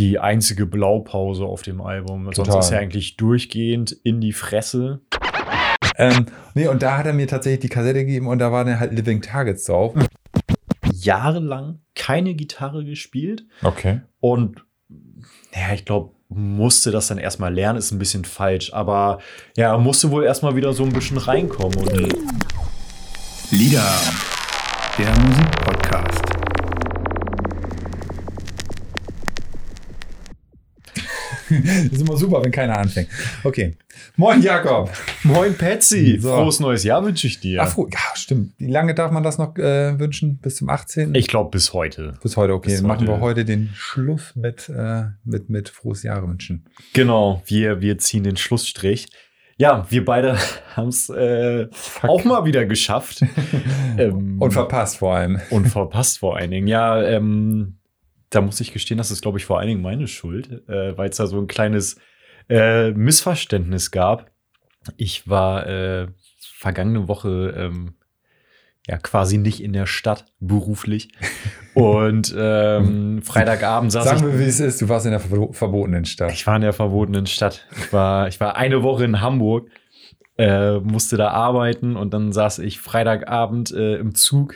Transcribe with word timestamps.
die 0.00 0.18
einzige 0.18 0.64
Blaupause 0.64 1.44
auf 1.44 1.60
dem 1.60 1.82
Album. 1.82 2.24
Total. 2.30 2.52
Sonst 2.52 2.66
ist 2.66 2.72
er 2.72 2.80
eigentlich 2.80 3.16
durchgehend 3.18 3.92
in 4.02 4.20
die 4.22 4.32
Fresse. 4.32 5.00
Ähm, 5.98 6.24
nee, 6.54 6.66
und 6.68 6.82
da 6.82 6.96
hat 6.96 7.04
er 7.04 7.12
mir 7.12 7.28
tatsächlich 7.28 7.60
die 7.60 7.68
Kassette 7.68 7.98
gegeben 8.06 8.26
und 8.26 8.38
da 8.38 8.50
waren 8.50 8.66
dann 8.66 8.80
halt 8.80 8.92
Living 8.94 9.20
Targets 9.20 9.64
drauf. 9.64 9.92
Jahrelang 10.94 11.80
keine 11.94 12.34
Gitarre 12.34 12.82
gespielt 12.84 13.44
Okay. 13.62 14.00
und 14.20 14.64
ja, 15.54 15.74
ich 15.74 15.84
glaube, 15.84 16.14
musste 16.30 16.90
das 16.92 17.08
dann 17.08 17.18
erstmal 17.18 17.52
lernen, 17.52 17.78
ist 17.78 17.90
ein 17.90 17.98
bisschen 17.98 18.24
falsch, 18.24 18.72
aber 18.72 19.18
ja, 19.56 19.72
er 19.72 19.78
musste 19.78 20.10
wohl 20.10 20.24
erstmal 20.24 20.56
wieder 20.56 20.72
so 20.72 20.84
ein 20.84 20.92
bisschen 20.92 21.18
reinkommen 21.18 21.76
und 21.76 22.14
Lieder, 23.50 23.84
der 24.96 25.10
Musikpodcast. 25.18 25.49
Ist 31.86 32.00
immer 32.00 32.16
super, 32.16 32.42
wenn 32.44 32.50
keiner 32.50 32.78
anfängt. 32.78 33.08
Okay. 33.44 33.76
Moin, 34.16 34.40
Jakob. 34.42 34.90
Moin 35.24 35.56
Patsy, 35.56 36.18
So. 36.20 36.28
frohes 36.34 36.60
neues 36.60 36.84
Jahr 36.84 37.04
wünsche 37.04 37.26
ich 37.26 37.40
dir. 37.40 37.62
Ach, 37.62 37.68
froh. 37.68 37.88
Ja, 37.92 37.98
stimmt. 38.14 38.52
Wie 38.58 38.66
lange 38.70 38.94
darf 38.94 39.10
man 39.10 39.22
das 39.22 39.38
noch 39.38 39.56
äh, 39.56 39.98
wünschen? 39.98 40.38
Bis 40.38 40.56
zum 40.56 40.68
18.? 40.68 41.14
ich 41.14 41.26
glaube 41.28 41.50
bis 41.50 41.72
heute. 41.72 42.14
Bis 42.22 42.36
heute, 42.36 42.54
okay. 42.54 42.70
Bis 42.70 42.78
Dann 42.78 42.86
machen 42.88 43.06
wir 43.06 43.14
heute. 43.14 43.22
heute 43.22 43.44
den 43.44 43.70
Schluss 43.74 44.34
mit, 44.36 44.68
äh, 44.68 45.04
mit, 45.24 45.50
mit 45.50 45.68
frohes 45.68 46.02
Jahre 46.02 46.28
wünschen. 46.28 46.66
Genau, 46.92 47.42
wir, 47.46 47.80
wir 47.80 47.98
ziehen 47.98 48.22
den 48.24 48.36
Schlussstrich. 48.36 49.08
Ja, 49.58 49.86
wir 49.90 50.04
beide 50.06 50.38
haben 50.76 50.88
es 50.88 51.10
äh, 51.10 51.66
auch 52.02 52.24
mal 52.24 52.44
wieder 52.46 52.64
geschafft. 52.64 53.22
ähm, 53.98 54.36
Und 54.40 54.52
verpasst 54.52 54.96
vor 54.98 55.14
allem. 55.16 55.38
und 55.50 55.66
verpasst 55.66 56.18
vor 56.20 56.36
allen 56.36 56.50
Dingen. 56.50 56.66
Ja, 56.66 57.02
ähm, 57.02 57.76
da 58.30 58.40
muss 58.40 58.60
ich 58.60 58.72
gestehen, 58.72 58.98
das 58.98 59.10
ist, 59.10 59.22
glaube 59.22 59.38
ich, 59.38 59.44
vor 59.44 59.58
allen 59.58 59.68
Dingen 59.68 59.82
meine 59.82 60.06
Schuld, 60.08 60.66
äh, 60.68 60.96
weil 60.96 61.10
es 61.10 61.16
da 61.16 61.26
so 61.26 61.38
ein 61.38 61.46
kleines 61.46 61.96
äh, 62.48 62.90
Missverständnis 62.92 63.90
gab. 63.90 64.30
Ich 64.96 65.28
war 65.28 65.66
äh, 65.66 66.06
vergangene 66.40 67.08
Woche 67.08 67.54
ähm, 67.56 67.94
ja 68.88 68.96
quasi 68.98 69.36
nicht 69.38 69.62
in 69.62 69.72
der 69.72 69.86
Stadt 69.86 70.26
beruflich. 70.40 71.10
Und 71.74 72.34
ähm, 72.36 73.22
Freitagabend 73.22 73.92
saß 73.92 74.04
Sagen 74.04 74.32
wir, 74.32 74.38
wie 74.38 74.44
es 74.44 74.58
ist. 74.58 74.80
Du 74.82 74.88
warst 74.88 75.06
in 75.06 75.12
der 75.12 75.20
verbo- 75.20 75.52
verbotenen 75.52 76.04
Stadt. 76.04 76.32
ich 76.32 76.46
war 76.46 76.56
in 76.56 76.62
der 76.62 76.72
verbotenen 76.72 77.26
Stadt. 77.26 77.66
Ich 77.76 77.92
war, 77.92 78.26
ich 78.28 78.40
war 78.40 78.56
eine 78.56 78.82
Woche 78.82 79.04
in 79.04 79.20
Hamburg, 79.20 79.68
äh, 80.38 80.78
musste 80.80 81.16
da 81.16 81.28
arbeiten 81.30 81.96
und 81.96 82.12
dann 82.14 82.32
saß 82.32 82.58
ich 82.60 82.80
Freitagabend 82.80 83.70
äh, 83.72 83.96
im 83.96 84.14
Zug 84.14 84.54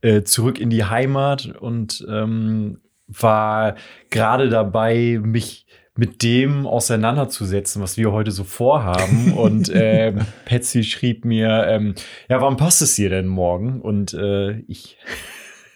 äh, 0.00 0.22
zurück 0.22 0.58
in 0.58 0.70
die 0.70 0.84
Heimat 0.84 1.46
und 1.46 2.06
ähm, 2.08 2.80
war 3.10 3.76
gerade 4.10 4.48
dabei, 4.48 5.20
mich 5.22 5.66
mit 5.96 6.22
dem 6.22 6.66
auseinanderzusetzen, 6.66 7.82
was 7.82 7.96
wir 7.96 8.12
heute 8.12 8.30
so 8.30 8.44
vorhaben. 8.44 9.32
Und 9.36 9.68
äh, 9.68 10.14
Patsy 10.46 10.82
schrieb 10.82 11.24
mir, 11.24 11.66
ähm, 11.68 11.94
ja, 12.28 12.40
wann 12.40 12.56
passt 12.56 12.80
es 12.82 12.94
dir 12.94 13.10
denn 13.10 13.26
morgen? 13.26 13.80
Und 13.80 14.14
äh, 14.14 14.60
ich 14.60 14.96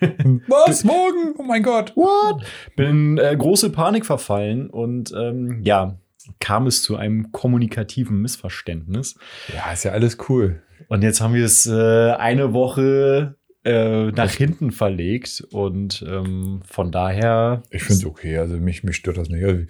Was? 0.49 0.85
Morgen? 0.85 1.35
Oh 1.39 1.43
mein 1.43 1.63
Gott. 1.63 1.97
What? 1.97 2.45
Bin 2.77 3.19
äh, 3.19 3.35
große 3.37 3.71
Panik 3.71 4.05
verfallen 4.07 4.69
und 4.69 5.13
ähm, 5.17 5.61
ja, 5.63 5.99
kam 6.41 6.67
es 6.67 6.83
zu 6.83 6.97
einem 6.97 7.33
kommunikativen 7.33 8.21
Missverständnis. 8.21 9.17
Ja, 9.55 9.73
ist 9.73 9.85
ja 9.85 9.93
alles 9.93 10.19
cool. 10.29 10.63
Und 10.89 11.03
jetzt 11.03 11.21
haben 11.21 11.35
wir 11.35 11.45
es 11.45 11.67
äh, 11.67 12.11
eine 12.13 12.53
Woche 12.53 13.37
äh, 13.65 14.11
nach 14.13 14.31
hinten 14.31 14.71
verlegt 14.71 15.45
und 15.51 16.05
ähm, 16.07 16.61
von 16.65 16.93
daher. 16.93 17.63
Ich 17.71 17.83
finde 17.83 18.01
es 18.01 18.07
okay. 18.07 18.39
Also 18.39 18.57
mich, 18.57 18.85
mich 18.85 18.97
stört 18.97 19.17
das 19.17 19.29
nicht. 19.29 19.45
Also, 19.45 19.65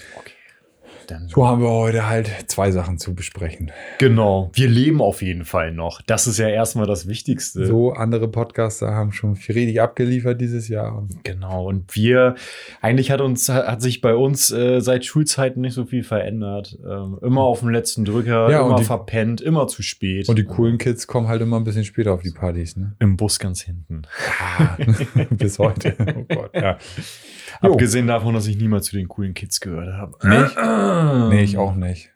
Dann, 1.07 1.29
so 1.29 1.47
haben 1.47 1.61
wir 1.63 1.71
heute 1.71 2.09
halt 2.09 2.29
zwei 2.49 2.71
Sachen 2.71 2.99
zu 2.99 3.15
besprechen. 3.15 3.71
genau, 3.99 4.51
wir 4.55 4.69
leben 4.69 5.01
auf 5.03 5.23
jeden 5.23 5.45
Fall 5.45 5.73
noch. 5.73 6.01
Das 6.03 6.27
ist 6.27 6.39
ja 6.39 6.49
erstmal 6.49 6.87
das 6.87 7.07
Wichtigste. 7.07 7.67
So 7.67 7.93
andere 7.93 8.29
Podcaster 8.29 8.95
haben 8.95 9.13
schon 9.13 9.37
viel 9.37 9.55
richtig 9.55 9.81
abgeliefert 9.81 10.41
dieses 10.41 10.69
Jahr. 10.69 11.07
Genau, 11.23 11.67
und 11.69 11.95
wir, 11.95 12.35
eigentlich 12.81 13.11
hat 13.11 13.21
uns, 13.21 13.49
hat 13.49 13.83
sich 13.83 14.01
bei 14.01 14.15
uns 14.15 14.51
äh, 14.51 14.81
seit 14.81 15.05
Schulzeiten 15.05 15.61
nicht 15.61 15.75
so 15.75 15.85
viel 15.85 16.03
verändert. 16.05 16.79
Ähm, 16.89 17.19
immer 17.23 17.43
auf 17.43 17.61
dem 17.61 17.69
letzten 17.71 18.05
Drücker, 18.05 18.51
Ja, 18.51 18.65
immer 18.67 18.77
die- 18.77 18.85
verpennt, 18.85 19.41
immer 19.41 19.67
zu 19.67 19.83
spät. 19.83 20.29
Und 20.29 20.37
die 20.39 20.45
coolen 20.45 20.79
Kids 20.79 21.07
kommen 21.07 21.29
halt 21.29 21.43
immer 21.43 21.57
ein 21.59 21.65
bisschen 21.65 21.85
später 21.85 22.13
auf 22.13 22.23
die 22.23 22.31
Partys, 22.31 22.77
ne? 22.77 22.95
Im 23.01 23.17
Bus 23.17 23.39
ganz 23.39 23.61
hinten. 23.63 24.03
Bis 25.31 25.59
heute. 25.59 25.95
Oh 26.17 26.35
Gott, 26.35 26.51
ja. 26.55 26.79
Jo. 27.63 27.73
Abgesehen 27.73 28.07
davon, 28.07 28.35
dass 28.35 28.47
ich 28.47 28.57
niemals 28.57 28.87
zu 28.87 28.97
den 28.97 29.09
coolen 29.09 29.35
Kids 29.35 29.61
gehört 29.61 29.95
habe. 29.95 30.13
Nicht? 30.29 30.57
Nee, 31.31 31.43
ich 31.43 31.59
auch 31.59 31.75
nicht. 31.75 32.11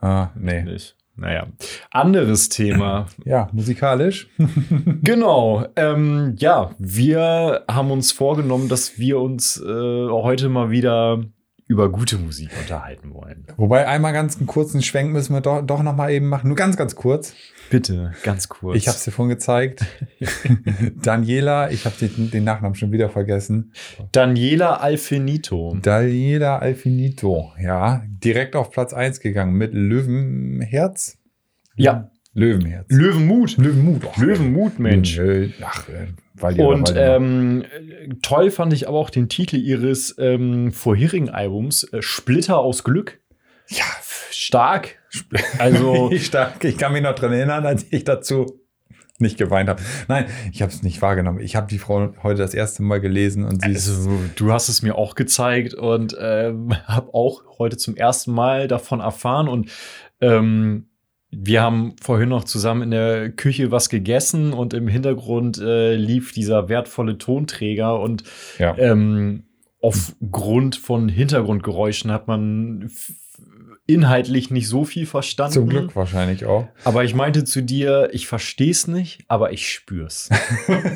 Ah, 0.00 0.30
nee. 0.34 0.62
Nicht. 0.62 0.96
Naja, 1.16 1.46
anderes 1.90 2.48
Thema. 2.48 3.06
Ja, 3.24 3.48
musikalisch. 3.52 4.28
genau. 5.02 5.66
Ähm, 5.76 6.34
ja, 6.38 6.72
wir 6.78 7.64
haben 7.68 7.90
uns 7.90 8.12
vorgenommen, 8.12 8.68
dass 8.68 8.98
wir 8.98 9.20
uns 9.20 9.60
äh, 9.60 10.08
heute 10.08 10.48
mal 10.48 10.70
wieder 10.70 11.20
über 11.66 11.88
gute 11.90 12.18
Musik 12.18 12.50
unterhalten 12.60 13.14
wollen. 13.14 13.46
Wobei 13.56 13.88
einmal 13.88 14.12
ganz 14.12 14.36
einen 14.36 14.46
kurzen 14.46 14.82
Schwenk 14.82 15.12
müssen 15.12 15.32
wir 15.32 15.40
doch, 15.40 15.62
doch 15.62 15.82
noch 15.82 15.96
mal 15.96 16.10
eben 16.10 16.28
machen. 16.28 16.48
Nur 16.48 16.56
ganz, 16.56 16.76
ganz 16.76 16.94
kurz. 16.94 17.34
Bitte, 17.70 18.12
ganz 18.22 18.48
kurz. 18.48 18.76
Ich 18.76 18.88
habe 18.88 18.96
es 18.96 19.04
dir 19.04 19.10
vorhin 19.10 19.30
gezeigt. 19.30 19.84
Daniela, 21.02 21.70
ich 21.70 21.84
habe 21.84 21.94
den, 22.00 22.30
den 22.30 22.44
Nachnamen 22.44 22.74
schon 22.74 22.92
wieder 22.92 23.08
vergessen. 23.08 23.72
Daniela 24.12 24.76
Alfinito. 24.76 25.76
Daniela 25.80 26.58
Alfinito, 26.58 27.52
ja, 27.60 28.02
direkt 28.06 28.56
auf 28.56 28.70
Platz 28.70 28.92
1 28.92 29.20
gegangen 29.20 29.54
mit 29.54 29.74
Löwenherz. 29.74 31.18
Ja, 31.76 32.10
Löwenherz. 32.34 32.90
Löwenmut. 32.90 33.56
Löwenmut. 33.58 34.02
Oh, 34.04 34.20
Löwenmut, 34.20 34.78
Mensch. 34.80 35.16
Nö, 35.18 35.50
Ach, 35.62 35.88
äh, 35.88 36.08
weil 36.34 36.60
Und 36.60 36.92
ähm, 36.96 37.62
äh, 37.62 38.08
toll 38.22 38.50
fand 38.50 38.72
ich 38.72 38.88
aber 38.88 38.98
auch 38.98 39.10
den 39.10 39.28
Titel 39.28 39.56
ihres 39.56 40.16
ähm, 40.18 40.72
vorherigen 40.72 41.30
Albums, 41.30 41.84
äh, 41.84 42.02
Splitter 42.02 42.58
aus 42.58 42.82
Glück. 42.82 43.20
ja, 43.68 43.84
Stark. 44.30 44.98
Also, 45.58 46.10
ich, 46.12 46.26
stark, 46.26 46.64
ich 46.64 46.76
kann 46.76 46.92
mich 46.92 47.02
noch 47.02 47.14
dran 47.14 47.32
erinnern, 47.32 47.66
als 47.66 47.86
ich 47.90 48.04
dazu 48.04 48.60
nicht 49.18 49.38
geweint 49.38 49.68
habe. 49.68 49.80
Nein, 50.08 50.26
ich 50.52 50.60
habe 50.60 50.72
es 50.72 50.82
nicht 50.82 51.00
wahrgenommen. 51.00 51.38
Ich 51.40 51.54
habe 51.54 51.68
die 51.68 51.78
Frau 51.78 52.12
heute 52.22 52.38
das 52.38 52.52
erste 52.52 52.82
Mal 52.82 53.00
gelesen 53.00 53.44
und 53.44 53.62
sie 53.62 53.68
also, 53.68 54.10
du 54.34 54.52
hast 54.52 54.68
es 54.68 54.82
mir 54.82 54.96
auch 54.96 55.14
gezeigt 55.14 55.74
und 55.74 56.16
ähm, 56.20 56.72
habe 56.86 57.14
auch 57.14 57.42
heute 57.58 57.76
zum 57.76 57.96
ersten 57.96 58.32
Mal 58.32 58.66
davon 58.66 59.00
erfahren. 59.00 59.48
Und 59.48 59.70
ähm, 60.20 60.88
wir 61.30 61.62
haben 61.62 61.94
vorhin 62.02 62.28
noch 62.28 62.44
zusammen 62.44 62.82
in 62.82 62.90
der 62.90 63.30
Küche 63.30 63.70
was 63.70 63.88
gegessen 63.88 64.52
und 64.52 64.74
im 64.74 64.88
Hintergrund 64.88 65.58
äh, 65.58 65.94
lief 65.94 66.32
dieser 66.32 66.68
wertvolle 66.68 67.18
Tonträger 67.18 68.00
und 68.00 68.24
ja. 68.58 68.76
ähm, 68.78 69.44
aufgrund 69.80 70.76
von 70.76 71.08
Hintergrundgeräuschen 71.08 72.10
hat 72.10 72.26
man 72.26 72.90
inhaltlich 73.86 74.50
nicht 74.50 74.68
so 74.68 74.84
viel 74.84 75.04
verstanden. 75.06 75.52
zum 75.52 75.68
Glück 75.68 75.94
wahrscheinlich 75.94 76.46
auch. 76.46 76.66
Aber 76.84 77.04
ich 77.04 77.14
meinte 77.14 77.44
zu 77.44 77.62
dir, 77.62 78.08
ich 78.12 78.26
verstehe 78.26 78.70
es 78.70 78.86
nicht, 78.88 79.24
aber 79.28 79.52
ich 79.52 79.70
spür's. 79.70 80.30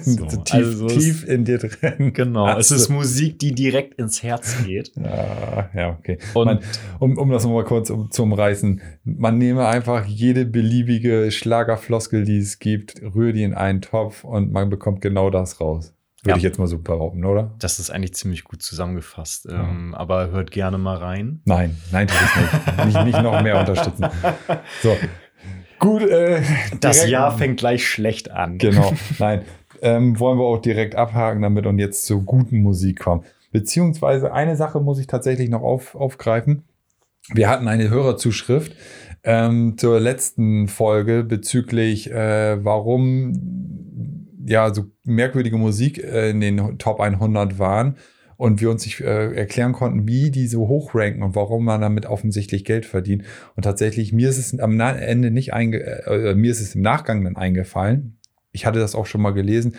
So, 0.02 0.24
tief, 0.26 0.54
also 0.54 0.86
tief 0.86 1.24
in 1.26 1.44
dir 1.44 1.58
drin. 1.58 2.12
Genau, 2.12 2.46
Ach 2.46 2.58
es 2.58 2.70
ist 2.70 2.88
Musik, 2.88 3.38
die 3.38 3.52
direkt 3.54 3.94
ins 3.98 4.22
Herz 4.22 4.56
geht. 4.64 4.92
Ja, 4.96 5.70
ja, 5.74 5.90
okay. 5.98 6.18
Und- 6.34 6.46
man, 6.46 6.60
um, 6.98 7.18
um 7.18 7.30
das 7.30 7.44
nochmal 7.44 7.64
kurz 7.64 7.90
um, 7.90 8.10
zu 8.10 8.22
umreißen, 8.22 8.80
man 9.04 9.38
nehme 9.38 9.66
einfach 9.66 10.06
jede 10.06 10.44
beliebige 10.46 11.30
Schlagerfloskel, 11.30 12.24
die 12.24 12.38
es 12.38 12.58
gibt, 12.58 13.02
rühre 13.02 13.32
die 13.32 13.42
in 13.42 13.54
einen 13.54 13.82
Topf 13.82 14.24
und 14.24 14.52
man 14.52 14.70
bekommt 14.70 15.00
genau 15.00 15.30
das 15.30 15.60
raus. 15.60 15.94
Würde 16.22 16.30
Ja. 16.30 16.36
ich 16.36 16.42
jetzt 16.42 16.58
mal 16.58 16.66
so 16.66 16.78
behaupten, 16.78 17.24
oder? 17.24 17.54
Das 17.60 17.78
ist 17.78 17.90
eigentlich 17.90 18.14
ziemlich 18.14 18.42
gut 18.44 18.60
zusammengefasst. 18.62 19.46
Ähm, 19.50 19.94
aber 19.94 20.30
hört 20.30 20.50
gerne 20.50 20.76
mal 20.78 20.96
rein. 20.96 21.40
Nein, 21.44 21.76
nein, 21.92 22.08
tu 22.08 22.14
es 22.14 22.76
nicht. 22.76 22.86
nicht. 22.86 23.04
Nicht 23.04 23.22
noch 23.22 23.40
mehr 23.42 23.58
unterstützen. 23.60 24.06
So. 24.82 24.96
Gut, 25.78 26.02
äh, 26.02 26.42
Das 26.80 27.08
Jahr 27.08 27.36
fängt 27.38 27.60
gleich 27.60 27.86
schlecht 27.88 28.32
an. 28.32 28.58
Genau, 28.58 28.92
nein. 29.20 29.42
Ähm, 29.80 30.18
wollen 30.18 30.38
wir 30.38 30.44
auch 30.44 30.58
direkt 30.60 30.96
abhaken 30.96 31.40
damit 31.40 31.64
und 31.66 31.78
jetzt 31.78 32.04
zur 32.04 32.22
guten 32.24 32.62
Musik 32.62 32.98
kommen. 32.98 33.22
Beziehungsweise 33.52 34.32
eine 34.32 34.56
Sache 34.56 34.80
muss 34.80 34.98
ich 34.98 35.06
tatsächlich 35.06 35.48
noch 35.48 35.62
auf, 35.62 35.94
aufgreifen. 35.94 36.64
Wir 37.32 37.48
hatten 37.48 37.68
eine 37.68 37.88
Hörerzuschrift 37.90 38.72
ähm, 39.22 39.78
zur 39.78 40.00
letzten 40.00 40.66
Folge 40.66 41.22
bezüglich, 41.22 42.10
äh, 42.10 42.62
warum 42.64 44.17
ja 44.48 44.74
so 44.74 44.86
merkwürdige 45.04 45.56
Musik 45.56 46.02
äh, 46.02 46.30
in 46.30 46.40
den 46.40 46.78
Top 46.78 47.00
100 47.00 47.58
waren 47.58 47.96
und 48.36 48.60
wir 48.60 48.70
uns 48.70 48.84
nicht 48.84 49.00
äh, 49.00 49.32
erklären 49.32 49.72
konnten, 49.72 50.06
wie 50.06 50.30
die 50.30 50.46
so 50.46 50.68
hoch 50.68 50.94
ranken 50.94 51.22
und 51.22 51.34
warum 51.34 51.64
man 51.64 51.80
damit 51.80 52.06
offensichtlich 52.06 52.64
Geld 52.64 52.86
verdient. 52.86 53.24
Und 53.56 53.64
tatsächlich, 53.64 54.12
mir 54.12 54.28
ist 54.28 54.38
es 54.38 54.58
am 54.58 54.78
Ende 54.80 55.30
nicht 55.30 55.52
einge 55.52 55.78
äh, 56.06 56.34
mir 56.34 56.50
ist 56.50 56.60
es 56.60 56.74
im 56.74 56.82
Nachgang 56.82 57.24
dann 57.24 57.36
eingefallen. 57.36 58.18
Ich 58.52 58.64
hatte 58.64 58.78
das 58.78 58.94
auch 58.94 59.06
schon 59.06 59.20
mal 59.20 59.32
gelesen. 59.32 59.74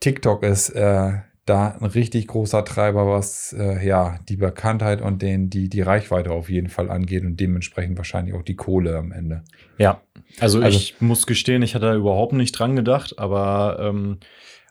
TikTok 0.00 0.42
ist 0.42 0.70
äh, 0.70 1.12
da 1.48 1.76
ein 1.80 1.86
richtig 1.86 2.26
großer 2.28 2.64
Treiber, 2.64 3.06
was 3.06 3.54
äh, 3.58 3.84
ja 3.86 4.18
die 4.28 4.36
Bekanntheit 4.36 5.00
und 5.02 5.22
den, 5.22 5.50
die, 5.50 5.68
die 5.68 5.80
Reichweite 5.80 6.30
auf 6.30 6.48
jeden 6.50 6.68
Fall 6.68 6.90
angeht 6.90 7.24
und 7.24 7.38
dementsprechend 7.38 7.96
wahrscheinlich 7.96 8.34
auch 8.34 8.42
die 8.42 8.56
Kohle 8.56 8.96
am 8.96 9.12
Ende. 9.12 9.42
Ja, 9.78 10.00
also, 10.40 10.60
Also- 10.60 10.76
ich 10.76 11.00
muss 11.00 11.26
gestehen, 11.26 11.62
ich 11.62 11.74
hatte 11.74 11.86
da 11.86 11.94
überhaupt 11.94 12.32
nicht 12.32 12.52
dran 12.52 12.76
gedacht, 12.76 13.18
aber 13.18 13.78
ähm, 13.80 14.18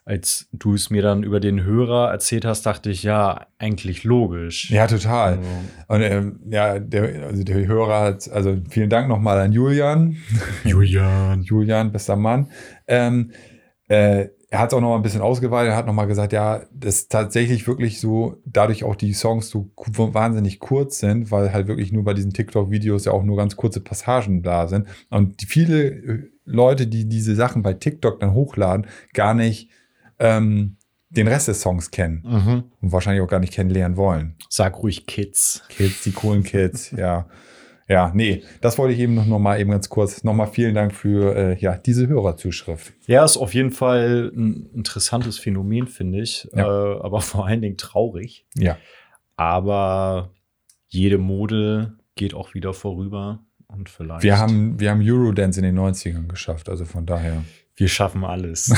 als 0.04 0.48
du 0.54 0.72
es 0.72 0.88
mir 0.88 1.02
dann 1.02 1.22
über 1.22 1.38
den 1.38 1.62
Hörer 1.64 2.10
erzählt 2.10 2.46
hast, 2.46 2.64
dachte 2.64 2.88
ich, 2.88 3.02
ja, 3.02 3.46
eigentlich 3.58 4.04
logisch. 4.04 4.70
Ja, 4.70 4.86
total. 4.86 5.36
Also, 5.38 5.50
Und 5.88 6.00
ähm, 6.02 6.40
ja, 6.48 6.78
der, 6.78 7.26
also 7.26 7.44
der 7.44 7.66
Hörer 7.66 8.00
hat, 8.00 8.30
also 8.30 8.56
vielen 8.70 8.88
Dank 8.88 9.08
nochmal 9.08 9.38
an 9.38 9.52
Julian. 9.52 10.16
Julian. 10.64 11.42
Julian, 11.42 11.92
bester 11.92 12.16
Mann. 12.16 12.50
Ähm, 12.86 13.32
äh, 13.88 14.28
er 14.50 14.60
hat 14.60 14.70
es 14.70 14.74
auch 14.74 14.80
noch 14.80 14.88
mal 14.90 14.96
ein 14.96 15.02
bisschen 15.02 15.20
ausgeweitet, 15.20 15.72
er 15.72 15.76
hat 15.76 15.86
noch 15.86 15.92
mal 15.92 16.06
gesagt, 16.06 16.32
ja, 16.32 16.62
das 16.72 16.96
ist 17.00 17.12
tatsächlich 17.12 17.66
wirklich 17.66 18.00
so, 18.00 18.36
dadurch 18.46 18.82
auch 18.84 18.96
die 18.96 19.12
Songs 19.12 19.50
so 19.50 19.70
wahnsinnig 19.76 20.58
kurz 20.58 20.98
sind, 21.00 21.30
weil 21.30 21.52
halt 21.52 21.68
wirklich 21.68 21.92
nur 21.92 22.04
bei 22.04 22.14
diesen 22.14 22.32
TikTok-Videos 22.32 23.04
ja 23.04 23.12
auch 23.12 23.24
nur 23.24 23.36
ganz 23.36 23.56
kurze 23.56 23.80
Passagen 23.80 24.42
da 24.42 24.66
sind. 24.68 24.86
Und 25.10 25.42
viele 25.46 25.82
äh, 25.88 26.22
Leute, 26.44 26.86
die 26.86 27.06
diese 27.08 27.34
Sachen 27.34 27.62
bei 27.62 27.74
TikTok 27.74 28.20
dann 28.20 28.32
hochladen, 28.32 28.86
gar 29.12 29.34
nicht 29.34 29.70
ähm, 30.18 30.76
den 31.10 31.28
Rest 31.28 31.48
des 31.48 31.60
Songs 31.60 31.90
kennen 31.90 32.22
Mhm. 32.24 32.64
und 32.80 32.92
wahrscheinlich 32.92 33.22
auch 33.22 33.28
gar 33.28 33.40
nicht 33.40 33.52
kennenlernen 33.52 33.96
wollen. 33.98 34.36
Sag 34.48 34.82
ruhig 34.82 35.06
Kids. 35.06 35.62
Kids, 35.68 36.02
die 36.04 36.12
coolen 36.12 36.42
Kids, 36.42 36.90
ja. 36.92 37.28
Ja, 37.88 38.12
nee, 38.14 38.42
das 38.60 38.76
wollte 38.76 38.92
ich 38.94 39.00
eben 39.00 39.14
noch, 39.14 39.24
noch 39.26 39.38
mal 39.38 39.58
eben 39.58 39.70
ganz 39.70 39.88
kurz. 39.88 40.22
Nochmal 40.22 40.48
vielen 40.48 40.74
Dank 40.74 40.94
für 40.94 41.34
äh, 41.34 41.58
ja, 41.58 41.76
diese 41.76 42.06
Hörerzuschrift. 42.06 42.92
Ja, 43.06 43.24
ist 43.24 43.36
auf 43.38 43.54
jeden 43.54 43.70
Fall 43.70 44.30
ein 44.36 44.68
interessantes 44.74 45.38
Phänomen, 45.38 45.86
finde 45.86 46.20
ich. 46.20 46.46
Ja. 46.54 46.66
Äh, 46.66 47.00
aber 47.00 47.20
vor 47.22 47.46
allen 47.46 47.62
Dingen 47.62 47.76
traurig. 47.78 48.46
Ja. 48.54 48.76
Aber 49.36 50.32
jede 50.88 51.18
Mode 51.18 51.94
geht 52.14 52.34
auch 52.34 52.54
wieder 52.54 52.74
vorüber. 52.74 53.40
Und 53.68 53.88
vielleicht. 53.88 54.22
Wir 54.22 54.38
haben, 54.38 54.78
wir 54.80 54.90
haben 54.90 55.00
Eurodance 55.02 55.58
in 55.60 55.64
den 55.64 55.78
90ern 55.78 56.26
geschafft, 56.26 56.68
also 56.68 56.84
von 56.86 57.04
daher. 57.06 57.44
wir 57.76 57.88
schaffen 57.88 58.24
alles. 58.24 58.68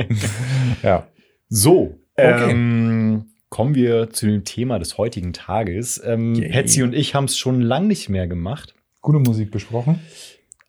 ja. 0.82 1.06
so, 1.48 1.96
Okay. 2.16 2.50
ähm, 2.50 3.24
kommen 3.50 3.74
wir 3.74 4.10
zu 4.10 4.26
dem 4.26 4.44
Thema 4.44 4.78
des 4.78 4.96
heutigen 4.96 5.32
Tages. 5.32 6.00
Ähm, 6.04 6.34
Yay. 6.34 6.50
Hetzi 6.50 6.82
und 6.82 6.94
ich 6.94 7.14
haben 7.14 7.24
es 7.24 7.36
schon 7.36 7.60
lang 7.60 7.86
nicht 7.86 8.08
mehr 8.08 8.26
gemacht. 8.26 8.74
Gute 9.02 9.18
Musik 9.18 9.50
besprochen. 9.50 10.00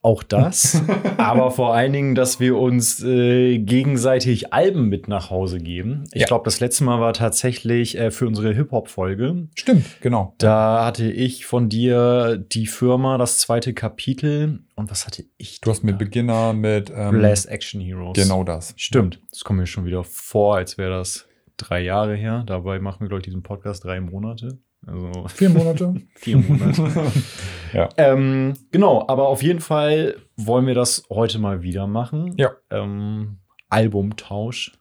Auch 0.03 0.23
das. 0.23 0.81
aber 1.17 1.51
vor 1.51 1.75
allen 1.75 1.93
Dingen, 1.93 2.15
dass 2.15 2.39
wir 2.39 2.57
uns 2.57 3.03
äh, 3.03 3.59
gegenseitig 3.59 4.51
Alben 4.51 4.89
mit 4.89 5.07
nach 5.07 5.29
Hause 5.29 5.59
geben. 5.59 6.05
Ich 6.11 6.21
Ja. 6.21 6.27
glaube, 6.27 6.45
das 6.45 6.59
letzte 6.59 6.83
Mal 6.85 6.99
war 6.99 7.13
tatsächlich 7.13 7.99
äh, 7.99 8.09
für 8.09 8.25
unsere 8.25 8.51
Hip-Hop-Folge. 8.55 9.47
Stimmt, 9.53 9.85
genau. 10.01 10.33
Da 10.39 10.85
hatte 10.85 11.11
ich 11.11 11.45
von 11.45 11.69
dir 11.69 12.43
die 12.51 12.65
Firma, 12.65 13.19
das 13.19 13.37
zweite 13.41 13.75
Kapitel. 13.75 14.63
Und 14.75 14.89
was 14.89 15.05
hatte 15.05 15.23
ich? 15.37 15.61
Du 15.61 15.69
hast 15.69 15.83
mit 15.83 15.99
Beginner, 15.99 16.53
mit 16.53 16.91
ähm, 16.95 17.21
Last 17.21 17.47
Action 17.47 17.79
Heroes. 17.79 18.17
Genau 18.17 18.43
das. 18.43 18.73
Stimmt. 18.77 19.19
Das 19.29 19.43
kommt 19.43 19.59
mir 19.59 19.67
schon 19.67 19.85
wieder 19.85 20.03
vor, 20.03 20.55
als 20.55 20.79
wäre 20.79 20.97
das 20.97 21.27
drei 21.69 21.81
Jahre 21.81 22.15
her. 22.15 22.43
Dabei 22.45 22.79
machen 22.79 23.01
wir, 23.01 23.07
glaube 23.07 23.19
ich, 23.19 23.25
diesen 23.25 23.43
Podcast 23.43 23.83
drei 23.83 23.99
Monate. 24.01 24.59
Also 24.85 25.27
Vier 25.27 25.49
Monate. 25.49 25.93
vier 26.15 26.37
Monate. 26.37 27.11
ja. 27.73 27.89
ähm, 27.97 28.53
genau, 28.71 29.05
aber 29.07 29.27
auf 29.27 29.43
jeden 29.43 29.59
Fall 29.59 30.15
wollen 30.35 30.65
wir 30.65 30.73
das 30.73 31.03
heute 31.09 31.39
mal 31.39 31.61
wieder 31.61 31.87
machen. 31.87 32.33
Ja. 32.37 32.51
Ähm, 32.69 33.37
Albumtausch, 33.69 34.73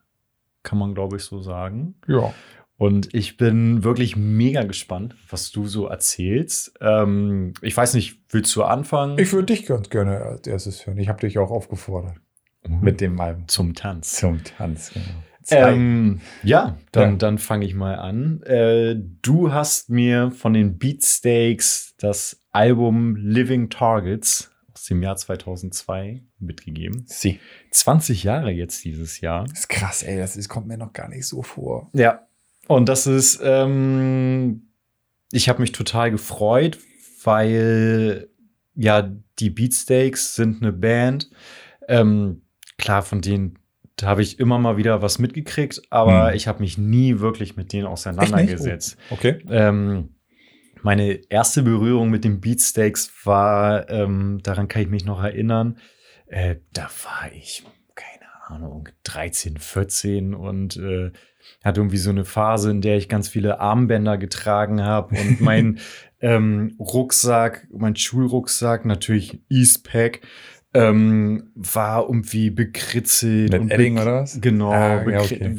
kann 0.62 0.78
man, 0.78 0.94
glaube 0.94 1.16
ich, 1.16 1.22
so 1.22 1.40
sagen. 1.40 1.94
Ja. 2.08 2.32
Und 2.76 3.14
ich 3.14 3.36
bin 3.36 3.84
wirklich 3.84 4.16
mega 4.16 4.62
gespannt, 4.62 5.14
was 5.28 5.52
du 5.52 5.66
so 5.66 5.86
erzählst. 5.86 6.72
Ähm, 6.80 7.52
ich 7.60 7.76
weiß 7.76 7.92
nicht, 7.92 8.22
willst 8.30 8.56
du 8.56 8.62
anfangen? 8.62 9.18
Ich 9.18 9.34
würde 9.34 9.52
dich 9.52 9.66
ganz 9.66 9.90
gerne 9.90 10.22
als 10.22 10.46
erstes 10.46 10.86
hören. 10.86 10.96
Ich 10.96 11.10
habe 11.10 11.20
dich 11.20 11.38
auch 11.38 11.50
aufgefordert 11.50 12.14
mit 12.68 13.02
dem 13.02 13.20
Album. 13.20 13.48
Zum 13.48 13.74
Tanz. 13.74 14.12
Zum 14.12 14.42
Tanz, 14.44 14.92
genau. 14.94 15.06
Ähm, 15.52 16.20
ja, 16.42 16.76
dann, 16.92 17.10
Ja. 17.12 17.16
dann 17.16 17.38
fange 17.38 17.66
ich 17.66 17.74
mal 17.74 17.94
an. 17.96 18.42
Äh, 18.42 18.96
du 19.22 19.52
hast 19.52 19.90
mir 19.90 20.30
von 20.30 20.52
den 20.52 20.78
Beatsteaks 20.78 21.94
das 21.98 22.40
Album 22.52 23.16
Living 23.16 23.70
Targets 23.70 24.50
aus 24.74 24.84
dem 24.84 25.02
Jahr 25.02 25.16
2002 25.16 26.22
mitgegeben. 26.38 27.04
Sie. 27.06 27.38
20 27.70 28.24
Jahre 28.24 28.50
jetzt 28.50 28.84
dieses 28.84 29.20
Jahr. 29.20 29.44
Das 29.46 29.60
ist 29.60 29.68
krass, 29.68 30.02
ey. 30.02 30.16
Das 30.18 30.36
ist, 30.36 30.48
kommt 30.48 30.66
mir 30.66 30.78
noch 30.78 30.92
gar 30.92 31.08
nicht 31.08 31.26
so 31.26 31.42
vor. 31.42 31.90
Ja. 31.92 32.26
Und 32.68 32.88
das 32.88 33.06
ist, 33.06 33.40
ähm, 33.42 34.68
ich 35.32 35.48
habe 35.48 35.60
mich 35.60 35.72
total 35.72 36.10
gefreut, 36.10 36.78
weil 37.24 38.28
ja, 38.74 39.10
die 39.38 39.50
Beatsteaks 39.50 40.34
sind 40.36 40.62
eine 40.62 40.72
Band. 40.72 41.30
Ähm, 41.88 42.42
klar, 42.78 43.02
von 43.02 43.20
denen 43.20 43.58
da 44.00 44.06
habe 44.06 44.22
ich 44.22 44.40
immer 44.40 44.58
mal 44.58 44.76
wieder 44.78 45.02
was 45.02 45.18
mitgekriegt, 45.18 45.82
aber 45.90 46.28
Hm. 46.28 46.36
ich 46.36 46.48
habe 46.48 46.60
mich 46.60 46.78
nie 46.78 47.20
wirklich 47.20 47.56
mit 47.56 47.72
denen 47.72 47.86
auseinandergesetzt. 47.86 48.96
Okay. 49.10 49.42
Ähm, 49.50 50.14
meine 50.82 51.20
erste 51.28 51.62
Berührung 51.62 52.08
mit 52.08 52.24
den 52.24 52.40
Beatsteaks 52.40 53.12
war, 53.24 53.90
ähm, 53.90 54.40
daran 54.42 54.68
kann 54.68 54.82
ich 54.82 54.88
mich 54.88 55.04
noch 55.04 55.22
erinnern, 55.22 55.76
äh, 56.28 56.56
da 56.72 56.88
war 57.04 57.30
ich, 57.34 57.64
keine 57.94 58.24
Ahnung, 58.48 58.88
13, 59.04 59.58
14 59.58 60.34
und 60.34 60.76
äh, 60.78 61.10
hatte 61.62 61.80
irgendwie 61.80 61.98
so 61.98 62.10
eine 62.10 62.24
Phase, 62.24 62.70
in 62.70 62.80
der 62.80 62.96
ich 62.96 63.08
ganz 63.08 63.28
viele 63.28 63.60
Armbänder 63.60 64.16
getragen 64.16 64.82
habe 64.82 65.14
und 65.16 65.40
mein 65.42 65.78
ähm, 66.20 66.74
Rucksack, 66.78 67.66
mein 67.70 67.96
Schulrucksack, 67.96 68.86
natürlich 68.86 69.42
Eastpack, 69.50 70.20
ähm, 70.74 71.50
war 71.54 72.02
irgendwie 72.06 72.50
bekritzelt. 72.50 73.52
Mit 73.52 73.60
und 73.60 73.70
Edding 73.70 73.98
oder 73.98 74.22
was? 74.22 74.40
Genau. 74.40 74.70
Ah, 74.70 75.02
ja, 75.08 75.20
okay. 75.20 75.56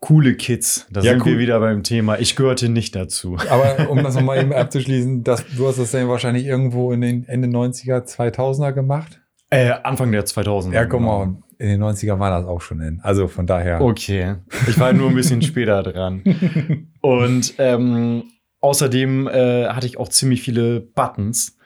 Coole 0.00 0.34
Kids. 0.34 0.86
Da 0.90 1.00
Ja, 1.00 1.12
sind 1.12 1.20
cool. 1.24 1.32
wir 1.32 1.38
wieder 1.38 1.60
beim 1.60 1.84
Thema. 1.84 2.18
Ich 2.18 2.34
gehörte 2.34 2.68
nicht 2.68 2.96
dazu. 2.96 3.36
Aber 3.48 3.88
um 3.90 4.02
das 4.02 4.16
nochmal 4.16 4.40
eben 4.40 4.52
abzuschließen, 4.52 5.22
das, 5.22 5.44
du 5.56 5.68
hast 5.68 5.78
das 5.78 5.92
dann 5.92 6.08
wahrscheinlich 6.08 6.44
irgendwo 6.44 6.92
in 6.92 7.00
den 7.02 7.24
Ende 7.28 7.46
90er, 7.48 8.04
2000er 8.04 8.72
gemacht. 8.72 9.20
Äh, 9.50 9.70
Anfang 9.84 10.10
der 10.10 10.24
2000er. 10.24 10.72
Ja, 10.72 10.86
guck 10.86 11.02
mal, 11.02 11.26
genau. 11.26 11.42
in 11.58 11.68
den 11.68 11.82
90er 11.82 12.18
war 12.18 12.30
das 12.30 12.48
auch 12.48 12.60
schon 12.60 12.80
in. 12.80 13.00
Also 13.02 13.28
von 13.28 13.46
daher. 13.46 13.80
Okay. 13.80 14.36
Ich 14.66 14.78
war 14.80 14.92
nur 14.92 15.08
ein 15.08 15.14
bisschen 15.14 15.40
später 15.42 15.82
dran. 15.84 16.88
Und 17.00 17.54
ähm, 17.58 18.24
außerdem 18.60 19.28
äh, 19.28 19.66
hatte 19.68 19.86
ich 19.86 19.98
auch 19.98 20.08
ziemlich 20.08 20.42
viele 20.42 20.80
Buttons. 20.80 21.56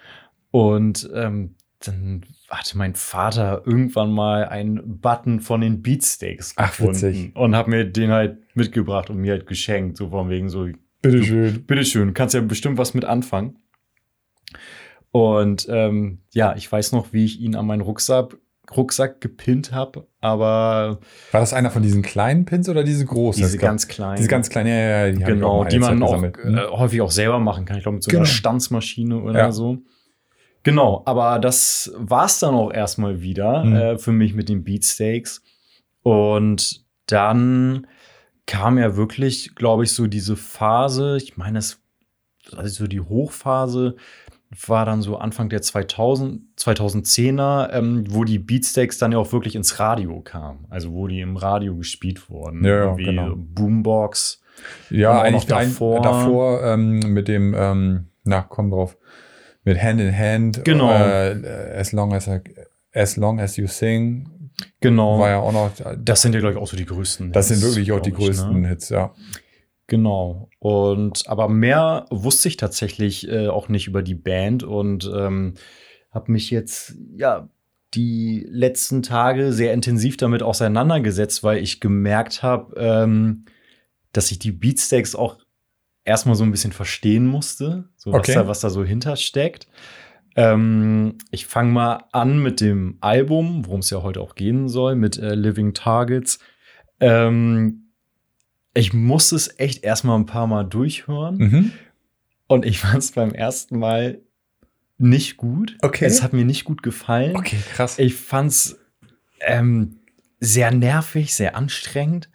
Und 0.51 1.09
ähm, 1.15 1.55
dann 1.85 2.23
hatte 2.49 2.79
mein 2.79 2.95
Vater 2.95 3.63
irgendwann 3.67 4.13
mal 4.13 4.45
einen 4.47 5.01
Button 5.01 5.41
von 5.41 5.61
den 5.61 5.83
Beatsteaks 5.83 6.55
Ach, 6.57 6.69
gefunden 6.71 6.95
witzig. 6.95 7.37
und 7.37 7.57
hat 7.57 7.69
mir 7.69 7.85
den 7.85 8.11
halt 8.11 8.39
mitgebracht 8.55 9.11
und 9.11 9.19
mir 9.19 9.33
halt 9.33 9.47
geschenkt. 9.47 9.97
So 9.97 10.11
von 10.11 10.29
wegen 10.29 10.49
so, 10.49 10.69
Bitteschön. 11.03 11.65
bitteschön, 11.67 12.15
kannst 12.15 12.35
ja 12.35 12.41
bestimmt 12.41 12.79
was 12.79 12.95
mit 12.95 13.05
anfangen. 13.05 13.59
Und 15.13 15.67
ähm, 15.71 16.19
ja, 16.33 16.55
ich 16.57 16.71
weiß 16.71 16.93
noch, 16.93 17.13
wie 17.13 17.25
ich 17.25 17.41
ihn 17.41 17.55
an 17.57 17.67
meinen 17.67 17.81
Rucksack, 17.81 18.37
Rucksack 18.77 19.21
gepinnt 19.21 19.73
habe, 19.73 20.07
aber 20.21 20.99
War 21.31 21.41
das 21.41 21.55
einer 21.55 21.71
von 21.71 21.83
diesen 21.83 22.03
kleinen 22.03 22.45
Pins 22.45 22.69
oder 22.69 22.83
diese 22.85 23.05
großen? 23.07 23.43
diese 23.43 23.59
ganz 23.59 23.87
kleinen. 23.89 24.17
Diese 24.17 24.29
ganz 24.29 24.51
kleinen, 24.51 24.69
ja, 24.69 24.75
ja, 24.75 25.07
ja, 25.07 25.13
die 25.13 25.23
genau, 25.25 25.65
die 25.65 25.79
man 25.79 26.01
Zeit 26.01 26.09
auch. 26.09 26.23
Hm? 26.23 26.57
äh, 26.59 26.67
häufig 26.71 27.01
auch 27.01 27.11
selber 27.13 27.39
machen 27.39 27.65
kann. 27.65 27.77
Ich 27.77 27.85
glaube, 27.85 27.95
mit 27.97 28.03
so 28.05 28.11
Genau. 28.11 28.21
einer 28.23 28.27
Stanzmaschine 28.27 29.19
oder 29.23 29.39
Ja. 29.39 29.53
so. 29.53 29.79
Genau, 30.67 31.03
aber 31.05 31.39
das 31.39 31.93
war 31.97 32.25
es 32.25 32.41
dann 32.41 32.57
auch 32.57 32.73
erstmal 32.73 33.23
wieder 33.23 33.63
Mhm. 33.63 33.77
äh, 33.77 33.99
für 33.99 34.11
mich 34.11 34.35
mit 34.35 34.49
den 34.49 34.65
Beatsteaks. 34.65 35.41
Und 36.03 36.85
dann 37.07 37.87
kam 38.47 38.77
ja 38.77 38.97
wirklich, 38.97 39.55
glaube 39.55 39.85
ich, 39.85 39.93
so 39.93 40.09
diese 40.09 40.35
Phase, 40.35 41.19
ich 41.19 41.37
meine, 41.37 41.61
es 41.61 41.81
also 42.57 42.69
so 42.83 42.89
die 42.89 43.01
Hochphase 43.01 43.95
war 44.67 44.85
dann 44.85 45.03
so 45.03 45.17
Anfang 45.19 45.49
der 45.51 45.63
2000, 45.63 46.43
2010er, 46.59 47.73
ähm, 47.73 48.05
wo 48.09 48.25
die 48.25 48.41
Beatsteaks 48.41 48.99
dann 48.99 49.13
ja 49.13 49.19
auch 49.19 49.31
wirklich 49.33 49.55
ins 49.55 49.79
Radio 49.79 50.21
kamen. 50.21 50.67
Also 50.69 50.93
wo 50.93 51.07
die 51.07 51.21
im 51.21 51.37
Radio 51.37 51.77
gespielt 51.77 52.29
wurden. 52.29 52.65
Ja, 52.65 52.87
ja, 52.87 52.95
genau. 52.95 53.35
Boombox. 53.37 54.43
Ja, 54.91 55.21
eigentlich 55.21 55.47
davor, 55.47 56.03
davor. 56.03 56.59
davor 56.59 56.65
ähm, 56.65 56.99
mit 57.13 57.29
dem, 57.29 57.55
ähm, 57.57 58.07
na, 58.25 58.43
komm 58.43 58.71
drauf, 58.73 58.97
mit 59.67 59.83
Hand 59.83 60.01
in 60.01 60.17
Hand. 60.17 60.65
Genau. 60.65 60.91
Äh, 60.91 61.75
as, 61.77 61.93
long 61.93 62.15
as, 62.15 62.27
I, 62.29 62.41
as 62.95 63.17
long 63.17 63.41
as 63.41 63.57
you 63.57 63.67
sing 63.67 64.31
Genau. 64.81 65.19
war 65.19 65.29
ja 65.29 65.39
auch 65.41 65.53
noch. 65.53 65.71
Das 65.99 66.23
sind 66.23 66.35
ja, 66.35 66.41
glaube 66.41 66.55
ich, 66.55 66.59
auch 66.59 66.67
so 66.67 66.77
die 66.77 66.87
größten. 66.87 67.33
Das 67.33 67.49
sind 67.49 67.59
Hits, 67.59 67.67
wirklich 67.67 67.93
auch 67.93 68.01
die 68.01 68.11
ich, 68.11 68.17
größten 68.17 68.63
Ne? 68.63 68.69
Hits, 68.69 68.89
ja. 68.89 69.13
Genau. 69.87 70.49
Und 70.59 71.29
aber 71.29 71.49
mehr 71.49 72.07
wusste 72.11 72.49
ich 72.49 72.57
tatsächlich 72.57 73.29
äh, 73.29 73.49
auch 73.49 73.69
nicht 73.69 73.87
über 73.87 74.03
die 74.03 74.15
Band 74.15 74.63
und 74.63 75.11
ähm, 75.15 75.55
habe 76.11 76.33
mich 76.33 76.51
jetzt 76.51 76.95
ja 77.17 77.49
die 77.95 78.47
letzten 78.49 79.03
Tage 79.03 79.53
sehr 79.53 79.73
intensiv 79.73 80.17
damit 80.17 80.43
auseinandergesetzt, 80.43 81.45
weil 81.45 81.59
ich 81.59 81.81
gemerkt 81.81 82.43
habe, 82.43 82.75
ähm, 82.79 83.45
dass 84.13 84.31
ich 84.31 84.39
die 84.39 84.53
Beatsteaks 84.53 85.15
auch 85.15 85.39
erstmal 86.07 86.37
so 86.37 86.45
ein 86.45 86.51
bisschen 86.51 86.73
verstehen 86.73 87.27
musste, 87.27 87.89
so 87.97 88.13
was, 88.13 88.21
Okay. 88.21 88.35
da, 88.35 88.49
was 88.49 88.61
da 88.61 88.71
so 88.71 88.85
hintersteckt. 88.85 89.69
Ähm, 90.37 91.17
ich 91.31 91.47
fange 91.47 91.73
mal 91.73 92.05
an 92.13 92.43
mit 92.43 92.61
dem 92.61 92.99
Album, 93.01 93.67
worum 93.67 93.81
es 93.81 93.91
ja 93.91 94.03
heute 94.03 94.21
auch 94.21 94.35
gehen 94.35 94.69
soll, 94.69 94.95
mit 94.95 95.19
äh, 95.19 95.35
Living 95.35 95.75
Targets. 95.75 96.39
Ähm, 97.01 97.91
ich 98.75 98.93
musste 98.93 99.37
es 99.37 99.59
echt 99.59 99.83
erstmal 99.85 100.19
ein 100.19 100.27
paar 100.27 100.47
Mal 100.47 100.65
durchhören. 100.65 101.37
Mhm. 101.39 101.73
Und 102.47 102.65
ich 102.67 102.79
fand 102.81 102.99
es 102.99 103.13
beim 103.13 103.33
ersten 103.33 103.79
Mal 103.79 104.21
nicht 104.99 105.37
gut. 105.37 105.77
Okay. 105.83 106.05
Es 106.05 106.23
hat 106.23 106.33
mir 106.33 106.45
nicht 106.45 106.65
gut 106.65 106.83
gefallen. 106.83 107.37
Okay, 107.37 107.59
krass. 107.75 107.99
Ich 107.99 108.15
fand's 108.15 108.79
ähm, 109.41 110.01
sehr 110.41 110.71
nervig, 110.71 111.35
sehr 111.35 111.57
anstrengend. 111.57 112.31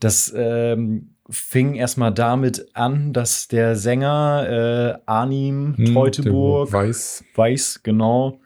Das 0.00 0.32
ähm, 0.36 1.09
fing 1.30 1.74
erstmal 1.74 2.12
damit 2.12 2.66
an, 2.74 3.12
dass 3.12 3.48
der 3.48 3.76
Sänger 3.76 4.98
äh, 4.98 5.02
Arnim 5.06 5.74
Hm, 5.76 5.94
Teuteburg, 5.94 6.72
Weiß. 6.72 7.24
weiß 7.34 7.80
genau, 7.82 8.40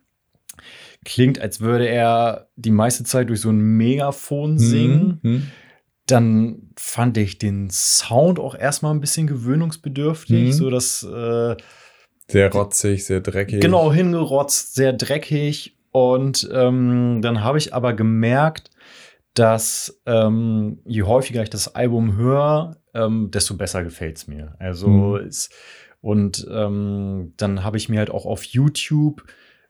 klingt, 1.04 1.38
als 1.40 1.60
würde 1.60 1.86
er 1.86 2.48
die 2.56 2.70
meiste 2.70 3.04
Zeit 3.04 3.28
durch 3.28 3.40
so 3.40 3.50
ein 3.50 3.58
Megafon 3.60 4.58
singen. 4.58 5.18
Mhm. 5.22 5.50
Dann 6.06 6.70
fand 6.76 7.16
ich 7.16 7.38
den 7.38 7.70
Sound 7.70 8.38
auch 8.38 8.54
erstmal 8.54 8.92
ein 8.94 9.00
bisschen 9.00 9.26
gewöhnungsbedürftig, 9.26 10.48
Mhm. 10.48 10.52
so 10.52 10.70
dass 10.70 11.02
äh, 11.02 11.56
Sehr 12.28 12.52
rotzig, 12.52 13.04
sehr 13.06 13.20
dreckig. 13.20 13.60
Genau, 13.60 13.92
hingerotzt, 13.92 14.74
sehr 14.74 14.92
dreckig. 14.92 15.76
Und 15.92 16.48
ähm, 16.52 17.20
dann 17.22 17.42
habe 17.44 17.56
ich 17.58 17.72
aber 17.72 17.94
gemerkt, 17.94 18.70
dass 19.34 20.00
ähm, 20.06 20.78
je 20.84 21.02
häufiger 21.02 21.42
ich 21.42 21.50
das 21.50 21.74
Album 21.74 22.16
höre, 22.16 22.76
ähm, 22.94 23.30
desto 23.30 23.54
besser 23.56 23.82
gefällt 23.84 24.16
es 24.16 24.26
mir. 24.26 24.54
Also 24.58 24.88
Mhm. 24.88 25.26
es, 25.26 25.50
und 26.00 26.46
ähm, 26.50 27.32
dann 27.36 27.64
habe 27.64 27.76
ich 27.76 27.88
mir 27.88 27.98
halt 27.98 28.10
auch 28.10 28.26
auf 28.26 28.44
YouTube 28.44 29.24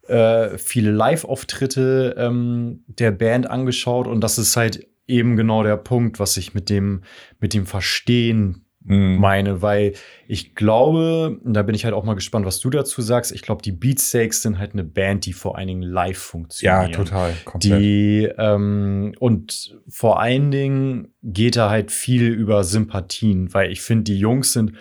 äh, 0.07 0.59
viele 0.59 0.91
Live-Auftritte 0.91 2.15
ähm, 2.19 2.85
der 2.87 3.11
Band 3.11 3.49
angeschaut 3.49 4.07
und 4.07 4.21
das 4.21 4.37
ist 4.39 4.57
halt 4.57 4.87
eben 5.07 5.37
genau 5.37 5.63
der 5.63 5.77
Punkt, 5.77 6.19
was 6.19 6.37
ich 6.37 6.55
mit 6.55 6.69
dem 6.69 7.03
mit 7.41 7.55
dem 7.55 7.67
Verstehen 7.67 8.64
Mhm. 8.87 9.17
meine, 9.19 9.63
weil 9.63 9.95
ich 10.29 10.55
glaube, 10.55 11.39
und 11.43 11.55
da 11.55 11.63
bin 11.63 11.75
ich 11.75 11.87
halt 11.87 11.95
auch 11.95 12.05
mal 12.05 12.13
gespannt, 12.15 12.45
was 12.45 12.61
du 12.61 12.69
dazu 12.69 13.01
sagst. 13.01 13.33
Ich 13.33 13.41
glaube, 13.41 13.63
die 13.63 13.73
Beatsteaks 13.73 14.43
sind 14.43 14.59
halt 14.59 14.75
eine 14.75 14.85
Band, 14.85 15.25
die 15.25 15.33
vor 15.33 15.57
allen 15.57 15.69
Dingen 15.69 15.83
live 15.83 16.19
Ja, 16.19 16.23
funktionieren. 16.23 16.93
total. 16.93 17.33
Komplett. 17.47 17.81
Die 17.81 18.29
ähm, 18.37 19.15
und 19.21 19.79
vor 19.89 20.21
allen 20.21 20.51
Dingen 20.51 21.15
geht 21.23 21.57
da 21.57 21.71
halt 21.71 21.91
viel 21.93 22.27
über 22.29 22.63
Sympathien, 22.63 23.55
weil 23.55 23.73
ich 23.73 23.81
finde, 23.81 24.05
die 24.05 24.19
Jungs 24.19 24.53
sind 24.53 24.73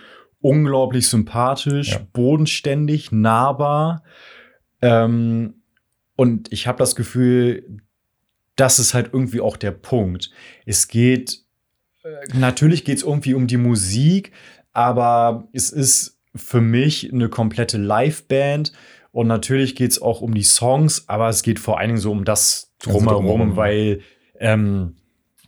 unglaublich 0.42 1.08
sympathisch, 1.08 1.94
Ja. 1.94 2.02
bodenständig, 2.12 3.14
nahbar. 3.14 4.04
Ähm, 4.82 5.62
und 6.18 6.52
ich 6.52 6.68
habe 6.68 6.78
das 6.78 6.96
Gefühl, 6.98 7.80
das 8.58 8.80
ist 8.80 8.94
halt 8.94 9.12
irgendwie 9.14 9.40
auch 9.40 9.56
der 9.56 9.72
Punkt. 9.72 10.30
Es 10.66 10.90
geht, 10.90 11.43
natürlich 12.34 12.86
geht 12.86 12.98
es 12.98 13.04
irgendwie 13.04 13.34
um 13.34 13.48
die 13.48 13.58
Musik, 13.58 14.32
aber 14.72 15.48
es 15.54 15.70
ist 15.70 16.20
für 16.36 16.62
mich 16.62 17.12
eine 17.14 17.30
komplette 17.30 17.78
Liveband. 17.78 18.72
Und 19.12 19.28
natürlich 19.28 19.76
geht 19.76 19.92
es 19.92 20.02
auch 20.02 20.22
um 20.22 20.34
die 20.34 20.44
Songs, 20.44 21.08
aber 21.08 21.30
es 21.30 21.44
geht 21.44 21.60
vor 21.60 21.78
allen 21.80 21.90
Dingen 21.90 22.00
so 22.00 22.12
um 22.12 22.26
das 22.26 22.72
Also 22.84 22.98
drumherum, 22.98 23.26
drumherum. 23.28 23.56
weil 23.56 24.02
ähm, 24.40 24.96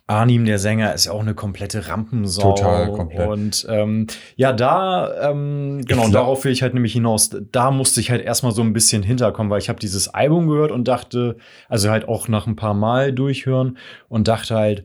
Arnim, 0.06 0.44
der 0.44 0.60
Sänger, 0.60 0.94
ist 0.94 1.06
ja 1.06 1.12
auch 1.12 1.20
eine 1.20 1.34
komplette 1.34 1.88
Rampensau. 1.88 2.54
Total, 2.54 2.92
komplett. 2.92 3.28
Und 3.28 3.66
ähm, 3.68 4.06
ja, 4.36 4.52
da, 4.52 5.30
ähm, 5.30 5.80
genau, 5.84 6.08
darauf 6.10 6.44
will 6.44 6.52
ich 6.52 6.62
halt 6.62 6.74
nämlich 6.74 6.92
hinaus. 6.92 7.30
Da 7.50 7.72
musste 7.72 8.00
ich 8.00 8.12
halt 8.12 8.22
erstmal 8.22 8.52
so 8.52 8.62
ein 8.62 8.72
bisschen 8.72 9.02
hinterkommen, 9.02 9.50
weil 9.50 9.58
ich 9.58 9.68
habe 9.68 9.80
dieses 9.80 10.06
Album 10.06 10.46
gehört 10.46 10.70
und 10.70 10.86
dachte, 10.86 11.36
also 11.68 11.90
halt 11.90 12.06
auch 12.06 12.28
nach 12.28 12.46
ein 12.46 12.54
paar 12.54 12.74
Mal 12.74 13.12
durchhören 13.12 13.78
und 14.08 14.28
dachte 14.28 14.54
halt, 14.54 14.84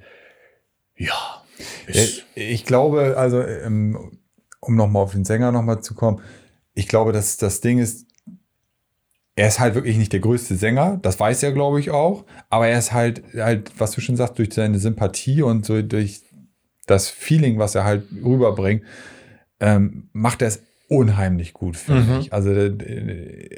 ja, 0.97 1.40
ist, 1.87 2.23
Äh, 2.35 2.51
Ich 2.51 2.65
glaube, 2.65 3.15
also, 3.17 3.41
ähm, 3.41 4.17
um 4.59 4.75
nochmal 4.75 5.03
auf 5.03 5.11
den 5.13 5.25
Sänger 5.25 5.51
nochmal 5.51 5.81
zu 5.81 5.93
kommen, 5.95 6.21
ich 6.73 6.87
glaube, 6.87 7.11
dass 7.11 7.37
das 7.37 7.61
Ding 7.61 7.79
ist, 7.79 8.05
er 9.35 9.47
ist 9.47 9.59
halt 9.59 9.75
wirklich 9.75 9.97
nicht 9.97 10.13
der 10.13 10.19
größte 10.19 10.55
Sänger, 10.55 10.99
das 11.01 11.19
weiß 11.19 11.43
er, 11.43 11.51
glaube 11.51 11.79
ich, 11.79 11.89
auch, 11.89 12.25
aber 12.49 12.67
er 12.67 12.77
ist 12.77 12.91
halt, 12.91 13.23
halt, 13.35 13.71
was 13.77 13.91
du 13.91 14.01
schon 14.01 14.15
sagst, 14.17 14.37
durch 14.37 14.53
seine 14.53 14.77
Sympathie 14.79 15.41
und 15.41 15.65
so 15.65 15.81
durch 15.81 16.21
das 16.85 17.09
Feeling, 17.09 17.57
was 17.57 17.75
er 17.75 17.83
halt 17.85 18.03
rüberbringt, 18.23 18.83
ähm, 19.59 20.09
macht 20.13 20.41
er 20.41 20.49
es 20.49 20.61
unheimlich 20.89 21.53
gut, 21.53 21.77
finde 21.77 22.03
Mhm. 22.03 22.19
ich. 22.19 22.33
Also, 22.33 22.49
äh, 22.51 23.49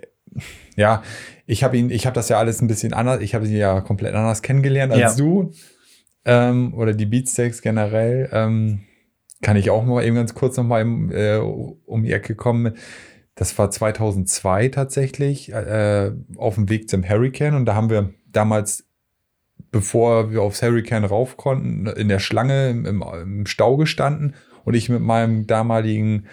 ja, 0.75 1.03
ich 1.45 1.63
habe 1.63 1.77
ihn, 1.77 1.89
ich 1.89 2.05
habe 2.05 2.15
das 2.15 2.29
ja 2.29 2.37
alles 2.39 2.61
ein 2.61 2.67
bisschen 2.67 2.93
anders, 2.93 3.21
ich 3.21 3.33
habe 3.35 3.45
ihn 3.47 3.55
ja 3.55 3.81
komplett 3.81 4.13
anders 4.15 4.41
kennengelernt 4.41 4.93
als 4.93 5.17
Ja. 5.17 5.23
du. 5.23 5.51
Ähm, 6.25 6.73
oder 6.73 6.93
die 6.93 7.05
Beatsteaks 7.05 7.61
generell. 7.61 8.29
Ähm, 8.31 8.81
kann 9.41 9.57
ich 9.57 9.69
auch 9.69 9.83
mal 9.83 10.03
eben 10.03 10.15
ganz 10.15 10.33
kurz 10.33 10.57
noch 10.57 10.63
mal 10.63 10.81
im, 10.81 11.11
äh, 11.11 11.37
um 11.37 12.03
die 12.03 12.13
Ecke 12.13 12.33
kommen. 12.33 12.73
Das 13.35 13.57
war 13.57 13.69
2002 13.69 14.69
tatsächlich 14.69 15.51
äh, 15.51 16.11
auf 16.37 16.55
dem 16.55 16.69
Weg 16.69 16.89
zum 16.89 17.07
Hurricane 17.07 17.55
und 17.55 17.65
da 17.65 17.75
haben 17.75 17.89
wir 17.89 18.13
damals, 18.31 18.85
bevor 19.71 20.31
wir 20.31 20.41
aufs 20.41 20.61
Hurricane 20.61 21.05
rauf 21.05 21.35
konnten, 21.35 21.87
in 21.87 22.07
der 22.07 22.19
Schlange 22.19 22.69
im, 22.69 22.85
im, 22.85 23.03
im 23.21 23.45
Stau 23.45 23.75
gestanden 23.75 24.35
und 24.63 24.75
ich 24.75 24.87
mit 24.89 25.01
meinem 25.01 25.47
damaligen 25.47 26.27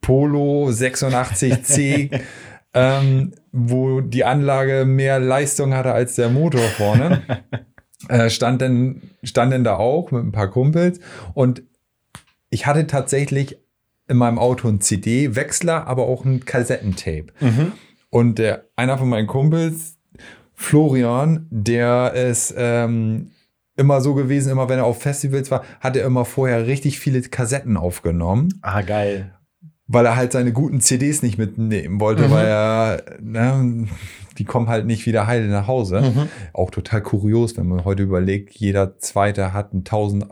Polo 0.00 0.68
86C, 0.68 2.20
ähm, 2.74 3.32
wo 3.52 4.00
die 4.00 4.24
Anlage 4.24 4.86
mehr 4.86 5.20
Leistung 5.20 5.74
hatte 5.74 5.92
als 5.92 6.16
der 6.16 6.30
Motor 6.30 6.62
vorne, 6.62 7.22
äh, 8.08 8.30
stand, 8.30 8.60
denn, 8.60 9.02
stand 9.22 9.52
denn 9.52 9.64
da 9.64 9.76
auch 9.76 10.10
mit 10.10 10.24
ein 10.24 10.32
paar 10.32 10.48
Kumpels 10.48 11.00
und 11.34 11.62
ich 12.50 12.66
hatte 12.66 12.86
tatsächlich 12.86 13.58
in 14.06 14.16
meinem 14.16 14.38
Auto 14.38 14.68
einen 14.68 14.80
CD-Wechsler, 14.80 15.86
aber 15.86 16.04
auch 16.04 16.24
ein 16.24 16.44
Kassettentape. 16.44 17.26
Mhm. 17.40 17.72
Und 18.10 18.38
der, 18.38 18.66
einer 18.76 18.98
von 18.98 19.08
meinen 19.08 19.26
Kumpels, 19.26 19.96
Florian, 20.54 21.48
der 21.50 22.12
ist 22.12 22.54
ähm, 22.56 23.32
immer 23.76 24.00
so 24.00 24.14
gewesen, 24.14 24.52
immer 24.52 24.68
wenn 24.68 24.78
er 24.78 24.84
auf 24.84 25.02
Festivals 25.02 25.50
war, 25.50 25.64
hat 25.80 25.96
er 25.96 26.06
immer 26.06 26.24
vorher 26.24 26.66
richtig 26.66 27.00
viele 27.00 27.22
Kassetten 27.22 27.76
aufgenommen, 27.76 28.60
Ah, 28.62 28.82
geil. 28.82 29.34
Weil 29.86 30.06
er 30.06 30.16
halt 30.16 30.32
seine 30.32 30.52
guten 30.52 30.80
CDs 30.80 31.22
nicht 31.22 31.38
mitnehmen 31.38 32.00
wollte, 32.00 32.28
Mhm. 32.28 32.30
weil 32.32 32.46
er, 32.46 33.02
ne, 33.20 33.86
die 34.38 34.44
kommen 34.44 34.68
halt 34.68 34.86
nicht 34.86 35.06
wieder 35.06 35.26
heile 35.26 35.46
nach 35.46 35.66
Hause. 35.66 36.00
Mhm. 36.00 36.28
Auch 36.52 36.70
total 36.70 37.02
kurios, 37.02 37.56
wenn 37.56 37.66
man 37.68 37.84
heute 37.84 38.02
überlegt, 38.02 38.54
jeder 38.54 38.98
Zweite 38.98 39.52
hat 39.52 39.72
ein 39.74 39.84
1000 39.84 40.26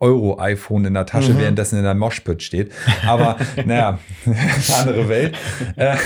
Euro 0.00 0.38
iPhone 0.40 0.84
in 0.86 0.94
der 0.94 1.06
Tasche, 1.06 1.32
Mhm. 1.34 1.38
währenddessen 1.38 1.76
in 1.78 1.84
der 1.84 1.94
Moshpit 1.94 2.42
steht. 2.42 2.72
Aber 3.06 3.36
naja, 3.64 3.98
andere 4.80 5.08
Welt. 5.08 5.36
Äh, 5.76 5.96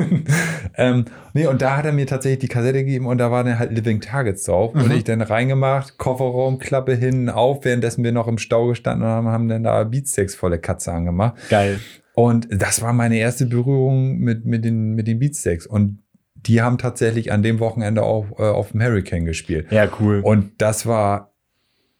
ähm, 0.76 1.04
nee, 1.34 1.46
und 1.46 1.62
da 1.62 1.76
hat 1.76 1.84
er 1.84 1.92
mir 1.92 2.06
tatsächlich 2.06 2.40
die 2.40 2.48
Kassette 2.48 2.78
gegeben 2.84 3.06
und 3.06 3.18
da 3.18 3.30
waren 3.30 3.46
dann 3.46 3.58
halt 3.58 3.72
Living 3.72 4.00
Targets 4.00 4.44
drauf. 4.44 4.74
Und 4.74 4.86
Mhm. 4.86 4.92
ich 4.92 5.04
dann 5.04 5.20
reingemacht, 5.20 5.98
Kofferraum, 5.98 6.58
Klappe 6.58 6.94
hinten 6.94 7.28
auf, 7.28 7.64
währenddessen 7.64 8.02
wir 8.04 8.12
noch 8.12 8.28
im 8.28 8.38
Stau 8.38 8.66
gestanden 8.68 9.06
haben, 9.06 9.28
haben 9.28 9.48
dann 9.48 9.62
da 9.62 9.84
Beatsteaks 9.84 10.34
volle 10.34 10.58
Katze 10.58 10.92
angemacht. 10.92 11.34
Geil. 11.50 11.80
Und 12.18 12.48
das 12.50 12.82
war 12.82 12.92
meine 12.92 13.16
erste 13.16 13.46
Berührung 13.46 14.18
mit, 14.18 14.44
mit, 14.44 14.64
den, 14.64 14.94
mit 14.94 15.06
den 15.06 15.20
Beatsteaks. 15.20 15.68
Und 15.68 16.02
die 16.34 16.60
haben 16.60 16.76
tatsächlich 16.76 17.30
an 17.30 17.44
dem 17.44 17.60
Wochenende 17.60 18.02
auch 18.02 18.40
äh, 18.40 18.42
auf 18.42 18.72
dem 18.72 18.82
Hurricane 18.82 19.24
gespielt. 19.24 19.70
Ja, 19.70 19.88
cool. 20.00 20.20
Und 20.24 20.60
das 20.60 20.84
war, 20.84 21.32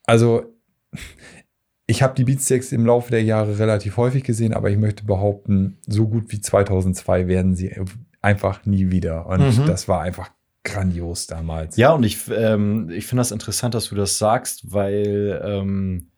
also 0.07 0.43
ich 1.87 2.03
habe 2.03 2.17
die 2.17 2.25
Beatsteaks 2.25 2.73
im 2.73 2.85
Laufe 2.85 3.13
der 3.13 3.23
Jahre 3.23 3.61
relativ 3.61 3.97
häufig 3.97 4.25
gesehen, 4.25 4.55
aber 4.55 4.71
ich 4.71 4.77
möchte 4.77 5.05
behaupten, 5.05 5.79
so 5.87 6.09
gut 6.09 6.33
wie 6.33 6.41
2002 6.41 7.29
werden 7.29 7.55
sie 7.55 7.77
einfach 8.21 8.67
nie 8.67 8.91
wieder. 8.91 9.27
Und 9.27 9.39
Mhm. 9.57 9.67
das 9.67 9.87
war 9.87 10.01
einfach 10.01 10.31
grandios 10.65 11.29
damals. 11.29 11.77
Ja, 11.77 11.93
und 11.93 12.03
ich, 12.03 12.29
ähm, 12.29 12.91
ich 12.91 13.07
finde 13.07 13.21
das 13.21 13.31
interessant, 13.31 13.75
dass 13.75 13.91
du 13.91 13.95
das 13.95 14.19
sagst, 14.19 14.73
weil 14.73 15.41
ähm, 15.45 16.11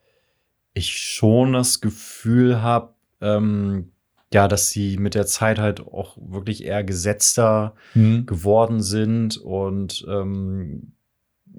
ich 0.72 0.90
schon 0.96 1.52
das 1.52 1.82
Gefühl 1.82 2.62
habe, 2.62 2.94
ähm, 3.20 3.89
ja, 4.32 4.46
dass 4.48 4.70
sie 4.70 4.96
mit 4.96 5.14
der 5.14 5.26
Zeit 5.26 5.58
halt 5.58 5.80
auch 5.80 6.16
wirklich 6.20 6.64
eher 6.64 6.84
gesetzter 6.84 7.74
Hm. 7.94 8.26
geworden 8.26 8.80
sind 8.82 9.36
und 9.38 10.06
ähm, 10.08 10.92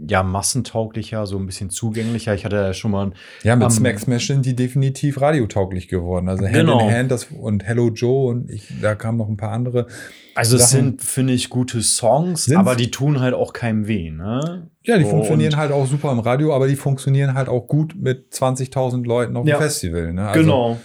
ja 0.08 0.24
massentauglicher, 0.24 1.28
so 1.28 1.38
ein 1.38 1.46
bisschen 1.46 1.70
zugänglicher. 1.70 2.34
Ich 2.34 2.46
hatte 2.46 2.56
ja 2.56 2.74
schon 2.74 2.92
mal 2.92 3.08
ein 3.08 3.14
Ja, 3.44 3.58
mit 3.58 3.66
Am- 3.66 3.72
Smack 3.72 4.00
Smash 4.00 4.28
sind 4.28 4.46
die 4.46 4.56
definitiv 4.56 5.20
radiotauglich 5.20 5.90
geworden. 5.90 6.30
Also 6.30 6.46
Hand 6.46 6.54
Genau. 6.56 6.80
in 6.88 6.96
Hand 6.96 7.12
das, 7.12 7.26
und 7.26 7.66
Hello 7.66 7.90
Joe 7.90 8.30
und 8.30 8.50
ich, 8.50 8.70
da 8.82 8.96
kamen 8.96 9.18
noch 9.18 9.28
ein 9.28 9.36
paar 9.36 9.52
andere. 9.52 9.88
Also 10.34 10.56
es 10.56 10.70
Sachen- 10.72 10.92
sind, 10.92 11.02
finde 11.02 11.34
ich, 11.34 11.50
gute 11.50 11.82
Songs, 11.82 12.46
Sind's? 12.46 12.58
aber 12.58 12.76
die 12.78 12.90
tun 12.90 13.20
halt 13.20 13.34
auch 13.34 13.52
keinem 13.52 13.86
weh, 13.88 14.12
ne? 14.12 14.70
Ja, 14.84 14.98
die 14.98 15.04
So, 15.04 15.10
funktionieren 15.10 15.58
halt 15.58 15.74
auch 15.74 15.86
super 15.86 16.10
im 16.14 16.20
Radio, 16.20 16.56
aber 16.56 16.70
die 16.70 16.78
funktionieren 16.78 17.34
halt 17.34 17.50
auch 17.50 17.68
gut 17.68 17.94
mit 18.00 18.32
20.000 18.34 19.06
Leuten 19.06 19.36
auf 19.36 19.46
Ja. 19.46 19.58
dem 19.58 19.62
Festival. 19.62 20.14
Ne? 20.14 20.26
Also, 20.30 20.40
genau. 20.42 20.78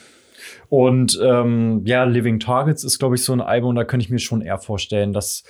Und 0.68 1.18
ähm, 1.23 1.82
ja, 1.85 2.04
Living 2.04 2.40
Targets 2.40 2.85
ist, 2.85 2.99
glaube 2.99 3.14
ich, 3.14 3.23
so 3.23 3.32
ein 3.32 3.40
Album, 3.40 3.75
da 3.75 3.85
könnte 3.85 4.04
ich 4.04 4.11
mir 4.11 4.18
schon 4.18 4.40
eher 4.40 4.58
vorstellen, 4.58 5.12
dass 5.12 5.44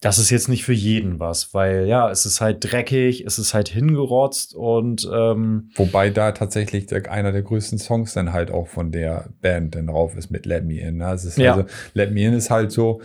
das 0.00 0.18
ist 0.18 0.28
jetzt 0.28 0.50
nicht 0.50 0.64
für 0.64 0.74
jeden 0.74 1.18
was, 1.18 1.54
weil 1.54 1.86
ja, 1.86 2.10
es 2.10 2.26
ist 2.26 2.42
halt 2.42 2.58
dreckig, 2.60 3.24
es 3.24 3.38
ist 3.38 3.54
halt 3.54 3.70
hingerotzt 3.70 4.54
und 4.54 5.08
ähm, 5.10 5.70
Wobei 5.76 6.10
da 6.10 6.32
tatsächlich 6.32 6.84
der, 6.84 7.10
einer 7.10 7.32
der 7.32 7.40
größten 7.40 7.78
Songs 7.78 8.12
dann 8.12 8.34
halt 8.34 8.50
auch 8.50 8.68
von 8.68 8.92
der 8.92 9.30
Band 9.40 9.74
dann 9.74 9.86
drauf 9.86 10.14
ist 10.14 10.30
mit 10.30 10.44
Let 10.44 10.66
Me 10.66 10.78
In. 10.78 10.98
Ne? 10.98 11.10
Es 11.12 11.24
ist 11.24 11.38
Ja. 11.38 11.54
also, 11.54 11.66
Let 11.94 12.12
Me 12.12 12.26
In 12.26 12.34
ist 12.34 12.50
halt 12.50 12.70
so, 12.70 13.00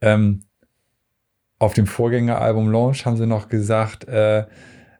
ähm, 0.00 0.44
auf 1.58 1.74
dem 1.74 1.86
Vorgängeralbum 1.86 2.70
Launch 2.70 3.04
haben 3.06 3.16
sie 3.16 3.26
noch 3.26 3.48
gesagt, 3.48 4.06
äh, 4.06 4.44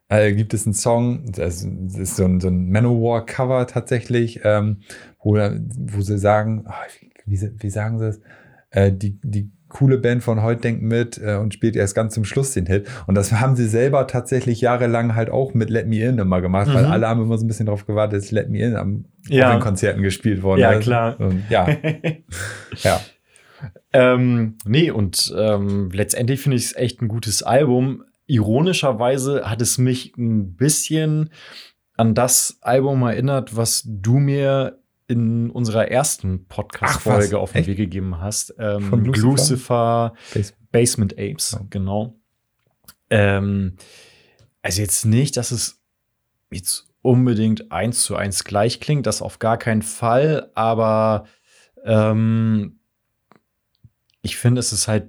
äh, 0.09 0.33
gibt 0.33 0.53
es 0.53 0.67
einen 0.67 0.75
Song, 0.75 1.31
das 1.31 1.63
ist 1.63 2.17
so 2.17 2.25
ein, 2.25 2.41
so 2.41 2.49
ein 2.49 2.71
Manowar-Cover 2.71 3.69
tatsächlich, 3.69 4.41
ähm, 4.43 4.81
wo, 5.23 5.35
wo 5.37 6.01
sie 6.01 6.19
sagen, 6.19 6.65
ah, 6.67 6.75
wie, 7.27 7.41
wie 7.59 7.71
sagen 7.71 7.99
sie 7.99 8.07
es? 8.09 8.21
Äh, 8.71 8.93
die, 8.93 9.19
die 9.23 9.51
coole 9.69 9.99
Band 9.99 10.23
von 10.25 10.43
heute 10.43 10.63
denkt 10.63 10.83
mit 10.83 11.19
äh, 11.23 11.37
und 11.37 11.55
spielt 11.55 11.77
erst 11.77 11.95
ganz 11.95 12.15
zum 12.15 12.25
Schluss 12.25 12.53
den 12.55 12.67
Hit. 12.67 12.89
Und 13.07 13.15
das 13.15 13.33
haben 13.33 13.55
sie 13.55 13.69
selber 13.69 14.07
tatsächlich 14.09 14.61
jahrelang 14.61 15.15
halt 15.15 15.31
auch 15.31 15.55
mit 15.55 15.71
Let 15.71 15.87
Me 15.87 16.01
In 16.05 16.19
immer 16.19 16.41
gemacht, 16.41 16.69
weil 16.75 16.87
Mhm. 16.87 16.91
alle 16.91 17.09
haben 17.09 17.23
immer 17.23 17.39
so 17.39 17.45
ein 17.45 17.49
bisschen 17.49 17.67
darauf 17.67 17.87
gewartet, 17.87 18.21
dass 18.21 18.31
Let 18.33 18.49
Me 18.51 18.59
In 18.61 18.75
am, 18.77 19.05
Ja. 19.29 19.53
den 19.53 19.61
Konzerten 19.61 20.03
gespielt 20.03 20.43
worden 20.43 20.61
Ja, 20.61 20.73
ist. 20.73 20.83
klar. 20.85 21.21
Und, 21.21 21.45
ja, 21.51 21.69
ja. 22.83 23.01
Ähm, 23.93 24.57
nee, 24.65 24.91
und 24.91 25.33
ähm, 25.37 25.91
letztendlich 25.93 26.41
finde 26.41 26.57
ich 26.57 26.65
es 26.67 26.77
echt 26.77 27.03
ein 27.03 27.09
gutes 27.09 27.43
Album. 27.43 28.05
Ironischerweise 28.27 29.49
hat 29.49 29.61
es 29.63 29.79
mich 29.79 30.17
ein 30.17 30.55
bisschen 30.57 31.31
an 31.97 32.15
das 32.15 32.59
Album 32.63 33.03
erinnert, 33.03 33.57
was 33.57 33.85
du 33.87 34.19
mir 34.19 34.79
in 35.11 35.51
unserer 35.51 35.89
ersten 35.89 36.47
Podcast-Folge 36.47 37.39
auf 37.39 37.53
den 37.53 37.59
Echt? 37.61 37.69
Weg 37.69 37.77
gegeben 37.77 38.19
hast. 38.21 38.55
Ähm, 38.59 38.83
Von 38.83 39.05
Lucifer? 39.05 39.27
Lucifer 39.29 40.15
Base- 40.35 40.53
Basement 40.73 41.13
Apes, 41.15 41.53
Ja. 41.53 41.67
genau. 41.69 42.15
Ähm, 43.11 43.77
also 44.63 44.81
jetzt 44.83 45.05
nicht, 45.05 45.37
dass 45.37 45.51
es 45.51 45.81
jetzt 46.51 46.87
unbedingt 47.03 47.73
eins 47.73 48.03
zu 48.03 48.15
eins 48.15 48.45
gleich 48.45 48.79
klingt, 48.81 49.07
das 49.07 49.23
auf 49.23 49.39
gar 49.39 49.57
keinen 49.59 49.83
Fall, 49.83 50.51
aber 50.55 51.25
ähm, 51.85 52.79
ich 54.23 54.37
finde, 54.37 54.61
es 54.61 54.73
ist 54.73 54.87
halt 54.87 55.09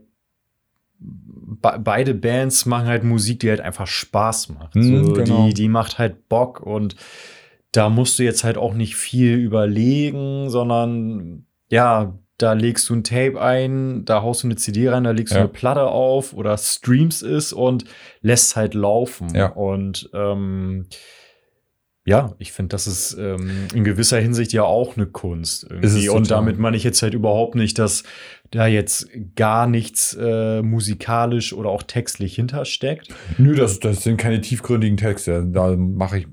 be 1.00 1.77
beide 1.84 2.13
Bands 2.13 2.65
machen 2.65 2.88
halt 2.88 3.03
Musik, 3.03 3.41
die 3.41 3.50
halt 3.50 3.60
einfach 3.60 3.88
Spaß 3.88 4.50
macht. 4.50 4.75
Mhm, 4.75 5.03
so, 5.05 5.13
genau. 5.13 5.48
die, 5.48 5.53
die 5.53 5.67
macht 5.67 6.00
halt 6.00 6.29
Bock 6.29 6.62
und 6.62 6.96
da 7.72 7.90
musst 7.90 8.20
du 8.20 8.24
jetzt 8.24 8.44
halt 8.44 8.58
auch 8.58 8.74
nicht 8.74 8.96
viel 8.96 9.36
überlegen, 9.38 10.50
sondern 10.50 11.46
ja, 11.70 12.18
da 12.38 12.54
legst 12.54 12.90
du 12.90 12.96
ein 12.96 13.04
Tape 13.04 13.40
ein, 13.40 14.04
da 14.04 14.24
haust 14.24 14.44
du 14.44 14.48
eine 14.48 14.56
CD 14.56 14.90
rein, 14.90 15.04
da 15.04 15.12
legst 15.12 15.34
Ja. 15.34 15.40
du 15.42 15.44
eine 15.46 15.54
Platte 15.54 15.84
auf 15.86 16.34
oder 16.34 16.58
streams 16.58 17.22
es 17.22 17.54
und 17.54 17.86
lässt 18.22 18.56
halt 18.56 18.74
laufen. 18.74 19.34
Ja. 19.36 19.48
Und 19.50 20.10
ähm, 20.13 20.88
ja, 22.03 22.34
ich 22.39 22.51
finde, 22.51 22.70
das 22.70 22.88
ist 22.88 23.15
ähm, 23.20 23.67
in 23.75 23.84
gewisser 23.84 24.20
Hinsicht 24.20 24.53
ja 24.53 24.63
auch 24.63 24.98
eine 24.98 25.05
Kunst. 25.05 25.67
Irgendwie. 25.70 26.10
Und 26.10 26.31
damit 26.31 26.58
meine 26.58 26.75
ich 26.75 26.84
jetzt 26.84 27.01
halt 27.03 27.13
überhaupt 27.13 27.53
nicht, 27.53 27.77
dass 27.77 28.03
da 28.50 28.65
jetzt 28.65 29.08
gar 29.36 29.67
nichts 29.67 30.17
äh, 30.20 30.63
musikalisch 30.63 31.53
oder 31.53 31.70
auch 31.70 31.84
textlich 31.84 32.36
hintersteckt. 32.36 33.10
Nö, 33.38 33.55
das, 33.55 33.79
das 33.79 34.03
sind 34.03 34.17
keine 34.17 34.41
tiefgründigen 34.41 34.98
Texte. 34.98 35.46
Da 35.48 35.75
mache 35.77 36.20
ich, 36.20 36.27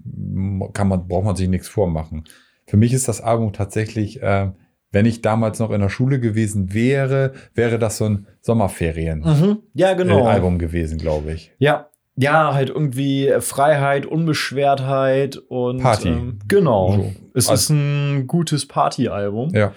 kann 0.73 0.89
man, 0.89 1.07
braucht 1.07 1.25
man 1.25 1.37
sich 1.37 1.49
nichts 1.49 1.69
vormachen. 1.69 2.25
Für 2.67 2.79
mich 2.79 2.95
ist 2.95 3.07
das 3.07 3.21
Album 3.21 3.53
tatsächlich, 3.53 4.23
äh, 4.23 4.51
wenn 4.91 5.05
ich 5.05 5.21
damals 5.21 5.59
noch 5.59 5.71
in 5.71 5.83
der 5.83 5.91
Schule 5.91 6.19
gewesen 6.19 6.73
wäre, 6.73 7.35
wäre 7.55 7.79
das 7.79 7.99
so 7.99 8.07
ein 8.07 8.27
Sommerferien-Album 8.41 9.63
Ja, 9.75 9.93
genau. 9.93 10.51
gewesen, 10.57 10.97
glaube 10.97 11.33
ich. 11.33 11.53
Ja. 11.59 11.88
Ja, 12.21 12.53
halt 12.55 12.69
irgendwie 12.71 13.33
Freiheit, 13.41 14.05
Unbeschwertheit 14.07 15.37
und 15.37 15.83
Party. 15.83 16.09
Ähm, 16.09 16.39
genau. 16.49 16.93
So. 16.97 17.13
Es 17.35 17.49
Also- 17.49 17.53
ist 17.55 17.71
ein 17.71 18.27
gutes 18.27 18.67
Partyalbum. 18.67 19.51
Ja. 19.55 19.73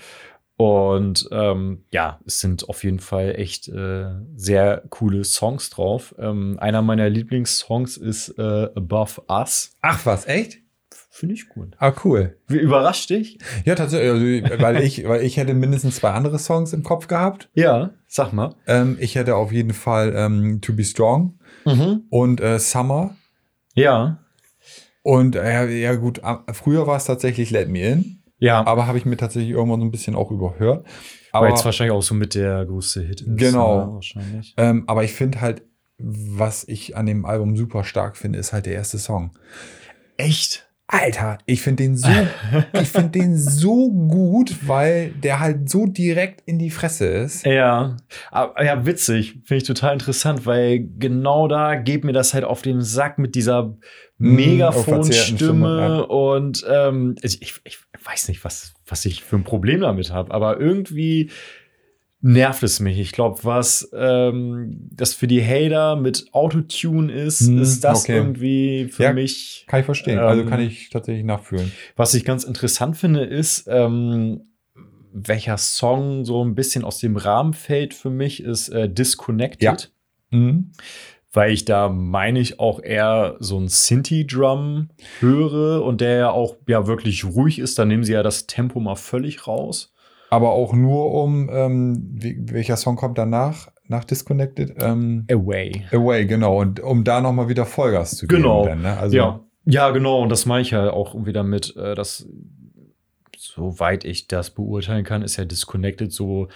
Und 0.57 1.27
ähm, 1.31 1.85
ja, 1.91 2.19
es 2.25 2.39
sind 2.39 2.69
auf 2.69 2.83
jeden 2.83 2.99
Fall 2.99 3.33
echt 3.35 3.67
äh, 3.67 4.05
sehr 4.35 4.83
coole 4.89 5.23
Songs 5.23 5.71
drauf. 5.71 6.13
Ähm, 6.19 6.57
einer 6.59 6.83
meiner 6.83 7.09
Lieblingssongs 7.09 7.97
ist 7.97 8.37
äh, 8.37 8.69
Above 8.75 9.23
Us. 9.27 9.71
Ach 9.81 10.05
was, 10.05 10.27
echt? 10.27 10.59
Finde 11.09 11.35
ich 11.35 11.49
gut. 11.49 11.75
Ah, 11.79 11.91
cool. 12.05 12.37
Wie 12.47 12.57
überrascht 12.57 13.09
dich? 13.09 13.37
Ja, 13.65 13.75
tatsächlich, 13.75 14.45
also, 14.45 14.61
weil 14.63 14.81
ich, 14.81 15.03
weil 15.07 15.23
ich 15.23 15.37
hätte 15.37 15.53
mindestens 15.53 15.97
zwei 15.97 16.11
andere 16.11 16.37
Songs 16.39 16.73
im 16.73 16.83
Kopf 16.83 17.07
gehabt. 17.07 17.49
Ja, 17.53 17.89
sag 18.07 18.31
mal. 18.31 18.55
Ähm, 18.67 18.97
ich 18.99 19.15
hätte 19.15 19.35
auf 19.35 19.51
jeden 19.51 19.73
Fall 19.73 20.13
ähm, 20.15 20.61
To 20.61 20.73
Be 20.73 20.83
Strong 20.83 21.37
und 22.09 22.41
äh, 22.41 22.59
Summer. 22.59 23.15
Ja. 23.75 24.19
Und 25.03 25.35
äh, 25.35 25.67
ja 25.79 25.95
gut, 25.95 26.21
früher 26.53 26.85
war 26.87 26.97
es 26.97 27.05
tatsächlich 27.05 27.49
Let 27.51 27.69
Me 27.69 27.79
In, 27.81 28.21
Ja. 28.39 28.65
aber 28.65 28.85
habe 28.87 28.97
ich 28.97 29.05
mir 29.05 29.17
tatsächlich 29.17 29.51
irgendwann 29.51 29.79
so 29.79 29.85
ein 29.85 29.91
bisschen 29.91 30.15
auch 30.15 30.31
überhört. 30.31 30.85
Aber 31.31 31.45
Aber, 31.45 31.49
jetzt 31.49 31.63
wahrscheinlich 31.65 31.93
auch 31.95 32.03
so 32.03 32.13
mit 32.13 32.35
der 32.35 32.65
größte 32.65 33.01
Hit 33.01 33.21
ist. 33.21 33.37
Genau. 33.37 33.85
Ne, 33.85 33.93
wahrscheinlich. 33.93 34.53
ähm, 34.57 34.83
aber 34.87 35.03
ich 35.03 35.13
finde 35.13 35.39
halt, 35.41 35.63
was 35.97 36.67
ich 36.67 36.97
an 36.97 37.05
dem 37.05 37.25
Album 37.25 37.55
super 37.55 37.83
stark 37.83 38.17
finde, 38.17 38.37
ist 38.39 38.53
halt 38.53 38.65
der 38.65 38.73
erste 38.73 38.97
Song. 38.99 39.31
Echt? 40.17 40.67
Alter, 40.93 41.37
ich 41.45 41.61
finde 41.61 41.83
den 41.83 41.95
so, 41.95 42.09
ich 42.73 42.89
finde 42.89 43.09
den 43.09 43.37
so 43.37 43.91
gut, 43.91 44.67
weil 44.67 45.11
der 45.11 45.39
halt 45.39 45.69
so 45.69 45.85
direkt 45.85 46.41
in 46.45 46.59
die 46.59 46.69
Fresse 46.69 47.07
ist. 47.07 47.45
Ja, 47.45 47.97
aber, 48.29 48.63
ja, 48.63 48.85
witzig. 48.85 49.39
Finde 49.45 49.61
ich 49.61 49.63
total 49.63 49.93
interessant, 49.93 50.45
weil 50.45 50.87
genau 50.99 51.47
da 51.47 51.75
geht 51.75 52.03
mir 52.03 52.13
das 52.13 52.33
halt 52.33 52.43
auf 52.43 52.61
den 52.61 52.81
Sack 52.81 53.17
mit 53.19 53.35
dieser 53.35 53.77
Mm, 54.21 54.35
Megafonstimme 54.35 55.79
ja. 55.79 55.99
und 56.01 56.63
ähm, 56.69 57.15
ich, 57.23 57.41
ich, 57.41 57.55
ich 57.63 57.79
weiß 58.05 58.27
nicht, 58.27 58.45
was, 58.45 58.73
was 58.85 59.03
ich 59.05 59.23
für 59.23 59.35
ein 59.35 59.43
Problem 59.43 59.81
damit 59.81 60.11
habe, 60.11 60.31
aber 60.31 60.59
irgendwie 60.59 61.31
nervt 62.21 62.61
es 62.63 62.79
mich. 62.79 62.99
Ich 62.99 63.11
glaube, 63.11 63.39
was 63.43 63.89
ähm, 63.93 64.89
das 64.91 65.13
für 65.13 65.27
die 65.27 65.43
Hater 65.43 65.95
mit 65.95 66.27
Autotune 66.33 67.11
ist, 67.11 67.47
Hm, 67.47 67.61
ist 67.61 67.83
das 67.83 68.03
okay. 68.03 68.17
irgendwie 68.17 68.87
für 68.91 69.03
Ja. 69.03 69.13
mich. 69.13 69.65
Kann 69.67 69.79
ich 69.79 69.85
verstehen. 69.85 70.19
also 70.19 70.41
Ähm, 70.43 70.49
kann 70.49 70.59
ich 70.61 70.89
tatsächlich 70.89 71.25
nachfühlen. 71.25 71.71
Was 71.95 72.13
ich 72.13 72.23
ganz 72.23 72.43
interessant 72.43 72.95
finde, 72.97 73.23
ist, 73.23 73.67
ähm, 73.67 74.41
welcher 75.13 75.57
Song 75.57 76.23
so 76.23 76.43
ein 76.43 76.55
bisschen 76.55 76.83
aus 76.85 76.99
dem 76.99 77.17
Rahmen 77.17 77.53
fällt 77.53 77.93
für 77.93 78.09
mich, 78.09 78.41
ist 78.43 78.69
äh, 78.69 78.87
Disconnected. 78.89 79.91
Ja. 80.31 80.37
Mhm. 80.39 80.71
Weil 81.33 81.51
ich 81.53 81.65
da 81.65 81.89
meine 81.89 82.39
ich 82.39 82.59
auch 82.59 82.81
eher 82.83 83.35
so 83.39 83.57
ein 83.57 83.67
Sinti-Drum 83.67 84.89
höre 85.21 85.81
und 85.83 86.01
der 86.01 86.17
ja 86.17 86.31
auch 86.31 86.57
ja 86.67 86.87
wirklich 86.87 87.23
ruhig 87.25 87.57
ist. 87.59 87.79
Da 87.79 87.85
nehmen 87.85 88.03
sie 88.03 88.13
ja 88.13 88.21
das 88.23 88.47
Tempo 88.47 88.79
mal 88.79 88.95
völlig 88.95 89.47
raus. 89.47 89.93
Aber 90.31 90.51
auch 90.51 90.73
nur 90.73 91.11
um, 91.11 91.49
ähm, 91.51 92.07
wie, 92.13 92.37
welcher 92.45 92.77
Song 92.77 92.95
kommt 92.95 93.17
danach? 93.17 93.67
Nach 93.89 94.05
Disconnected? 94.05 94.81
Ähm, 94.81 95.25
Away. 95.29 95.85
Away, 95.91 96.25
genau. 96.25 96.61
Und 96.61 96.79
um 96.79 97.03
da 97.03 97.19
nochmal 97.19 97.49
wieder 97.49 97.65
Vollgas 97.65 98.15
zu 98.15 98.27
geben. 98.27 98.43
Genau. 98.43 98.73
Ne? 98.73 98.97
also, 98.97 99.17
ja. 99.17 99.41
ja, 99.65 99.89
genau. 99.89 100.21
Und 100.21 100.29
das 100.29 100.45
meine 100.45 100.61
ich 100.61 100.71
ja 100.71 100.89
auch 100.89 101.13
irgendwie 101.13 101.33
damit, 101.33 101.75
äh, 101.75 101.95
dass, 101.95 102.29
soweit 103.37 104.05
ich 104.05 104.27
das 104.27 104.51
beurteilen 104.51 105.03
kann, 105.03 105.21
ist 105.21 105.35
ja 105.35 105.43
Disconnected 105.43 106.13
so 106.13 106.47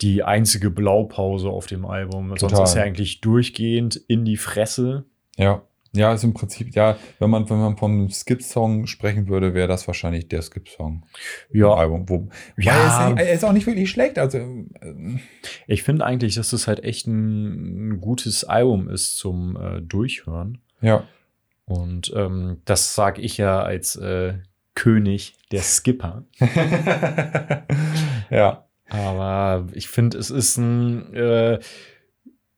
die 0.00 0.22
einzige 0.22 0.70
Blaupause 0.70 1.50
auf 1.50 1.66
dem 1.66 1.84
Album. 1.84 2.30
Sonst 2.38 2.52
Total. 2.52 2.64
ist 2.64 2.74
ja 2.74 2.82
eigentlich 2.84 3.20
durchgehend 3.20 3.96
in 3.96 4.24
die 4.24 4.38
Fresse. 4.38 5.04
Ja. 5.36 5.60
Ja, 5.92 6.12
ist 6.12 6.22
im 6.22 6.34
Prinzip, 6.34 6.74
ja, 6.74 6.96
wenn 7.18 7.30
man, 7.30 7.50
wenn 7.50 7.58
man 7.58 7.76
vom 7.76 8.08
Skip-Song 8.10 8.86
sprechen 8.86 9.28
würde, 9.28 9.54
wäre 9.54 9.66
das 9.66 9.88
wahrscheinlich 9.88 10.28
der 10.28 10.42
Skip-Song 10.42 11.04
Ja, 11.52 11.74
Album. 11.74 12.08
Wo, 12.08 12.28
Ja. 12.56 13.10
Er 13.16 13.24
ist, 13.24 13.36
ist 13.36 13.44
auch 13.44 13.52
nicht 13.52 13.66
wirklich 13.66 13.90
schlecht. 13.90 14.18
Also, 14.18 14.38
äh, 14.38 15.18
ich 15.66 15.82
finde 15.82 16.04
eigentlich, 16.04 16.36
dass 16.36 16.50
das 16.50 16.68
halt 16.68 16.84
echt 16.84 17.06
ein, 17.08 17.90
ein 17.90 18.00
gutes 18.00 18.44
Album 18.44 18.88
ist 18.88 19.16
zum 19.18 19.56
äh, 19.56 19.80
Durchhören. 19.80 20.58
ja. 20.80 21.04
Und 21.66 22.12
ähm, 22.16 22.62
das 22.64 22.96
sage 22.96 23.20
ich 23.22 23.36
ja 23.36 23.62
als 23.62 23.94
äh, 23.94 24.34
König 24.74 25.34
der 25.52 25.62
Skipper. 25.62 26.24
ja. 28.30 28.66
Aber 28.88 29.68
ich 29.72 29.86
finde, 29.88 30.18
es 30.18 30.30
ist 30.30 30.56
ein 30.56 31.14
äh, 31.14 31.60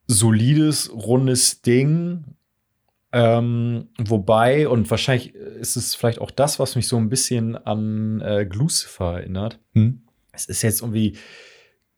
solides, 0.06 0.90
rundes 0.94 1.60
Ding. 1.60 2.24
Ähm, 3.12 3.88
wobei, 3.98 4.66
und 4.68 4.90
wahrscheinlich 4.90 5.34
ist 5.34 5.76
es 5.76 5.94
vielleicht 5.94 6.20
auch 6.20 6.30
das, 6.30 6.58
was 6.58 6.76
mich 6.76 6.88
so 6.88 6.96
ein 6.96 7.08
bisschen 7.08 7.56
an 7.56 8.20
äh, 8.22 8.46
Glucifer 8.46 9.18
erinnert. 9.20 9.58
Hm? 9.74 10.02
Es 10.32 10.46
ist 10.46 10.62
jetzt 10.62 10.80
irgendwie 10.80 11.16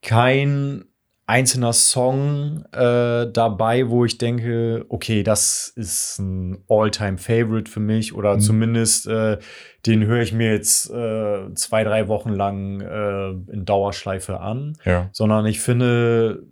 kein 0.03 0.85
einzelner 1.27 1.73
Song 1.73 2.67
äh, 2.73 3.27
dabei, 3.33 3.89
wo 3.89 4.05
ich 4.05 4.19
denke, 4.19 4.85
okay, 4.91 5.23
das 5.23 5.73
ist 5.75 6.19
ein 6.19 6.59
All-Time-Favorite 6.69 7.71
für 7.71 7.81
mich 7.81 8.15
oder 8.15 8.35
Mhm. 8.35 8.41
zumindest 8.41 9.07
äh, 9.07 9.39
den 9.87 10.05
höre 10.05 10.21
ich 10.21 10.33
mir 10.35 10.53
jetzt 10.53 10.91
äh, 10.91 11.55
zwei, 11.55 11.83
drei 11.85 12.09
Wochen 12.09 12.31
lang 12.31 12.81
äh, 12.83 13.31
in 13.53 13.65
Dauerschleife 13.65 14.41
an, 14.41 14.77
Ja. 14.85 15.09
sondern 15.13 15.47
ich 15.47 15.61
finde, 15.61 16.43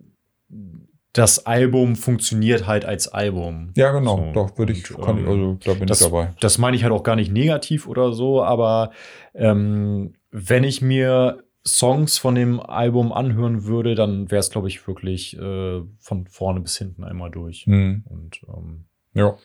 das 1.13 1.45
Album 1.45 1.95
funktioniert 1.95 2.65
halt 2.67 2.85
als 2.85 3.07
Album. 3.07 3.71
Ja, 3.77 3.91
genau. 3.91 4.17
So. 4.17 4.31
Doch, 4.33 4.57
würde 4.57 4.73
ich, 4.73 4.83
kann, 4.83 5.17
ich- 5.19 5.23
ähm, 5.23 5.29
also 5.29 5.57
da 5.63 5.73
bin 5.73 5.87
das, 5.87 6.01
ich 6.01 6.07
dabei. 6.07 6.33
das 6.39 6.57
meine 6.57 6.75
ich 6.75 6.83
halt 6.83 6.91
auch 6.93 7.03
gar 7.03 7.15
nicht 7.15 7.31
negativ 7.31 7.87
oder 7.87 8.13
so, 8.13 8.43
aber 8.43 8.91
ähm, 9.35 10.13
wenn 10.31 10.63
ich 10.63 10.81
mir 10.81 11.43
Songs 11.65 12.17
von 12.17 12.35
dem 12.35 12.59
Album 12.59 13.13
anhören 13.13 13.63
würde, 13.65 13.95
dann 13.95 14.29
wäre 14.31 14.39
es, 14.39 14.49
glaube 14.49 14.67
ich, 14.67 14.85
wirklich 14.87 15.37
äh, 15.37 15.81
von 15.99 16.27
vorne 16.27 16.59
bis 16.59 16.77
hinten 16.77 17.03
einmal 17.03 17.31
durch. 17.31 17.65
Hm. 17.67 18.03
Und 18.09 18.41
ähm, 18.49 18.85
Ja. 19.13 19.35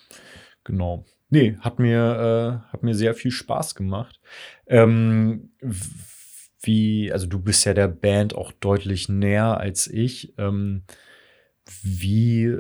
genau. 0.64 1.04
Nee, 1.30 1.56
hat 1.60 1.78
mir, 1.78 2.62
äh, 2.66 2.72
hat 2.72 2.82
mir 2.82 2.94
sehr 2.94 3.14
viel 3.14 3.30
Spaß 3.30 3.74
gemacht. 3.74 4.18
Ähm, 4.66 5.50
wie, 6.60 7.12
also 7.12 7.26
du 7.26 7.38
bist 7.38 7.64
ja 7.66 7.74
der 7.74 7.88
Band 7.88 8.34
auch 8.34 8.50
deutlich 8.52 9.08
näher 9.08 9.58
als 9.58 9.86
ich. 9.86 10.32
Ähm, 10.38 10.82
wie 11.82 12.58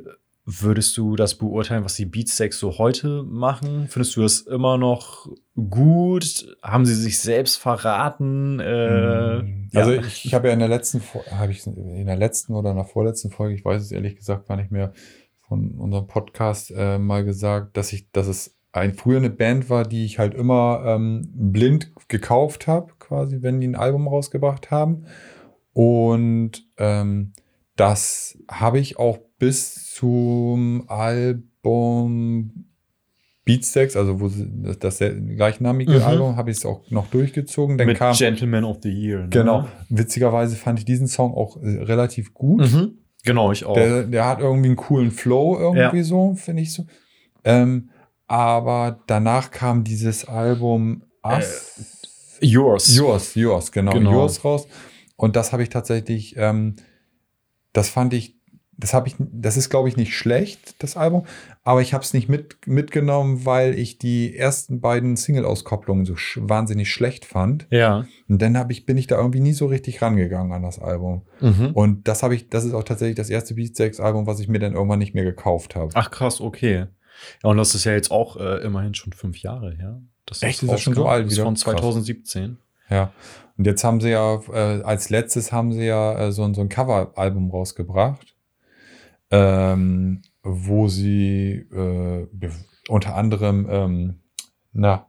würdest 0.50 0.96
du 0.96 1.14
das 1.14 1.34
beurteilen, 1.34 1.84
was 1.84 1.96
die 1.96 2.06
Beatsteaks 2.06 2.58
so 2.58 2.78
heute 2.78 3.22
machen? 3.22 3.86
Findest 3.88 4.16
du 4.16 4.22
das 4.22 4.40
immer 4.40 4.78
noch 4.78 5.28
gut? 5.54 6.56
Haben 6.62 6.86
sie 6.86 6.94
sich 6.94 7.18
selbst 7.18 7.56
verraten? 7.56 8.58
Äh, 8.58 9.44
also 9.74 9.92
ja. 9.92 10.00
ich, 10.00 10.24
ich 10.24 10.32
habe 10.32 10.48
ja 10.48 10.54
in 10.54 10.60
der 10.60 10.68
letzten, 10.68 11.02
habe 11.30 11.52
ich 11.52 11.66
in 11.66 12.06
der 12.06 12.16
letzten 12.16 12.54
oder 12.54 12.70
in 12.70 12.76
der 12.76 12.86
vorletzten 12.86 13.30
Folge, 13.30 13.54
ich 13.54 13.64
weiß 13.64 13.82
es 13.82 13.92
ehrlich 13.92 14.16
gesagt 14.16 14.48
gar 14.48 14.56
nicht 14.56 14.70
mehr, 14.70 14.94
von 15.48 15.72
unserem 15.72 16.06
Podcast 16.06 16.72
äh, 16.74 16.98
mal 16.98 17.24
gesagt, 17.24 17.76
dass 17.76 17.92
ich, 17.92 18.10
dass 18.10 18.26
es 18.26 18.56
ein, 18.72 18.94
früher 18.94 19.18
eine 19.18 19.30
Band 19.30 19.68
war, 19.68 19.84
die 19.84 20.04
ich 20.04 20.18
halt 20.18 20.34
immer 20.34 20.82
ähm, 20.86 21.28
blind 21.32 21.92
gekauft 22.08 22.66
habe, 22.66 22.92
quasi, 22.98 23.42
wenn 23.42 23.60
die 23.60 23.68
ein 23.68 23.76
Album 23.76 24.08
rausgebracht 24.08 24.70
haben. 24.70 25.06
Und 25.72 26.66
ähm, 26.76 27.32
das 27.78 28.36
habe 28.50 28.78
ich 28.78 28.98
auch 28.98 29.18
bis 29.38 29.92
zum 29.94 30.84
Album 30.88 32.64
Beatsteaks, 33.44 33.96
also 33.96 34.20
wo 34.20 34.28
das, 34.28 34.78
das 34.78 34.98
gleichnamige 34.98 35.92
Mhm. 35.92 36.02
Album, 36.02 36.36
habe 36.36 36.50
ich 36.50 36.58
es 36.58 36.66
auch 36.66 36.82
noch 36.90 37.06
durchgezogen. 37.08 37.78
Dann 37.78 37.86
mit 37.86 37.96
kam, 37.96 38.14
Gentleman 38.14 38.64
of 38.64 38.78
the 38.82 38.90
Year. 38.90 39.20
Ne? 39.22 39.28
genau, 39.30 39.66
witzigerweise 39.88 40.56
fand 40.56 40.80
ich 40.80 40.84
diesen 40.84 41.06
Song 41.06 41.32
auch 41.32 41.56
äh, 41.62 41.82
relativ 41.82 42.34
gut. 42.34 42.60
Mhm. 42.70 42.98
Genau, 43.24 43.50
ich 43.52 43.64
auch. 43.64 43.74
Der, 43.74 44.04
der 44.04 44.26
hat 44.26 44.40
irgendwie 44.40 44.68
einen 44.68 44.76
coolen 44.76 45.10
Flow 45.10 45.56
irgendwie 45.58 45.98
Ja. 45.98 46.04
so, 46.04 46.34
finde 46.34 46.62
ich 46.62 46.72
so. 46.72 46.84
Ähm, 47.44 47.88
aber 48.26 49.00
danach 49.06 49.50
kam 49.50 49.82
dieses 49.84 50.26
Album 50.26 51.02
Us. 51.24 52.36
Yours. 52.40 52.94
Yours, 52.94 53.34
Yours, 53.34 53.72
genau, 53.72 53.92
Genau. 53.92 54.12
Yours 54.12 54.44
raus. 54.44 54.66
Und 55.16 55.34
das 55.36 55.52
habe 55.52 55.62
ich 55.62 55.68
tatsächlich, 55.70 56.34
ähm, 56.36 56.76
das 57.72 57.88
fand 57.88 58.14
ich, 58.14 58.36
das 58.76 58.94
habe 58.94 59.08
ich, 59.08 59.16
das 59.18 59.56
ist 59.56 59.70
glaube 59.70 59.88
ich 59.88 59.96
nicht 59.96 60.16
schlecht, 60.16 60.76
das 60.82 60.96
Album, 60.96 61.26
aber 61.64 61.82
ich 61.82 61.94
habe 61.94 62.04
es 62.04 62.14
nicht 62.14 62.28
mit, 62.28 62.66
mitgenommen, 62.66 63.44
weil 63.44 63.76
ich 63.76 63.98
die 63.98 64.36
ersten 64.36 64.80
beiden 64.80 65.16
Single-Auskopplungen 65.16 66.04
so 66.04 66.14
sch 66.14 66.38
wahnsinnig 66.40 66.92
schlecht 66.92 67.24
fand. 67.24 67.66
Ja. 67.70 68.06
Und 68.28 68.40
dann 68.40 68.56
habe 68.56 68.72
ich, 68.72 68.86
bin 68.86 68.96
ich 68.96 69.08
da 69.08 69.16
irgendwie 69.16 69.40
nie 69.40 69.52
so 69.52 69.66
richtig 69.66 70.00
rangegangen 70.00 70.52
an 70.52 70.62
das 70.62 70.78
Album. 70.78 71.22
Mhm. 71.40 71.72
Und 71.74 72.06
das 72.06 72.22
habe 72.22 72.36
ich, 72.36 72.48
das 72.48 72.64
ist 72.64 72.72
auch 72.72 72.84
tatsächlich 72.84 73.16
das 73.16 73.30
erste 73.30 73.54
Beatsteaks-Album, 73.54 74.26
was 74.26 74.38
ich 74.38 74.48
mir 74.48 74.60
dann 74.60 74.74
irgendwann 74.74 75.00
nicht 75.00 75.14
mehr 75.14 75.24
gekauft 75.24 75.74
habe. 75.74 75.90
Ach 75.94 76.10
krass, 76.10 76.40
okay. 76.40 76.86
Ja, 77.42 77.50
und 77.50 77.56
das 77.56 77.74
ist 77.74 77.84
ja 77.84 77.92
jetzt 77.92 78.12
auch 78.12 78.36
äh, 78.36 78.62
immerhin 78.62 78.94
schon 78.94 79.12
fünf 79.12 79.38
Jahre 79.38 79.72
her. 79.72 80.00
Das 80.24 80.42
Echt? 80.42 80.62
Ist 80.62 80.70
das 80.70 80.80
schon 80.80 80.94
so 80.94 81.06
alt 81.06 81.24
Das 81.26 81.32
ist 81.32 81.38
wieder? 81.38 81.46
von 81.46 81.56
Krass. 82.34 82.54
2017. 82.88 82.96
Ja. 82.96 83.12
Und 83.56 83.66
jetzt 83.66 83.82
haben 83.84 84.00
sie 84.00 84.10
ja, 84.10 84.40
äh, 84.52 84.82
als 84.82 85.10
letztes 85.10 85.50
haben 85.52 85.72
sie 85.72 85.84
ja 85.84 86.18
äh, 86.28 86.32
so, 86.32 86.44
ein- 86.44 86.54
so 86.54 86.60
ein 86.60 86.68
Cover-Album 86.68 87.50
rausgebracht, 87.50 88.36
ähm, 89.30 90.22
wo 90.42 90.88
sie 90.88 91.66
äh, 91.72 92.26
unter 92.88 93.14
anderem, 93.16 93.66
ähm, 93.70 94.14
na, 94.72 95.06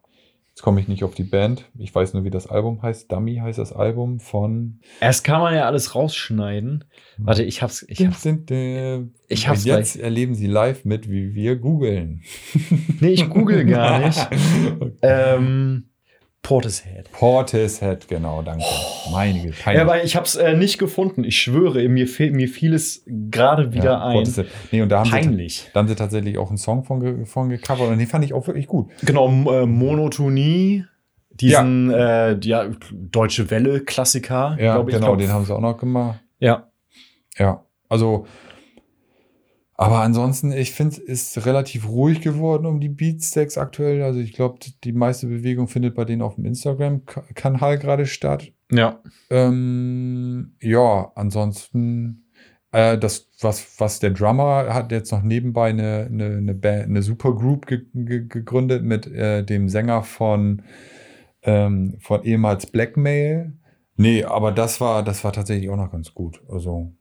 jetzt 0.49 0.61
komme 0.63 0.81
ich 0.81 0.87
nicht 0.89 1.03
auf 1.03 1.13
die 1.15 1.23
Band, 1.23 1.69
ich 1.77 1.93
weiß 1.95 2.13
nur, 2.13 2.23
wie 2.25 2.29
das 2.31 2.47
Album 2.47 2.81
heißt. 2.81 3.09
Dummy 3.11 3.35
heißt 3.37 3.59
das 3.59 3.71
Album 3.71 4.19
von. 4.19 4.79
Erst 4.99 5.23
kann 5.23 5.39
man 5.41 5.53
ja 5.55 5.65
alles 5.65 5.95
rausschneiden. 5.95 6.83
Warte, 7.17 7.43
ich 7.43 7.61
hab's. 7.61 7.85
Ich 7.87 8.05
hab's 8.05 8.23
sind, 8.23 8.51
äh, 8.51 9.03
Ich 9.29 9.47
hab's 9.47 9.61
und 9.61 9.67
jetzt 9.67 9.95
erleben 9.95 10.35
sie 10.35 10.47
live 10.47 10.83
mit, 10.85 11.09
wie 11.09 11.33
wir 11.33 11.55
googeln. 11.55 12.23
nee, 12.99 13.09
ich 13.11 13.29
google 13.29 13.63
gar 13.65 13.99
nicht. 13.99 14.27
ähm, 15.01 15.88
Portishead. 16.49 17.11
Portishead, 17.11 18.07
genau, 18.07 18.41
danke. 18.41 18.63
Meine 19.11 19.39
Güte. 19.39 19.55
Ja, 19.57 19.63
peinlich. 19.63 19.81
aber 19.81 20.03
ich 20.03 20.15
hab's 20.15 20.35
äh, 20.35 20.55
nicht 20.57 20.79
gefunden. 20.79 21.23
Ich 21.23 21.37
schwöre, 21.39 21.87
mir, 21.87 22.07
fehl, 22.07 22.31
mir 22.31 22.47
fiel 22.47 22.73
es 22.73 23.03
gerade 23.07 23.71
wieder 23.71 23.83
Ja, 23.91 24.05
ein. 24.05 24.13
Portishead. 24.15 24.47
Nee, 24.71 24.81
und 24.81 24.89
da 24.89 24.99
haben 24.99 25.05
sie 25.05 25.11
Peinlich. 25.11 25.69
Da 25.73 25.79
haben 25.81 25.87
sie 25.87 25.95
tatsächlich 25.95 26.39
auch 26.39 26.49
einen 26.49 26.57
Song 26.57 26.83
von, 26.83 27.25
von 27.27 27.49
gecovert 27.49 27.89
und 27.89 27.99
den 27.99 28.07
fand 28.07 28.25
ich 28.25 28.33
auch 28.33 28.47
wirklich 28.47 28.65
gut. 28.65 28.89
Genau, 29.03 29.27
äh, 29.29 29.65
Monotonie. 29.67 30.85
Diesen 31.31 31.91
ja. 31.91 32.29
Äh, 32.31 32.39
ja, 32.41 32.67
Deutsche 32.91 33.49
Welle-Klassiker. 33.51 34.57
Ja, 34.59 34.73
glaub 34.73 34.89
ich. 34.89 34.95
genau, 34.95 35.07
Glaub- 35.07 35.19
den 35.19 35.29
haben 35.31 35.45
sie 35.45 35.55
auch 35.55 35.61
noch 35.61 35.77
gemacht. 35.77 36.19
Ja. 36.39 36.67
Ja, 37.37 37.63
also, 37.87 38.25
aber 39.79 40.01
ansonsten, 40.01 40.51
ich 40.51 40.73
finde, 40.73 40.97
es 41.07 41.37
ist 41.37 41.45
relativ 41.45 41.87
ruhig 41.87 42.19
geworden 42.19 42.65
um 42.65 42.81
die 42.81 42.89
Beatsteaks 42.89 43.57
aktuell. 43.57 44.03
Also 44.03 44.19
ich 44.19 44.33
glaube, 44.33 44.59
die 44.83 44.91
meiste 44.91 45.27
Bewegung 45.27 45.69
findet 45.69 45.95
bei 45.95 46.03
denen 46.03 46.21
auf 46.21 46.35
dem 46.35 46.43
Instagram-Kanal 46.43 47.79
gerade 47.79 48.05
statt. 48.05 48.51
Ja. 48.69 49.01
Ähm, 49.29 50.57
ja, 50.59 51.13
ansonsten, 51.15 52.25
äh, 52.73 52.97
das, 52.97 53.29
was, 53.39 53.79
was 53.79 54.01
der 54.01 54.09
Drummer 54.09 54.73
hat 54.73 54.91
jetzt 54.91 55.13
noch 55.13 55.23
nebenbei 55.23 55.69
eine, 55.69 56.09
eine, 56.11 56.25
eine, 56.25 56.55
Band, 56.55 56.87
eine 56.87 57.01
Supergroup 57.01 57.65
ge 57.65 57.83
ge 57.93 58.25
gegründet 58.27 58.83
mit 58.83 59.07
äh, 59.07 59.45
dem 59.45 59.69
Sänger 59.69 60.03
von, 60.03 60.61
ähm, 61.43 61.95
von 62.01 62.25
ehemals 62.25 62.65
Blackmail. 62.65 63.53
Nee, 63.95 64.25
aber 64.25 64.51
das 64.51 64.81
war, 64.81 65.03
das 65.03 65.23
war 65.23 65.31
tatsächlich 65.31 65.69
auch 65.69 65.77
noch 65.77 65.91
ganz 65.93 66.13
gut. 66.13 66.41
Also, 66.49 66.91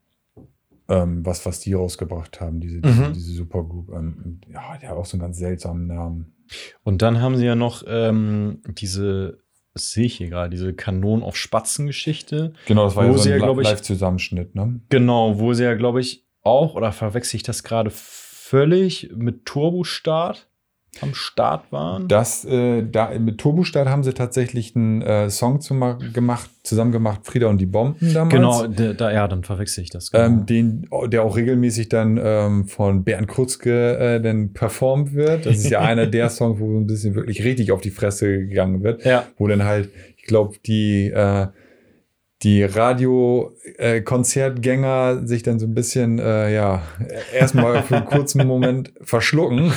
ähm, 0.89 1.25
was, 1.25 1.45
was 1.47 1.61
die 1.61 1.75
rausgebracht 1.75 2.41
haben, 2.41 2.61
diese, 2.61 2.81
diese, 2.81 3.03
Mhm. 3.03 3.13
diese 3.13 3.33
Supergroup. 3.33 3.91
Ähm, 3.91 4.41
ja, 4.53 4.77
der 4.79 4.91
hat 4.91 4.97
auch 4.97 5.05
so 5.07 5.17
einen 5.17 5.23
ganz 5.23 5.39
seltsamen 5.39 5.87
Namen. 5.87 6.35
Und 6.83 7.03
dann 7.03 7.21
haben 7.21 7.37
sie 7.37 7.45
ja 7.45 7.55
noch 7.55 7.83
ähm, 7.87 8.63
diese, 8.67 9.43
das 9.75 9.93
sehe 9.93 10.07
ich 10.07 10.17
hier 10.17 10.31
gerade, 10.31 10.51
diese 10.51 10.73
Kanonen 10.73 11.23
auf 11.23 11.37
Spatzen-Geschichte. 11.37 12.55
Genau, 12.67 12.85
das 12.85 12.97
war 12.97 13.05
ja 13.05 13.13
so 13.13 13.31
ein 13.31 13.39
ja, 13.41 13.47
Live-Zusammenschnitt, 13.47 14.55
ne? 14.55 14.81
Genau, 14.89 15.39
wo 15.39 15.53
sie 15.53 15.65
ja, 15.65 15.75
glaube 15.75 16.01
ich, 16.01 16.27
auch, 16.43 16.75
oder 16.75 16.93
verwechsel 16.93 17.37
ich 17.37 17.43
das 17.43 17.63
gerade 17.63 17.91
völlig 17.93 19.11
mit 19.15 19.45
Turbostart 19.45 20.49
am 21.03 21.15
Start 21.15 21.71
waren? 21.71 22.09
Das, 22.09 22.45
äh, 22.45 22.83
da, 22.83 23.11
mit 23.19 23.39
Turbostart 23.39 23.89
haben 23.89 24.03
sie 24.03 24.13
tatsächlich 24.13 24.75
einen 24.77 25.03
äh, 25.03 25.31
Song 25.31 25.61
zu 25.61 25.75
gemacht, 26.13 26.51
zusammen 26.63 26.93
gemacht, 26.93 27.21
Frieda 27.25 27.47
und 27.47 27.59
die 27.59 27.67
Bomben 27.67 28.13
damals. 28.13 28.35
genau, 28.35 28.67
da, 28.67 28.93
da, 28.93 29.13
ja, 29.13 29.29
dann 29.29 29.45
verwechsel 29.45 29.85
ich 29.85 29.91
das. 29.91 30.11
Genau. 30.11 30.25
Ähm, 30.25 30.47
den, 30.47 30.89
der 31.07 31.23
auch 31.23 31.37
regelmäßig 31.37 31.89
dann 31.89 32.21
ähm, 32.23 32.67
von 32.67 33.05
Bernd 33.05 33.29
Krutzke 33.29 33.99
äh, 33.99 34.21
dann 34.21 34.53
performt 34.53 35.15
wird. 35.15 35.47
Das 35.47 35.57
ist 35.57 35.71
ja 35.71 35.81
einer 35.81 36.07
der 36.19 36.31
Songs, 36.31 36.61
wo 36.61 36.79
ein 36.79 36.87
bisschen 36.87 37.15
wirklich 37.15 37.45
richtig 37.45 37.73
auf 37.73 37.81
die 37.81 37.91
Fresse 37.91 38.47
gegangen 38.47 38.83
wird. 38.83 39.05
ja, 39.05 39.25
Wo 39.37 39.47
dann 39.47 39.65
halt, 39.65 39.91
ich 40.17 40.25
glaube, 40.25 40.57
die, 40.67 41.07
äh, 41.07 41.47
die 42.43 42.63
Radio-Konzertgänger 42.63 45.27
sich 45.27 45.43
dann 45.43 45.59
so 45.59 45.67
ein 45.67 45.75
bisschen, 45.75 46.21
äh, 46.21 46.55
ja, 46.55 46.83
erstmal 47.35 47.83
für 47.83 47.97
einen 47.97 48.07
kurzen 48.07 48.47
Moment 48.47 48.93
verschlucken. 49.01 49.73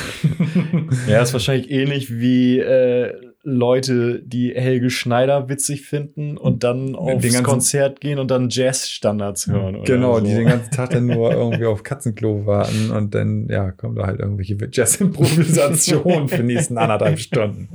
ja, 1.08 1.24
ist 1.24 1.34
wahrscheinlich 1.34 1.72
ähnlich 1.72 2.20
wie 2.20 2.60
äh, 2.60 3.14
Leute, 3.44 4.22
die 4.24 4.54
Helge 4.54 4.92
Schneider 4.92 5.50
witzig 5.50 5.82
finden 5.82 6.38
und 6.38 6.64
dann 6.64 6.96
aufs 6.96 7.42
Konzert 7.42 8.00
gehen 8.00 8.20
und 8.20 8.30
dann 8.30 8.50
Jazz-Standards 8.52 9.48
hören. 9.48 9.78
Oder 9.78 9.86
Genau, 9.86 10.20
so. 10.20 10.26
die 10.26 10.36
den 10.36 10.46
ganzen 10.46 10.70
Tag 10.70 10.92
dann 10.92 11.08
nur 11.08 11.32
irgendwie 11.32 11.66
auf 11.66 11.82
Katzenklo 11.82 12.46
warten 12.46 12.92
und 12.92 13.16
dann, 13.16 13.48
ja, 13.50 13.72
kommen 13.72 13.96
da 13.96 14.06
halt 14.06 14.20
irgendwelche 14.20 14.56
Jazz-Improvisationen 14.72 16.28
für 16.28 16.38
die 16.38 16.44
nächsten 16.54 16.78
anderthalb 16.78 17.18
Stunden. 17.18 17.70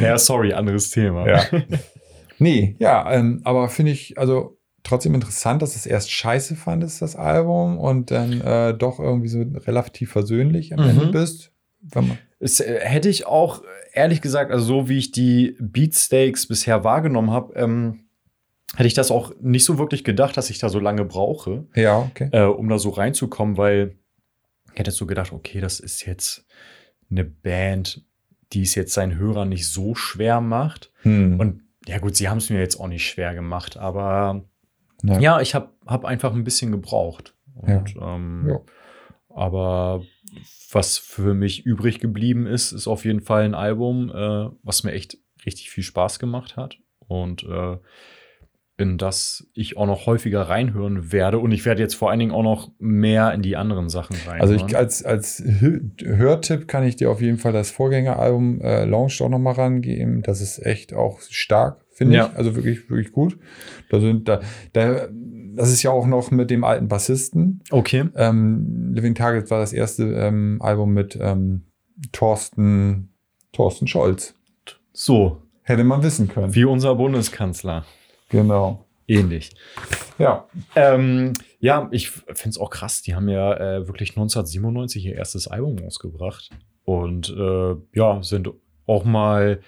Ja, 0.00 0.16
sorry, 0.16 0.54
anderes 0.54 0.88
Thema. 0.88 1.28
Ja. 1.28 1.44
Nee, 2.40 2.74
ja, 2.80 3.10
ähm, 3.12 3.40
aber 3.44 3.68
finde 3.68 3.92
ich, 3.92 4.18
also 4.18 4.58
trotzdem 4.82 5.14
interessant, 5.14 5.60
dass 5.62 5.76
es 5.76 5.86
erst 5.86 6.10
scheiße 6.10 6.56
fandest, 6.56 7.02
das 7.02 7.14
Album, 7.14 7.78
und 7.78 8.10
dann 8.10 8.40
äh, 8.40 8.74
doch 8.74 8.98
irgendwie 8.98 9.28
so 9.28 9.40
relativ 9.42 10.10
versöhnlich 10.10 10.72
am 10.72 10.80
Mhm. 10.82 10.88
Ende 10.90 11.06
bist. 11.08 11.52
Wenn 11.82 12.08
man, 12.08 12.18
Es 12.38 12.60
äh, 12.60 12.80
hätte 12.82 13.08
ich 13.08 13.26
auch, 13.26 13.62
ehrlich 13.92 14.20
gesagt, 14.22 14.50
also 14.50 14.64
so 14.64 14.88
wie 14.88 14.98
ich 14.98 15.12
die 15.12 15.56
Beatsteaks 15.60 16.46
bisher 16.46 16.82
wahrgenommen 16.82 17.30
habe, 17.30 17.54
ähm, 17.56 18.00
hätte 18.74 18.86
ich 18.86 18.94
das 18.94 19.10
auch 19.10 19.32
nicht 19.40 19.64
so 19.64 19.78
wirklich 19.78 20.02
gedacht, 20.04 20.36
dass 20.36 20.48
ich 20.50 20.58
da 20.58 20.68
so 20.68 20.78
lange 20.80 21.04
brauche, 21.04 21.66
Ja, 21.74 21.98
okay. 21.98 22.28
äh, 22.32 22.44
um 22.44 22.68
da 22.68 22.78
so 22.78 22.90
reinzukommen, 22.90 23.56
weil 23.58 23.96
ich 24.72 24.78
hätte 24.78 24.92
so 24.92 25.06
gedacht, 25.06 25.32
okay, 25.32 25.60
das 25.60 25.80
ist 25.80 26.06
jetzt 26.06 26.46
eine 27.10 27.24
Band, 27.24 28.02
die 28.52 28.62
es 28.62 28.74
jetzt 28.74 28.94
seinen 28.94 29.18
Hörern 29.18 29.48
nicht 29.48 29.68
so 29.68 29.94
schwer 29.94 30.40
macht. 30.40 30.90
Hm. 31.02 31.38
Und 31.40 31.62
ja 31.90 31.98
gut, 31.98 32.16
sie 32.16 32.28
haben 32.28 32.38
es 32.38 32.50
mir 32.50 32.58
jetzt 32.60 32.78
auch 32.78 32.88
nicht 32.88 33.06
schwer 33.06 33.34
gemacht, 33.34 33.76
aber 33.76 34.44
Ja. 35.02 35.18
ja, 35.18 35.40
ich 35.40 35.54
habe 35.54 35.70
hab 35.86 36.04
einfach 36.04 36.32
ein 36.34 36.44
bisschen 36.44 36.70
gebraucht. 36.70 37.34
Und, 37.54 37.94
ähm, 38.00 38.46
Ja. 38.48 38.60
Aber 39.32 40.02
was 40.72 40.98
für 40.98 41.34
mich 41.34 41.64
übrig 41.64 42.00
geblieben 42.00 42.46
ist, 42.46 42.72
ist 42.72 42.86
auf 42.86 43.04
jeden 43.04 43.20
Fall 43.20 43.44
ein 43.44 43.54
Album, 43.54 44.10
äh, 44.10 44.50
was 44.62 44.82
mir 44.84 44.92
echt 44.92 45.18
richtig 45.46 45.70
viel 45.70 45.84
Spaß 45.84 46.18
gemacht 46.18 46.56
hat 46.56 46.76
und 47.06 47.42
äh, 47.44 47.76
in 48.80 48.98
das 48.98 49.46
ich 49.54 49.76
auch 49.76 49.86
noch 49.86 50.06
häufiger 50.06 50.42
reinhören 50.42 51.12
werde. 51.12 51.38
Und 51.38 51.52
ich 51.52 51.64
werde 51.64 51.82
jetzt 51.82 51.94
vor 51.94 52.10
allen 52.10 52.18
Dingen 52.20 52.32
auch 52.32 52.42
noch 52.42 52.70
mehr 52.78 53.32
in 53.34 53.42
die 53.42 53.56
anderen 53.56 53.88
Sachen 53.88 54.16
reinhören. 54.26 54.40
Also 54.40 54.54
ich, 54.54 54.76
als, 54.76 55.04
als 55.04 55.42
Hö- 55.42 55.82
Hörtipp 56.04 56.66
kann 56.68 56.84
ich 56.84 56.96
dir 56.96 57.10
auf 57.10 57.20
jeden 57.20 57.38
Fall 57.38 57.52
das 57.52 57.70
Vorgängeralbum 57.70 58.60
äh, 58.60 58.84
Launch 58.84 59.20
auch 59.22 59.28
nochmal 59.28 59.54
rangeben. 59.54 60.22
Das 60.22 60.40
ist 60.40 60.64
echt 60.64 60.92
auch 60.94 61.20
stark, 61.28 61.84
finde 61.90 62.16
Ja. 62.16 62.26
ich. 62.32 62.36
Also 62.38 62.56
wirklich, 62.56 62.88
wirklich 62.90 63.12
gut. 63.12 63.38
Da 63.90 64.00
sind 64.00 64.28
da, 64.28 64.40
da, 64.72 65.08
das 65.54 65.70
ist 65.72 65.82
ja 65.82 65.90
auch 65.90 66.06
noch 66.06 66.30
mit 66.30 66.50
dem 66.50 66.64
alten 66.64 66.88
Bassisten. 66.88 67.62
okay. 67.70 68.04
Ähm, 68.16 68.92
Living 68.94 69.14
Target 69.14 69.50
war 69.50 69.60
das 69.60 69.72
erste 69.72 70.04
ähm, 70.04 70.58
Album 70.62 70.92
mit 70.94 71.18
ähm, 71.20 71.62
Thorsten, 72.12 73.10
Thorsten 73.52 73.86
Scholz. 73.86 74.34
So, 74.92 75.42
Hätte 75.62 75.84
man 75.84 76.02
wissen 76.02 76.28
können. 76.28 76.54
wie 76.54 76.64
unser 76.64 76.94
Bundeskanzler. 76.96 77.84
Genau. 78.30 78.86
Ähnlich. 79.06 79.50
Ja. 80.18 80.46
Ähm, 80.76 81.32
ja, 81.58 81.88
ich 81.90 82.10
finde 82.10 82.48
es 82.50 82.58
auch 82.58 82.70
krass. 82.70 83.02
Die 83.02 83.14
haben 83.14 83.28
ja 83.28 83.54
äh, 83.56 83.86
wirklich 83.88 84.10
1997 84.10 85.04
ihr 85.06 85.16
erstes 85.16 85.48
Album 85.48 85.78
rausgebracht 85.78 86.50
und 86.84 87.28
äh, 87.36 87.74
ja, 87.92 88.22
sind 88.22 88.50
auch 88.86 89.04
mal 89.04 89.60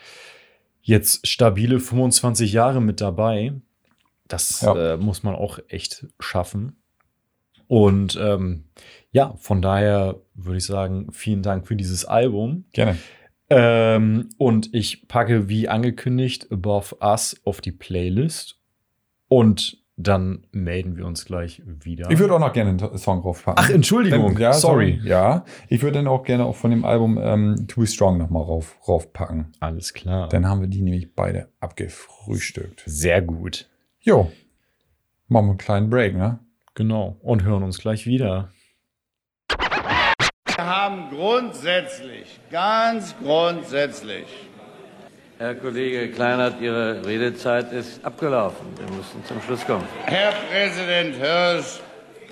jetzt 0.83 1.27
stabile 1.27 1.81
25 1.81 2.53
Jahre 2.53 2.81
mit 2.81 3.01
dabei. 3.01 3.53
Das 4.29 4.61
Ja. 4.63 4.95
äh, 4.95 4.97
muss 4.97 5.23
man 5.23 5.35
auch 5.35 5.59
echt 5.69 6.07
schaffen. 6.21 6.77
Und 7.67 8.19
ähm, 8.21 8.65
ja, 9.13 9.35
von 9.39 9.63
daher 9.63 10.21
würde 10.35 10.59
ich 10.59 10.67
sagen, 10.67 11.09
vielen 11.13 11.43
Dank 11.43 11.67
für 11.67 11.77
dieses 11.77 12.05
Album. 12.05 12.65
Gerne. 12.73 12.99
Ähm, 13.55 14.29
und 14.39 14.75
ich 14.75 15.07
packe, 15.09 15.49
wie 15.49 15.69
angekündigt, 15.69 16.51
Above 16.51 16.97
Us 17.03 17.41
auf 17.45 17.61
die 17.61 17.73
Playlist. 17.73 18.59
Und 19.29 19.79
dann 19.97 20.47
melden 20.53 20.97
wir 20.97 21.05
uns 21.07 21.27
gleich 21.27 21.63
wieder. 21.67 22.11
Ich 22.11 22.19
würde 22.19 22.35
auch 22.35 22.39
noch 22.41 22.53
gerne 22.55 22.71
einen 22.71 22.99
Song 22.99 23.21
draufpacken. 23.23 23.63
Ach, 23.65 23.71
Entschuldigung. 23.71 24.33
Dann- 24.33 24.41
ja, 24.43 24.53
sorry. 24.55 24.99
Ja, 25.05 25.45
ich 25.69 25.83
würde 25.83 25.99
dann 25.99 26.07
auch 26.09 26.23
gerne 26.25 26.47
auch 26.47 26.57
von 26.57 26.71
dem 26.71 26.85
Album 26.85 27.19
ähm, 27.21 27.67
To 27.69 27.83
Be 27.83 27.87
Strong 27.87 28.17
nochmal 28.19 28.43
rauf, 28.43 28.79
raufpacken. 28.89 29.53
Alles 29.61 29.93
klar. 29.93 30.29
Dann 30.31 30.49
haben 30.49 30.61
wir 30.63 30.69
die 30.69 30.81
nämlich 30.83 31.15
beide 31.15 31.49
abgefrühstückt. 31.61 32.83
Sehr 32.87 33.21
gut. 33.23 33.69
Jo. 34.01 34.33
Machen 35.29 35.47
wir 35.47 35.51
einen 35.51 35.59
kleinen 35.59 35.91
Break, 35.91 36.17
ne? 36.17 36.39
Genau. 36.75 37.17
Und 37.21 37.45
hören 37.45 37.63
uns 37.63 37.79
gleich 37.79 38.07
wieder. 38.07 38.51
Wir 40.57 40.67
haben 40.67 41.09
grundsätzlich, 41.11 42.39
ganz 42.51 43.15
grundsätzlich, 43.23 44.27
Herr 45.39 45.55
Kollege 45.55 46.13
Kleinert, 46.13 46.61
Ihre 46.61 47.05
Redezeit 47.07 47.73
ist 47.73 48.05
abgelaufen. 48.05 48.67
Wir 48.77 48.95
müssen 48.95 49.25
zum 49.25 49.41
Schluss 49.43 49.67
kommen. 49.67 49.89
Herr 50.05 50.33
Präsident 50.33 51.17
Hirsch, 51.17 51.81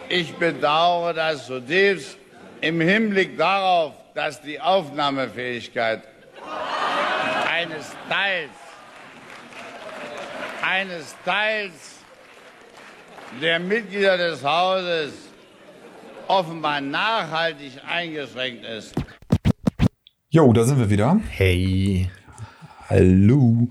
ich 0.09 0.35
bedauere 0.35 1.15
das 1.15 1.47
zutiefst 1.47 2.19
im 2.61 2.81
Hinblick 2.81 3.39
darauf, 3.39 3.95
dass 4.15 4.41
die 4.43 4.61
Aufnahmefähigkeit 4.61 6.03
eines 7.51 7.87
Teils, 8.09 8.51
eines 10.63 11.17
Teils 11.25 12.01
der 13.41 13.59
Mitglieder 13.59 14.19
des 14.19 14.45
Hauses 14.45 15.30
offenbar 16.31 16.81
nachhaltig 16.81 17.73
eingeschränkt 17.85 18.65
ist. 18.65 18.95
Jo, 20.29 20.53
da 20.53 20.63
sind 20.63 20.79
wir 20.79 20.89
wieder. 20.89 21.21
Hey. 21.29 22.09
Hallo. 22.89 23.69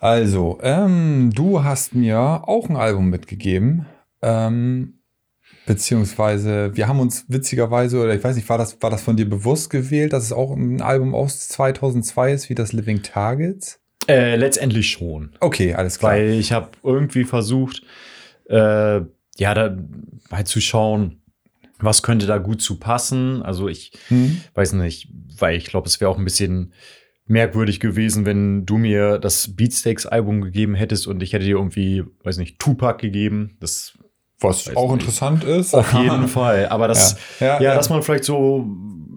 Also, 0.00 0.58
ähm, 0.60 1.30
du 1.32 1.62
hast 1.62 1.94
mir 1.94 2.18
auch 2.18 2.68
ein 2.68 2.76
Album 2.76 3.10
mitgegeben. 3.10 3.86
Ähm, 4.22 4.98
beziehungsweise, 5.66 6.76
wir 6.76 6.88
haben 6.88 6.98
uns 6.98 7.26
witzigerweise, 7.28 8.02
oder 8.02 8.12
ich 8.12 8.24
weiß 8.24 8.34
nicht, 8.34 8.48
war 8.48 8.58
das, 8.58 8.82
war 8.82 8.90
das 8.90 9.02
von 9.02 9.16
dir 9.16 9.30
bewusst 9.30 9.70
gewählt, 9.70 10.12
dass 10.12 10.24
es 10.24 10.32
auch 10.32 10.56
ein 10.56 10.82
Album 10.82 11.14
aus 11.14 11.48
2002 11.48 12.32
ist, 12.32 12.50
wie 12.50 12.56
das 12.56 12.72
Living 12.72 13.04
Targets? 13.04 13.78
Äh, 14.08 14.34
letztendlich 14.34 14.90
schon. 14.90 15.30
Okay, 15.38 15.74
alles 15.74 16.00
klar. 16.00 16.12
Weil 16.12 16.30
ich 16.30 16.50
habe 16.50 16.70
irgendwie 16.82 17.22
versucht, 17.22 17.82
äh, 18.48 19.00
ja, 19.36 19.54
da 19.54 19.76
halt 20.32 20.48
zu 20.48 20.60
schauen, 20.60 21.19
was 21.82 22.02
könnte 22.02 22.26
da 22.26 22.38
gut 22.38 22.60
zu 22.62 22.78
passen. 22.78 23.42
Also 23.42 23.68
ich 23.68 23.92
Hm? 24.08 24.40
weiß 24.54 24.72
nicht, 24.74 25.08
weil 25.38 25.56
ich 25.56 25.66
glaube, 25.66 25.86
es 25.88 26.00
wäre 26.00 26.10
auch 26.10 26.18
ein 26.18 26.24
bisschen 26.24 26.72
merkwürdig 27.26 27.78
gewesen, 27.80 28.24
wenn 28.26 28.66
du 28.66 28.76
mir 28.78 29.18
das 29.18 29.54
Beatsteaks-Album 29.54 30.40
gegeben 30.40 30.74
hättest 30.74 31.06
und 31.06 31.22
ich 31.22 31.32
hätte 31.32 31.44
dir 31.44 31.56
irgendwie, 31.56 32.02
weiß 32.24 32.38
nicht, 32.38 32.58
Tupac 32.58 32.98
gegeben. 33.00 33.56
Das 33.60 33.92
Was 34.40 34.74
auch 34.74 34.92
nicht. 34.92 35.02
interessant 35.02 35.44
ist. 35.44 35.74
auf 35.74 35.92
jeden 35.92 36.26
Fall. 36.28 36.68
Aber 36.68 36.88
das, 36.88 37.16
Ja. 37.38 37.46
ja, 37.46 37.54
Ja, 37.56 37.62
ja. 37.62 37.74
dass 37.74 37.88
man 37.90 38.02
vielleicht 38.02 38.24
so 38.24 38.66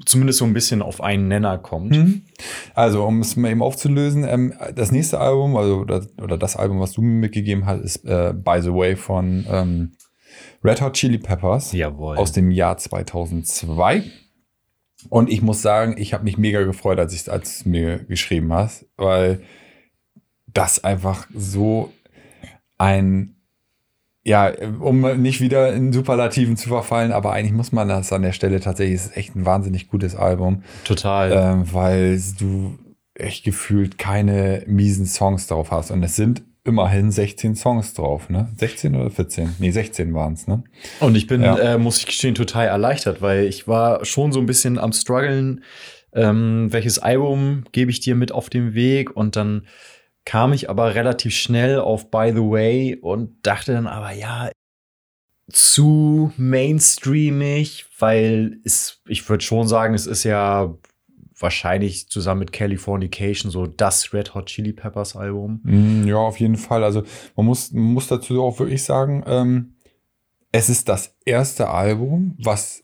zumindest 0.05 0.39
so 0.39 0.45
ein 0.45 0.53
bisschen 0.53 0.81
auf 0.81 1.01
einen 1.01 1.27
Nenner 1.29 1.57
kommt. 1.57 1.95
Hm? 1.95 2.23
Also, 2.75 3.03
um 3.05 3.21
es 3.21 3.35
mal 3.37 3.49
eben 3.51 3.63
aufzulösen, 3.63 4.25
ähm, 4.27 4.53
das 4.75 4.91
nächste 4.91 5.19
Album, 5.19 5.55
also 5.55 5.77
oder, 5.77 6.05
oder 6.21 6.37
das 6.37 6.55
Album, 6.57 6.81
was 6.81 6.91
du 6.91 7.01
mir 7.01 7.19
mitgegeben 7.21 7.65
hast, 7.65 7.79
ist 7.81 8.05
äh, 8.05 8.33
By 8.35 8.59
the 8.61 8.73
Way 8.73 8.95
von 8.97 9.45
ähm, 9.49 9.91
Red 10.63 10.81
Hot 10.81 10.93
Chili 10.93 11.17
Peppers 11.17 11.71
Jawohl. 11.73 12.17
aus 12.17 12.31
dem 12.31 12.51
Jahr 12.51 12.77
2002. 12.77 14.03
Und 15.09 15.29
ich 15.29 15.41
muss 15.41 15.61
sagen, 15.61 15.95
ich 15.97 16.13
habe 16.13 16.23
mich 16.23 16.37
mega 16.37 16.63
gefreut, 16.63 16.99
als 16.99 17.13
ich 17.13 17.29
als 17.29 17.63
du 17.63 17.69
mir 17.69 17.99
geschrieben 17.99 18.53
hast, 18.53 18.85
weil 18.95 19.41
das 20.47 20.83
einfach 20.83 21.27
so 21.33 21.91
ein 22.77 23.35
ja, 24.25 24.53
um 24.79 25.01
nicht 25.21 25.41
wieder 25.41 25.73
in 25.73 25.91
Superlativen 25.91 26.55
zu 26.55 26.69
verfallen, 26.69 27.11
aber 27.11 27.33
eigentlich 27.33 27.51
muss 27.51 27.73
man 27.73 27.89
das 27.89 28.13
an 28.13 28.21
der 28.21 28.31
Stelle 28.31 28.61
tatsächlich, 28.61 28.95
es 28.95 29.05
ist 29.07 29.17
echt 29.17 29.35
ein 29.35 29.45
wahnsinnig 29.45 29.89
gutes 29.89 30.15
Album 30.15 30.63
Total. 30.85 31.31
ähm, 31.33 31.73
weil 31.73 32.21
du 32.39 32.79
echt 33.15 33.43
gefühlt 33.43 33.97
keine 33.97 34.63
miesen 34.65 35.05
Songs 35.05 35.47
drauf 35.47 35.71
hast. 35.71 35.91
Und 35.91 36.01
es 36.03 36.15
sind 36.15 36.43
immerhin 36.65 37.11
16 37.11 37.55
Songs 37.55 37.93
drauf, 37.93 38.29
ne? 38.29 38.49
16 38.57 38.95
oder 38.95 39.09
14? 39.09 39.55
Nee, 39.59 39.71
16 39.71 40.13
waren 40.13 40.33
es, 40.33 40.47
ne? 40.47 40.63
Und 40.99 41.15
ich 41.15 41.27
bin, 41.27 41.41
Ja. 41.41 41.57
äh, 41.57 41.77
muss 41.77 41.97
ich 41.99 42.05
gestehen, 42.05 42.35
total 42.35 42.67
erleichtert, 42.67 43.21
weil 43.21 43.45
ich 43.45 43.67
war 43.67 44.05
schon 44.05 44.31
so 44.31 44.39
ein 44.39 44.45
bisschen 44.45 44.77
am 44.79 44.93
struggeln, 44.93 45.63
ähm, 46.13 46.67
welches 46.71 46.99
Album 46.99 47.65
gebe 47.71 47.91
ich 47.91 47.99
dir 47.99 48.15
mit 48.15 48.31
auf 48.31 48.49
den 48.49 48.73
Weg 48.75 49.15
und 49.15 49.35
dann 49.35 49.67
kam 50.25 50.53
ich 50.53 50.69
aber 50.69 50.95
relativ 50.95 51.35
schnell 51.35 51.79
auf 51.79 52.09
By 52.09 52.31
the 52.33 52.39
Way 52.41 52.95
und 53.01 53.35
dachte 53.45 53.73
dann 53.73 53.87
aber, 53.87 54.11
ja, 54.13 54.49
zu 55.51 56.31
mainstreamig, 56.37 57.85
weil 57.99 58.59
es, 58.63 59.01
ich 59.07 59.27
würde 59.27 59.43
schon 59.43 59.67
sagen, 59.67 59.93
es 59.93 60.05
ist 60.07 60.23
ja 60.23 60.73
wahrscheinlich 61.39 62.07
zusammen 62.09 62.39
mit 62.39 62.51
Californication 62.53 63.51
so 63.51 63.65
das 63.67 64.13
Red 64.13 64.35
Hot 64.35 64.45
Chili 64.47 64.73
Peppers 64.73 65.15
Album. 65.15 65.61
Mm, 65.63 66.07
Ja, 66.07 66.17
auf 66.17 66.39
jeden 66.39 66.57
Fall. 66.57 66.83
Also 66.83 67.03
man 67.35 67.45
muss, 67.45 67.71
man 67.71 67.93
muss 67.93 68.07
dazu 68.07 68.41
auch 68.43 68.59
wirklich 68.59 68.83
sagen, 68.83 69.23
ähm, 69.27 69.73
es 70.51 70.69
ist 70.69 70.87
das 70.89 71.15
erste 71.25 71.69
Album, 71.69 72.35
was 72.43 72.83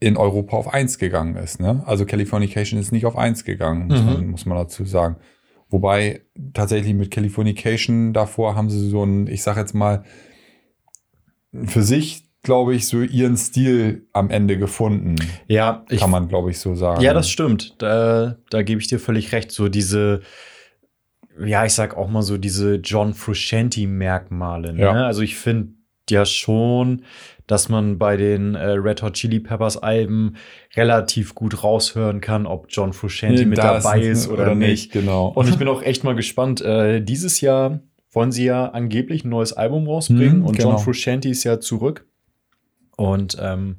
in 0.00 0.16
Europa 0.16 0.56
auf 0.56 0.72
1 0.72 0.98
gegangen 0.98 1.36
ist. 1.36 1.58
Ne? 1.60 1.82
Also 1.86 2.04
Californication 2.06 2.78
ist 2.78 2.92
nicht 2.92 3.06
auf 3.06 3.16
1 3.16 3.44
gegangen, 3.44 3.88
muss, 3.88 4.00
Mhm. 4.00 4.06
man, 4.06 4.26
muss 4.28 4.46
man 4.46 4.58
dazu 4.58 4.84
sagen. 4.84 5.16
Wobei 5.70 6.22
tatsächlich 6.54 6.94
mit 6.94 7.10
Californication 7.10 8.12
davor 8.12 8.54
haben 8.54 8.70
sie 8.70 8.88
so 8.88 9.02
ein, 9.04 9.26
ich 9.26 9.42
sag 9.42 9.56
jetzt 9.56 9.74
mal, 9.74 10.04
für 11.64 11.82
sich, 11.82 12.27
glaube 12.48 12.74
ich, 12.74 12.88
so 12.88 13.02
ihren 13.02 13.36
Stil 13.36 14.06
am 14.14 14.30
Ende 14.30 14.56
gefunden. 14.56 15.16
Ja, 15.48 15.84
ich 15.90 16.00
kann 16.00 16.10
man, 16.10 16.28
glaube 16.28 16.50
ich, 16.50 16.58
so 16.58 16.74
sagen. 16.74 17.02
Ja, 17.02 17.12
das 17.12 17.28
stimmt. 17.28 17.74
Da, 17.76 18.38
da 18.48 18.62
gebe 18.62 18.80
ich 18.80 18.86
dir 18.86 18.98
völlig 18.98 19.32
recht. 19.32 19.52
So 19.52 19.68
diese, 19.68 20.22
ja, 21.44 21.66
ich 21.66 21.74
sag 21.74 21.94
auch 21.94 22.08
mal 22.08 22.22
so 22.22 22.38
diese 22.38 22.76
John 22.76 23.12
Frusciante-Merkmale. 23.12 24.72
Ne? 24.72 24.80
Ja. 24.80 24.92
Also 25.06 25.20
ich 25.20 25.36
finde, 25.36 25.74
ja 26.08 26.24
schon, 26.24 27.02
dass 27.46 27.68
man 27.68 27.98
bei 27.98 28.16
den 28.16 28.54
äh, 28.54 28.64
Red 28.70 29.02
Hot 29.02 29.12
Chili 29.12 29.40
Peppers 29.40 29.76
Alben 29.76 30.36
relativ 30.74 31.34
gut 31.34 31.62
raushören 31.62 32.22
kann, 32.22 32.46
ob 32.46 32.68
John 32.70 32.94
Frusciante 32.94 33.44
mit 33.44 33.58
Da 33.58 33.74
dabei 33.74 34.00
ist 34.00 34.26
oder, 34.30 34.54
nicht. 34.54 34.90
Genau. 34.92 35.28
Und 35.34 35.50
ich 35.50 35.58
bin 35.58 35.68
auch 35.68 35.82
echt 35.82 36.02
mal 36.02 36.14
gespannt. 36.14 36.62
Äh, 36.62 37.02
dieses 37.02 37.42
Jahr 37.42 37.80
wollen 38.10 38.32
sie 38.32 38.46
ja 38.46 38.70
angeblich 38.70 39.26
ein 39.26 39.28
neues 39.28 39.52
Album 39.52 39.86
rausbringen 39.86 40.38
Mhm, 40.38 40.46
und 40.46 40.56
genau. 40.56 40.70
John 40.70 40.78
Frusciante 40.78 41.28
ist 41.28 41.44
ja 41.44 41.60
zurück. 41.60 42.07
Und 42.98 43.38
ähm, 43.40 43.76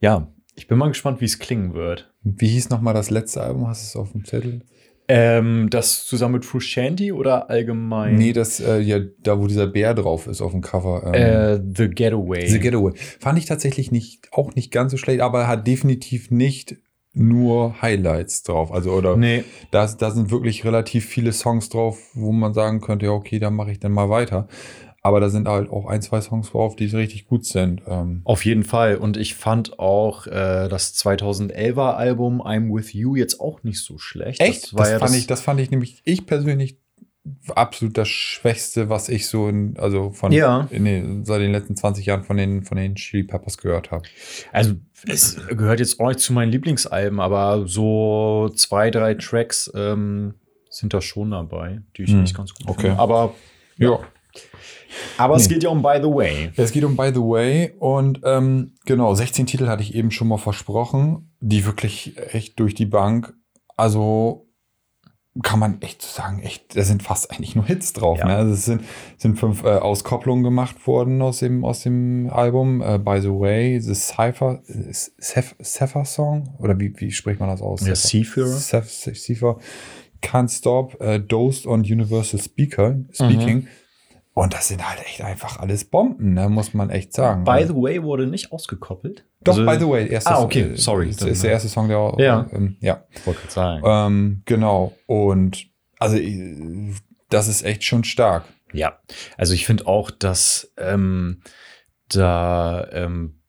ja, 0.00 0.32
ich 0.56 0.66
bin 0.66 0.78
mal 0.78 0.88
gespannt, 0.88 1.20
wie 1.20 1.26
es 1.26 1.38
klingen 1.38 1.74
wird. 1.74 2.12
Wie 2.22 2.48
hieß 2.48 2.70
noch 2.70 2.80
mal 2.80 2.94
das 2.94 3.10
letzte 3.10 3.42
Album? 3.42 3.68
Hast 3.68 3.82
du 3.82 3.86
es 3.86 4.02
auf 4.02 4.12
dem 4.12 4.24
Zettel? 4.24 4.62
Ähm, 5.08 5.68
das 5.70 6.06
zusammen 6.06 6.34
mit 6.34 6.44
Frusciante 6.46 7.12
oder 7.14 7.50
allgemein? 7.50 8.16
Nee, 8.16 8.32
das, 8.32 8.60
äh, 8.60 8.78
ja, 8.78 9.00
da 9.18 9.38
wo 9.38 9.46
dieser 9.46 9.66
Bär 9.66 9.92
drauf 9.92 10.26
ist 10.26 10.40
auf 10.40 10.52
dem 10.52 10.62
Cover. 10.62 11.02
ähm, 11.06 11.14
äh, 11.14 11.60
The 11.76 11.90
Getaway. 11.90 12.46
The 12.46 12.60
Getaway. 12.60 12.94
Fand 12.96 13.38
ich 13.38 13.44
tatsächlich 13.44 13.92
nicht, 13.92 14.28
auch 14.32 14.54
nicht 14.54 14.70
ganz 14.70 14.92
so 14.92 14.96
schlecht, 14.96 15.20
aber 15.20 15.46
hat 15.46 15.66
definitiv 15.66 16.30
nicht 16.30 16.76
nur 17.12 17.82
Highlights 17.82 18.44
drauf. 18.44 18.72
Also, 18.72 18.92
oder 18.92 19.16
nee, 19.16 19.44
da, 19.70 19.86
da 19.86 20.10
sind 20.12 20.30
wirklich 20.30 20.64
relativ 20.64 21.06
viele 21.06 21.32
Songs 21.32 21.68
drauf, 21.68 21.98
wo 22.14 22.32
man 22.32 22.54
sagen 22.54 22.80
könnte, 22.80 23.06
ja, 23.06 23.12
okay, 23.12 23.38
da 23.38 23.50
mache 23.50 23.72
ich 23.72 23.80
dann 23.80 23.92
mal 23.92 24.08
weiter. 24.08 24.48
Aber 25.02 25.20
da 25.20 25.30
sind 25.30 25.48
halt 25.48 25.70
auch 25.70 25.86
ein, 25.86 26.02
zwei 26.02 26.20
Songs 26.20 26.50
drauf, 26.50 26.76
die 26.76 26.84
richtig 26.86 27.26
gut 27.26 27.46
sind. 27.46 27.80
Ähm, 27.86 28.20
auf 28.24 28.44
jeden 28.44 28.64
Fall. 28.64 28.96
Und 28.96 29.16
ich 29.16 29.34
fand 29.34 29.78
auch 29.78 30.26
äh, 30.26 30.68
das 30.68 30.94
2011er 30.96 31.94
Album 31.94 32.42
I'm 32.42 32.74
With 32.74 32.92
You 32.92 33.16
jetzt 33.16 33.40
auch 33.40 33.62
nicht 33.62 33.82
so 33.82 33.96
schlecht. 33.96 34.40
echt? 34.40 34.64
Das, 34.64 34.74
war 34.74 34.90
ja 34.90 34.98
fand 34.98 35.10
das, 35.12 35.16
ich, 35.18 35.26
das 35.26 35.40
fand 35.40 35.60
ich 35.60 35.70
nämlich, 35.70 36.02
ich 36.04 36.26
persönlich 36.26 36.78
absolut 37.54 37.96
das 37.96 38.08
Schwächste, 38.08 38.88
was 38.88 39.08
ich 39.08 39.26
so 39.28 39.48
in, 39.48 39.76
also 39.78 40.10
von 40.10 40.32
Ja. 40.32 40.66
in 40.70 40.84
den, 40.84 41.24
seit 41.24 41.40
den 41.40 41.52
letzten 41.52 41.76
20 41.76 42.04
Jahren 42.06 42.22
von 42.24 42.36
den, 42.36 42.62
von 42.64 42.76
den 42.76 42.94
Chili 42.96 43.24
Peppers 43.24 43.58
gehört 43.58 43.90
habe. 43.90 44.04
Also, 44.52 44.74
es 45.06 45.36
gehört 45.48 45.80
jetzt 45.80 45.98
auch 46.00 46.08
nicht 46.08 46.20
zu 46.20 46.32
meinen 46.34 46.50
Lieblingsalben, 46.52 47.20
aber 47.20 47.66
so 47.66 48.50
zwei, 48.54 48.90
drei 48.90 49.14
Tracks 49.14 49.70
ähm, 49.74 50.34
sind 50.70 50.92
da 50.92 51.00
schon 51.00 51.30
dabei, 51.30 51.82
die 51.96 52.02
ich 52.04 52.12
Hm, 52.12 52.24
echt 52.24 52.36
ganz 52.36 52.54
gut 52.54 52.68
okay. 52.68 52.80
finde. 52.88 52.98
Aber, 52.98 53.34
Ja. 53.76 53.98
Aber 55.16 55.36
es 55.36 55.48
Nee. 55.48 55.54
geht 55.54 55.62
ja 55.64 55.70
um 55.70 55.82
By 55.82 55.98
the 56.02 56.08
Way. 56.08 56.50
Es 56.56 56.72
geht 56.72 56.84
um 56.84 56.96
By 56.96 57.10
the 57.14 57.20
Way 57.20 57.74
und 57.78 58.20
ähm, 58.24 58.72
genau, 58.86 59.14
16 59.14 59.46
Titel 59.46 59.66
hatte 59.68 59.82
ich 59.82 59.94
eben 59.94 60.10
schon 60.10 60.28
mal 60.28 60.38
versprochen, 60.38 61.30
die 61.40 61.64
wirklich 61.66 62.14
echt 62.32 62.58
durch 62.60 62.74
die 62.74 62.86
Bank, 62.86 63.34
also 63.76 64.46
kann 65.44 65.60
man 65.60 65.80
echt 65.80 66.02
sagen, 66.02 66.40
echt, 66.40 66.76
da 66.76 66.82
sind 66.82 67.04
fast 67.04 67.30
eigentlich 67.30 67.54
nur 67.54 67.64
Hits 67.64 67.92
drauf. 67.92 68.18
Ja. 68.18 68.26
Ne? 68.26 68.34
Also 68.34 68.52
es 68.52 68.64
sind, 68.64 68.82
sind 69.16 69.38
fünf 69.38 69.62
äh, 69.62 69.68
Auskopplungen 69.76 70.42
gemacht 70.42 70.88
worden 70.88 71.22
aus 71.22 71.38
dem, 71.38 71.64
aus 71.64 71.82
dem 71.84 72.28
Album. 72.30 72.82
Äh, 72.82 72.98
By 72.98 73.20
the 73.20 73.28
Way, 73.28 73.80
The 73.80 73.94
Cypher, 73.94 74.60
Cypher 74.92 76.04
Song, 76.04 76.56
oder 76.58 76.78
wie, 76.80 76.92
wie 76.98 77.12
spricht 77.12 77.38
man 77.38 77.48
das 77.48 77.62
aus? 77.62 77.86
Ja, 77.86 77.94
Cypher. 77.94 78.46
Cypher. 78.48 79.58
Can't 80.20 80.50
Stop, 80.54 81.00
äh, 81.00 81.20
Dosed 81.20 81.64
und 81.64 81.88
Universal 81.90 82.40
Speaker, 82.40 82.96
Speaking. 83.12 83.68
Und 84.32 84.54
das 84.54 84.68
sind 84.68 84.88
halt 84.88 85.00
echt 85.06 85.22
einfach 85.22 85.58
alles 85.58 85.84
Bomben, 85.84 86.34
ne? 86.34 86.48
muss 86.48 86.72
man 86.72 86.88
echt 86.88 87.12
sagen. 87.12 87.44
By 87.44 87.64
the 87.66 87.74
Way 87.74 88.02
wurde 88.04 88.26
nicht 88.26 88.52
ausgekoppelt. 88.52 89.24
Doch, 89.42 89.58
Also- 89.58 89.66
by 89.66 89.78
the 89.78 89.88
way, 89.90 90.08
erster 90.08 90.36
Ah, 90.36 90.42
okay, 90.42 90.62
äh, 90.72 90.76
sorry. 90.76 91.08
Ist, 91.10 91.22
ist 91.22 91.42
der 91.42 91.50
erste 91.50 91.68
Song, 91.68 91.88
der 91.88 92.14
Ja. 92.18 92.46
ähm, 92.52 92.76
ja. 92.80 93.04
Wollte 93.24 93.50
sagen. 93.50 93.82
Ähm, 93.84 94.42
genau. 94.44 94.92
Und 95.06 95.66
also 95.98 96.16
äh, 96.16 96.92
das 97.28 97.48
ist 97.48 97.62
echt 97.62 97.84
schon 97.84 98.04
stark. 98.04 98.44
Ja, 98.72 98.98
also 99.36 99.52
ich 99.52 99.66
finde 99.66 99.86
auch, 99.88 100.10
dass 100.12 100.72
ähm, 100.78 101.42
da 102.08 102.86
ähm, 102.92 103.40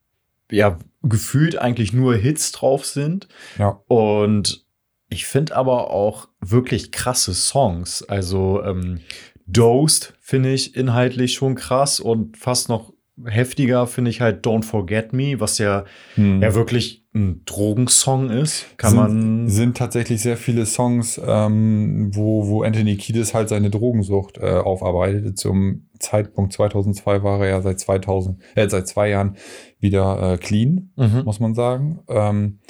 ja 0.50 0.78
gefühlt 1.02 1.56
eigentlich 1.58 1.92
nur 1.92 2.14
Hits 2.16 2.52
drauf 2.52 2.84
sind. 2.86 3.28
Ja. 3.58 3.80
Und 3.88 4.64
ich 5.08 5.26
finde 5.26 5.54
aber 5.56 5.90
auch 5.90 6.28
wirklich 6.40 6.90
krasse 6.90 7.34
Songs. 7.34 8.02
Also 8.02 8.62
ähm, 8.64 9.00
Dosed 9.46 10.14
finde 10.20 10.52
ich 10.52 10.76
inhaltlich 10.76 11.34
schon 11.34 11.54
krass 11.54 12.00
und 12.00 12.36
fast 12.36 12.68
noch 12.68 12.92
heftiger 13.24 13.86
finde 13.86 14.10
ich 14.10 14.20
halt 14.20 14.44
Don't 14.46 14.64
Forget 14.64 15.12
Me, 15.12 15.38
was 15.38 15.58
ja, 15.58 15.84
ja 16.16 16.54
wirklich 16.54 17.04
ein 17.14 17.42
Drogensong 17.44 18.30
ist. 18.30 18.66
Kann 18.78 18.90
sind, 18.92 18.98
man. 18.98 19.48
sind 19.48 19.76
tatsächlich 19.76 20.22
sehr 20.22 20.38
viele 20.38 20.64
Songs, 20.64 21.20
ähm, 21.24 22.10
wo, 22.14 22.48
wo 22.48 22.62
Anthony 22.62 22.96
Kiedis 22.96 23.34
halt 23.34 23.50
seine 23.50 23.68
Drogensucht 23.68 24.38
äh, 24.38 24.52
aufarbeitet. 24.56 25.38
Zum 25.38 25.88
Zeitpunkt 25.98 26.54
2002 26.54 27.22
war 27.22 27.40
er 27.40 27.48
ja 27.50 27.60
seit 27.60 27.80
2000, 27.80 28.40
äh, 28.54 28.68
seit 28.68 28.88
zwei 28.88 29.10
Jahren 29.10 29.36
wieder 29.78 30.32
äh, 30.32 30.38
clean, 30.38 30.90
Mhm. 30.96 31.22
muss 31.24 31.38
man 31.38 31.54
sagen. 31.54 32.00
Ähm, 32.08 32.60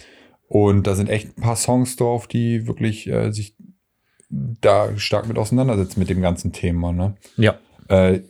und 0.48 0.87
da 0.88 0.96
sind 0.96 1.08
echt 1.08 1.38
ein 1.38 1.40
paar 1.40 1.56
Songs 1.56 1.94
drauf, 1.96 2.26
die 2.26 2.66
wirklich 2.66 3.06
äh, 3.08 3.30
sich 3.30 3.56
da 4.32 4.96
stark 4.96 5.28
mit 5.28 5.38
auseinandersetzen 5.38 6.00
mit 6.00 6.08
dem 6.08 6.22
ganzen 6.22 6.52
Thema. 6.52 6.92
Ne? 6.92 7.14
Ja. 7.36 7.58
Äh, 7.88 8.20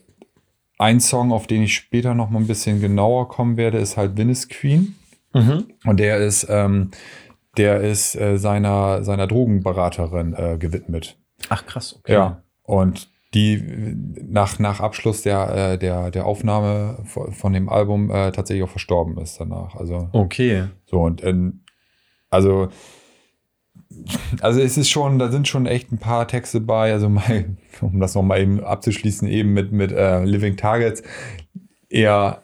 ein 0.79 1.01
Song, 1.01 1.33
auf 1.33 1.47
den 1.47 1.63
ich 1.63 1.75
später 1.75 2.15
noch 2.15 2.29
mal 2.29 2.41
ein 2.41 2.49
bisschen 2.49 2.81
genauer 2.81 3.29
kommen 3.29 3.57
werde, 3.57 3.79
ist 3.79 3.97
halt 3.97 4.17
Venice 4.17 4.49
Queen. 4.49 4.97
Mhm. 5.33 5.67
Und 5.85 6.01
der 6.01 6.19
ist, 6.19 6.47
ähm, 6.51 6.91
der 7.57 7.81
ist 7.81 8.17
äh, 8.17 8.37
seiner, 8.37 9.05
seiner 9.05 9.27
Drogenberaterin 9.27 10.35
äh, 10.35 10.57
gewidmet. 10.59 11.17
Ach 11.49 11.65
krass, 11.65 11.97
okay. 11.99 12.15
Ja. 12.15 12.43
Und 12.63 13.11
die 13.35 13.63
nach, 14.27 14.59
nach 14.59 14.81
Abschluss 14.81 15.23
der, 15.23 15.73
äh, 15.73 15.79
der, 15.79 16.11
der 16.11 16.27
Aufnahme 16.27 16.99
von 17.05 17.33
von 17.33 17.53
dem 17.53 17.69
Album 17.69 18.11
äh, 18.11 18.31
tatsächlich 18.31 18.63
auch 18.65 18.71
verstorben 18.71 19.17
ist 19.19 19.41
danach. 19.41 19.75
Also 19.75 20.09
Okay. 20.13 20.65
so 20.85 21.01
und 21.01 21.25
ähm, 21.25 21.63
also 22.29 22.69
also 24.41 24.61
es 24.61 24.77
ist 24.77 24.91
schon, 24.91 25.19
da 25.19 25.31
sind 25.31 25.49
schon 25.49 25.67
echt 25.67 25.93
ein 25.93 25.99
paar 25.99 26.27
Texte 26.29 26.61
bei, 26.61 26.93
also 26.93 27.09
mal, 27.09 27.57
um 27.81 28.01
das 28.01 28.15
nochmal 28.15 28.41
eben 28.41 28.63
abzuschließen, 28.63 29.27
eben 29.29 29.53
mit, 29.53 29.73
mit 29.73 29.93
äh, 29.93 30.25
Living 30.25 30.57
Targets, 30.57 31.03
eher 31.89 32.43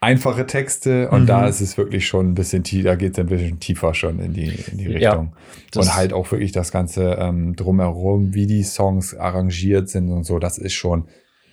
einfache 0.00 0.46
Texte 0.46 1.10
und 1.10 1.22
Mhm. 1.22 1.26
da 1.26 1.46
ist 1.46 1.60
es 1.60 1.76
wirklich 1.78 2.06
schon 2.08 2.30
ein 2.30 2.34
bisschen 2.34 2.64
tiefer, 2.64 2.88
da 2.88 2.94
geht 2.96 3.12
es 3.12 3.18
ein 3.20 3.26
bisschen 3.26 3.60
tiefer 3.60 3.94
schon 3.94 4.18
in 4.18 4.32
die, 4.32 4.48
in 4.72 4.78
die 4.78 4.84
Ja, 4.86 5.12
Richtung. 5.12 5.36
das- 5.70 5.86
und 5.86 5.94
halt 5.94 6.12
auch 6.12 6.30
wirklich 6.32 6.50
das 6.52 6.72
Ganze 6.72 7.16
ähm, 7.20 7.54
drumherum, 7.54 8.34
wie 8.34 8.46
die 8.46 8.64
Songs 8.64 9.14
arrangiert 9.14 9.88
sind 9.88 10.10
und 10.10 10.24
so, 10.24 10.38
das 10.40 10.58
ist 10.58 10.72
schon, 10.72 11.06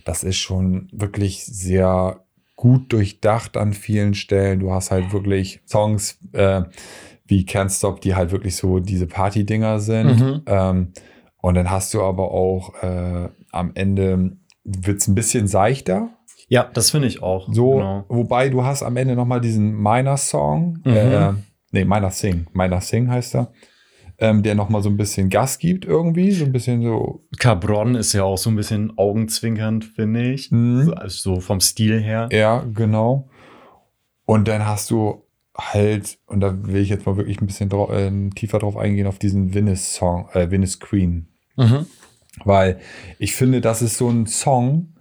das 0.04 0.24
ist 0.24 0.38
schon 0.38 0.88
wirklich 0.92 1.46
sehr 1.46 2.24
gut 2.56 2.92
durchdacht 2.92 3.56
an 3.56 3.74
vielen 3.74 4.16
Stellen. 4.16 4.60
Du 4.60 4.72
hast 4.74 4.90
halt 4.92 5.14
wirklich 5.14 5.62
Songs 5.66 6.18
äh, 6.34 6.64
wie 7.30 7.46
Can't 7.46 7.70
Stop, 7.76 8.02
die 8.02 8.16
halt 8.16 8.32
wirklich 8.32 8.56
so 8.56 8.80
diese 8.80 9.08
Party-Dinger 9.08 9.80
sind. 9.80 10.20
Mhm. 10.20 10.42
Ähm, 10.46 10.94
und 11.42 11.56
dann 11.56 11.70
hast 11.70 11.94
du 11.94 12.02
aber 12.02 12.32
auch 12.32 12.74
äh, 12.84 13.30
am 13.52 13.72
Ende 13.76 14.38
wird 14.64 15.00
es 15.00 15.08
ein 15.08 15.16
bisschen 15.16 15.48
seichter. 15.48 16.10
Ja, 16.48 16.70
das 16.74 16.92
finde 16.92 17.08
ich 17.08 17.22
auch. 17.24 17.48
So, 17.54 17.74
Genau. 17.76 18.06
wobei 18.10 18.50
du 18.50 18.64
hast 18.64 18.84
am 18.84 18.98
Ende 18.98 19.16
nochmal 19.16 19.40
diesen 19.42 19.74
Minor-Song, 19.82 20.80
Mhm. 20.84 20.92
äh, 20.92 21.32
nee, 21.72 21.86
Minor 21.86 22.12
Sing, 22.12 22.48
Minor 22.54 22.82
Sing 22.82 23.10
heißt 23.10 23.36
er, 23.36 23.52
ähm, 24.18 24.44
der 24.44 24.56
nochmal 24.56 24.82
so 24.82 24.90
ein 24.90 24.98
bisschen 24.98 25.30
Gas 25.30 25.60
gibt 25.60 25.86
irgendwie, 25.86 26.32
so 26.32 26.44
ein 26.46 26.52
bisschen 26.52 26.82
so, 26.84 27.24
Cabron 27.40 27.96
ist 27.96 28.12
ja 28.14 28.24
auch 28.24 28.38
so 28.38 28.50
ein 28.50 28.56
bisschen 28.56 28.98
augenzwinkernd, 28.98 29.86
finde 29.86 30.32
ich. 30.34 30.52
Mhm. 30.52 30.84
So, 30.86 30.94
also 30.94 31.36
so 31.36 31.40
vom 31.40 31.62
Stil 31.62 32.02
her. 32.02 32.28
ja, 32.32 32.64
genau. 32.74 33.30
Und 34.26 34.48
dann 34.48 34.66
hast 34.68 34.92
du 34.92 35.24
halt, 35.60 36.18
und 36.26 36.40
da 36.42 36.68
will 36.68 36.82
ich 36.82 36.90
jetzt 36.90 37.06
mal 37.06 37.18
wirklich 37.18 37.42
ein 37.42 37.48
bisschen 37.48 37.70
drau- 37.70 37.92
äh, 37.92 38.12
tiefer 38.36 38.60
drauf 38.60 38.78
eingehen, 38.78 39.08
auf 39.08 39.20
diesen 39.20 39.54
Venice-Song, 39.54 40.30
äh, 40.34 40.50
Venice 40.52 40.80
Queen. 40.80 41.28
Mhm. 41.58 41.86
Weil 42.44 42.80
ich 43.18 43.36
finde, 43.36 43.62
das 43.62 43.82
ist 43.82 43.98
so 43.98 44.10
ein 44.10 44.26
Song, 44.26 44.94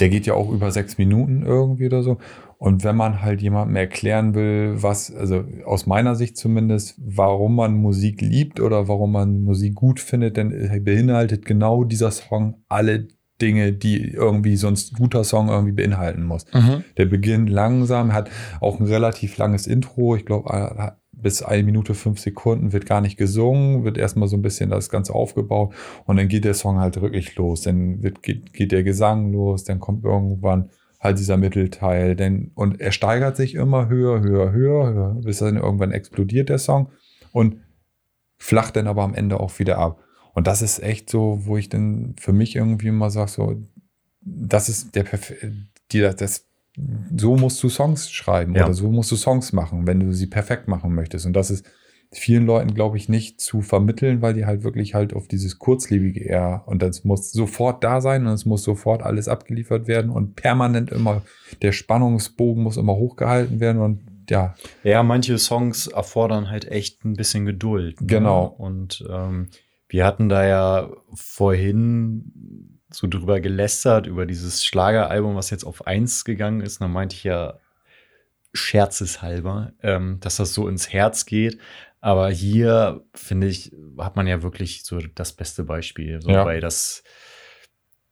der 0.00 0.08
geht 0.08 0.26
ja 0.26 0.34
auch 0.34 0.50
über 0.50 0.70
sechs 0.70 0.98
Minuten 0.98 1.44
irgendwie 1.44 1.86
oder 1.86 2.02
so. 2.02 2.18
Und 2.58 2.82
wenn 2.82 2.96
man 2.96 3.22
halt 3.22 3.42
jemandem 3.42 3.76
erklären 3.76 4.34
will, 4.34 4.82
was, 4.82 5.14
also 5.14 5.44
aus 5.64 5.86
meiner 5.86 6.14
Sicht 6.14 6.36
zumindest, 6.36 6.98
warum 6.98 7.56
man 7.56 7.74
Musik 7.74 8.20
liebt 8.20 8.58
oder 8.58 8.88
warum 8.88 9.12
man 9.12 9.42
Musik 9.42 9.74
gut 9.74 10.00
findet, 10.00 10.36
dann 10.36 10.50
beinhaltet 10.82 11.44
genau 11.44 11.84
dieser 11.84 12.10
Song 12.10 12.62
alle 12.68 13.08
Dinge, 13.44 13.74
die 13.74 14.10
irgendwie 14.10 14.56
sonst 14.56 14.92
ein 14.92 14.96
guter 14.96 15.22
Song 15.22 15.48
irgendwie 15.48 15.72
beinhalten 15.72 16.24
muss. 16.24 16.46
Mhm. 16.54 16.82
Der 16.96 17.04
beginnt 17.04 17.50
langsam, 17.50 18.14
hat 18.14 18.30
auch 18.60 18.80
ein 18.80 18.86
relativ 18.86 19.36
langes 19.36 19.66
Intro. 19.66 20.16
Ich 20.16 20.24
glaube, 20.24 20.96
bis 21.12 21.42
eine 21.42 21.62
Minute 21.62 21.94
fünf 21.94 22.20
Sekunden 22.20 22.72
wird 22.72 22.86
gar 22.86 23.02
nicht 23.02 23.18
gesungen, 23.18 23.84
wird 23.84 23.98
erstmal 23.98 24.28
so 24.28 24.36
ein 24.36 24.42
bisschen 24.42 24.70
das 24.70 24.88
Ganze 24.88 25.14
aufgebaut 25.14 25.74
und 26.06 26.16
dann 26.16 26.28
geht 26.28 26.44
der 26.44 26.54
Song 26.54 26.78
halt 26.80 27.00
wirklich 27.00 27.36
los. 27.36 27.60
Dann 27.60 28.02
wird, 28.02 28.22
geht, 28.22 28.54
geht 28.54 28.72
der 28.72 28.82
Gesang 28.82 29.30
los, 29.30 29.64
dann 29.64 29.78
kommt 29.78 30.04
irgendwann 30.04 30.70
halt 31.00 31.18
dieser 31.18 31.36
Mittelteil. 31.36 32.16
Denn, 32.16 32.50
und 32.54 32.80
er 32.80 32.92
steigert 32.92 33.36
sich 33.36 33.54
immer 33.54 33.90
höher, 33.90 34.22
höher, 34.22 34.52
höher, 34.52 34.92
höher, 34.92 35.20
bis 35.22 35.38
dann 35.38 35.56
irgendwann 35.56 35.92
explodiert 35.92 36.48
der 36.48 36.58
Song 36.58 36.88
und 37.32 37.56
flacht 38.38 38.76
dann 38.76 38.86
aber 38.86 39.02
am 39.02 39.14
Ende 39.14 39.38
auch 39.38 39.58
wieder 39.58 39.78
ab. 39.78 40.03
Und 40.34 40.46
das 40.46 40.62
ist 40.62 40.82
echt 40.82 41.08
so, 41.08 41.40
wo 41.44 41.56
ich 41.56 41.68
dann 41.68 42.14
für 42.18 42.32
mich 42.32 42.56
irgendwie 42.56 42.90
mal 42.90 43.10
sage, 43.10 43.30
so, 43.30 43.62
das 44.20 44.68
ist 44.68 44.94
der 44.94 45.04
die 45.92 46.00
das, 46.00 46.46
so 47.16 47.36
musst 47.36 47.62
du 47.62 47.68
Songs 47.68 48.10
schreiben 48.10 48.54
Ja. 48.54 48.64
oder 48.64 48.74
so 48.74 48.90
musst 48.90 49.12
du 49.12 49.16
Songs 49.16 49.52
machen, 49.52 49.86
wenn 49.86 50.00
du 50.00 50.12
sie 50.12 50.26
perfekt 50.26 50.66
machen 50.66 50.94
möchtest. 50.94 51.24
Und 51.26 51.34
das 51.34 51.50
ist 51.50 51.64
vielen 52.10 52.46
Leuten, 52.46 52.74
glaube 52.74 52.96
ich, 52.96 53.08
nicht 53.08 53.40
zu 53.40 53.60
vermitteln, 53.60 54.22
weil 54.22 54.34
die 54.34 54.46
halt 54.46 54.62
wirklich 54.62 54.94
halt 54.94 55.14
auf 55.14 55.26
dieses 55.28 55.58
kurzlebige 55.58 56.20
eher 56.24 56.62
und 56.66 56.80
das 56.82 57.04
muss 57.04 57.32
sofort 57.32 57.82
da 57.82 58.00
sein 58.00 58.26
und 58.26 58.32
es 58.32 58.44
muss 58.44 58.62
sofort 58.62 59.02
alles 59.02 59.26
abgeliefert 59.28 59.86
werden 59.88 60.10
und 60.10 60.36
permanent 60.36 60.90
immer 60.90 61.22
der 61.62 61.72
Spannungsbogen 61.72 62.62
muss 62.62 62.76
immer 62.76 62.94
hochgehalten 62.94 63.58
werden 63.60 63.80
und 63.82 64.00
ja, 64.30 64.54
Ja, 64.84 65.02
manche 65.02 65.38
Songs 65.38 65.86
erfordern 65.88 66.48
halt 66.50 66.66
echt 66.70 67.04
ein 67.04 67.14
bisschen 67.14 67.44
Geduld. 67.46 68.00
ne? 68.00 68.06
Genau. 68.06 68.46
Und 68.46 69.04
ähm, 69.10 69.48
wir 69.94 70.04
hatten 70.04 70.28
da 70.28 70.44
ja 70.44 70.90
vorhin 71.14 72.80
so 72.90 73.06
drüber 73.06 73.38
gelästert, 73.38 74.08
über 74.08 74.26
dieses 74.26 74.64
Schlageralbum, 74.64 75.36
was 75.36 75.50
jetzt 75.50 75.62
auf 75.62 75.86
eins 75.86 76.24
gegangen 76.24 76.62
ist. 76.62 76.80
Da 76.80 76.88
meinte 76.88 77.14
ich 77.14 77.22
ja 77.22 77.60
scherzeshalber, 78.52 79.72
ähm, 79.84 80.18
dass 80.18 80.34
das 80.34 80.52
so 80.52 80.66
ins 80.66 80.92
Herz 80.92 81.26
geht. 81.26 81.60
Aber 82.00 82.28
hier, 82.28 83.04
finde 83.14 83.46
ich, 83.46 83.70
hat 83.96 84.16
man 84.16 84.26
ja 84.26 84.42
wirklich 84.42 84.82
so 84.82 84.98
das 84.98 85.32
beste 85.32 85.62
Beispiel. 85.62 86.20
So, 86.20 86.28
Ja. 86.28 86.44
Weil 86.44 86.60
das, 86.60 87.04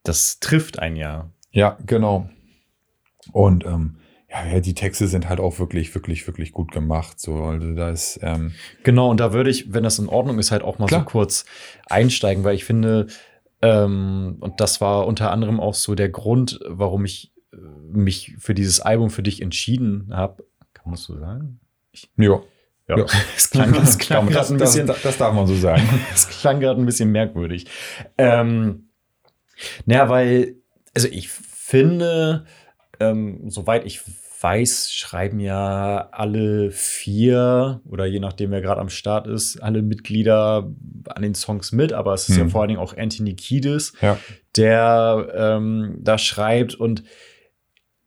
das 0.05 0.39
trifft 0.39 0.79
ein 0.79 0.95
ja. 0.95 1.33
Ja, 1.51 1.79
genau. 1.85 2.31
Und 3.33 3.67
ähm, 3.67 3.97
ja, 4.33 4.47
ja, 4.47 4.61
die 4.61 4.75
Texte 4.75 5.09
sind 5.09 5.29
halt 5.29 5.41
auch 5.41 5.59
wirklich, 5.59 5.95
wirklich, 5.95 6.27
wirklich 6.27 6.53
gut 6.53 6.73
gemacht. 6.73 7.21
So, 7.21 7.45
also 7.45 7.75
da 7.75 7.91
ist, 7.91 8.19
ähm, 8.23 8.53
Genau, 8.83 9.11
und 9.11 9.21
da 9.21 9.33
würde 9.35 9.51
ich, 9.51 9.75
wenn 9.75 9.83
das 9.83 9.99
in 9.99 10.09
Ordnung 10.09 10.39
ist, 10.39 10.51
halt 10.51 10.63
auch 10.63 10.79
mal 10.79 10.87
Klar. 10.87 11.03
so 11.03 11.07
kurz 11.07 11.45
einsteigen, 11.87 12.43
weil 12.43 12.55
ich 12.55 12.65
finde, 12.65 13.09
ähm, 13.61 14.37
und 14.41 14.61
das 14.61 14.81
war 14.81 15.07
unter 15.07 15.31
anderem 15.31 15.61
auch 15.61 15.75
so 15.75 15.95
der 15.95 16.09
Grund, 16.09 16.61
warum 16.67 17.05
ich 17.05 17.33
äh, 17.53 17.57
mich 17.93 18.35
für 18.39 18.55
dieses 18.55 18.81
Album 18.81 19.11
für 19.11 19.23
dich 19.23 19.43
entschieden 19.43 20.09
habe. 20.13 20.45
Kann 20.73 20.87
man 20.87 20.97
so 20.97 21.19
sagen? 21.19 21.61
ja. 22.17 22.41
Ja, 22.89 22.97
Ja. 22.99 23.07
es 23.37 23.51
klang, 23.51 23.75
es 23.75 23.99
klang 23.99 24.27
das, 24.27 24.35
gerade 24.35 24.55
ein 24.55 24.59
bisschen, 24.59 24.87
das, 24.87 25.03
das 25.03 25.19
darf 25.19 25.35
man 25.35 25.47
so 25.47 25.55
sagen. 25.55 25.83
es 26.15 26.27
klang 26.29 26.59
gerade 26.59 26.81
ein 26.81 26.87
bisschen 26.87 27.13
merkwürdig. 27.13 27.67
Ähm, 28.17 28.89
naja, 29.85 30.09
weil, 30.09 30.57
also 30.95 31.07
ich 31.09 31.29
finde, 31.29 32.45
ähm, 32.99 33.49
soweit 33.51 33.85
ich 33.87 34.01
weiß, 34.43 34.93
schreiben 34.93 35.41
ja 35.41 36.09
alle 36.11 36.71
vier 36.71 37.81
oder 37.89 38.07
je 38.07 38.21
nachdem, 38.21 38.51
wer 38.51 38.61
gerade 38.61 38.81
am 38.81 38.89
Start 38.89 39.27
ist, 39.27 39.63
alle 39.63 39.83
Mitglieder 39.83 40.71
an 41.09 41.23
den 41.23 41.35
Songs 41.35 41.73
mit, 41.73 41.93
aber 41.93 42.15
es 42.15 42.29
ist 42.29 42.37
ja 42.37 42.43
Hm. 42.45 42.51
vor 42.51 42.61
allen 42.63 42.69
Dingen 42.69 42.81
auch 42.81 42.97
Anthony 42.97 43.35
Kiedis, 43.35 43.93
Ja. 44.01 44.19
der 44.57 45.29
ähm, 45.35 45.99
da 46.01 46.19
schreibt 46.19 46.75
und 46.75 47.03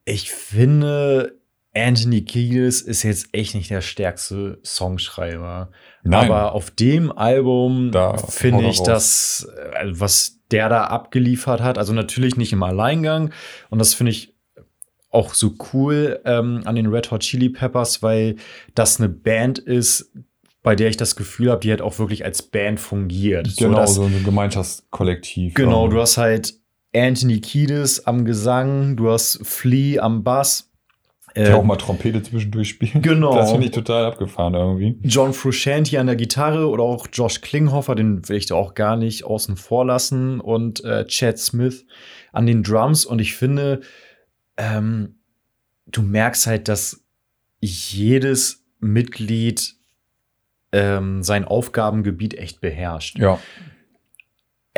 ich 0.05 0.31
finde, 0.31 1.39
Anthony 1.73 2.23
Kiedis 2.23 2.81
ist 2.81 3.03
jetzt 3.03 3.29
echt 3.33 3.55
nicht 3.55 3.69
der 3.69 3.81
stärkste 3.81 4.59
Songschreiber. 4.63 5.71
Nein. 6.03 6.31
Aber 6.31 6.53
auf 6.53 6.71
dem 6.71 7.11
Album 7.11 7.91
finde 8.29 8.65
ich 8.69 8.81
das, 8.83 9.47
äh, 9.73 9.85
was 9.87 10.39
der 10.51 10.69
da 10.69 10.85
abgeliefert 10.85 11.61
hat, 11.61 11.77
also 11.77 11.91
natürlich 11.91 12.37
nicht 12.37 12.53
im 12.53 12.61
Alleingang. 12.63 13.31
Und 13.69 13.79
das 13.79 13.93
finde 13.95 14.11
ich 14.11 14.34
auch 15.15 15.33
so 15.33 15.53
cool 15.73 16.19
ähm, 16.25 16.61
an 16.65 16.75
den 16.75 16.87
Red 16.87 17.09
Hot 17.11 17.21
Chili 17.21 17.49
Peppers, 17.49 18.03
weil 18.03 18.35
das 18.75 18.99
eine 18.99 19.09
Band 19.09 19.57
ist, 19.59 20.11
bei 20.61 20.75
der 20.75 20.89
ich 20.89 20.97
das 20.97 21.15
Gefühl 21.15 21.49
habe, 21.51 21.61
die 21.61 21.71
hat 21.71 21.81
auch 21.81 21.99
wirklich 21.99 22.25
als 22.25 22.41
Band 22.41 22.79
fungiert. 22.79 23.55
Genau, 23.57 23.77
dass- 23.77 23.95
so 23.95 24.03
ein 24.03 24.23
Gemeinschaftskollektiv. 24.23 25.53
Genau, 25.53 25.85
Ähm, 25.85 25.91
du 25.91 26.01
hast 26.01 26.17
halt 26.17 26.53
Anthony 26.95 27.39
Kiedis 27.41 28.05
am 28.05 28.25
Gesang, 28.25 28.95
du 28.95 29.09
hast 29.11 29.39
Flea 29.45 29.99
am 29.99 30.23
Bass. 30.23 30.71
der 31.35 31.49
äh, 31.49 31.53
auch 31.53 31.63
mal 31.65 31.75
Trompete 31.75 32.23
zwischendurch 32.23 32.69
spielen. 32.69 33.01
Genau. 33.01 33.35
Das 33.35 33.51
finde 33.51 33.65
ich 33.65 33.73
total 33.73 34.05
abgefahren 34.05 34.53
irgendwie. 34.53 34.97
John 35.03 35.33
Frusciante 35.33 35.99
an 35.99 36.07
der 36.07 36.15
Gitarre 36.15 36.69
oder 36.69 36.83
auch 36.83 37.07
Josh 37.11 37.41
Klinghoffer, 37.41 37.93
den 37.93 38.27
will 38.29 38.37
ich 38.37 38.45
da 38.45 38.55
auch 38.55 38.73
gar 38.73 38.95
nicht 38.95 39.25
außen 39.25 39.57
vor 39.57 39.85
lassen 39.85 40.39
und 40.39 40.83
äh, 40.85 41.05
Chad 41.07 41.37
Smith 41.37 41.85
an 42.31 42.45
den 42.45 42.63
Drums 42.63 43.05
und 43.05 43.19
ich 43.19 43.35
finde, 43.35 43.81
ähm, 44.57 45.15
du 45.87 46.01
merkst 46.01 46.47
halt, 46.47 46.67
dass 46.67 47.03
jedes 47.59 48.63
Mitglied 48.79 49.75
ähm, 50.71 51.23
sein 51.23 51.45
Aufgabengebiet 51.45 52.35
echt 52.35 52.61
beherrscht. 52.61 53.17
Ja. 53.17 53.39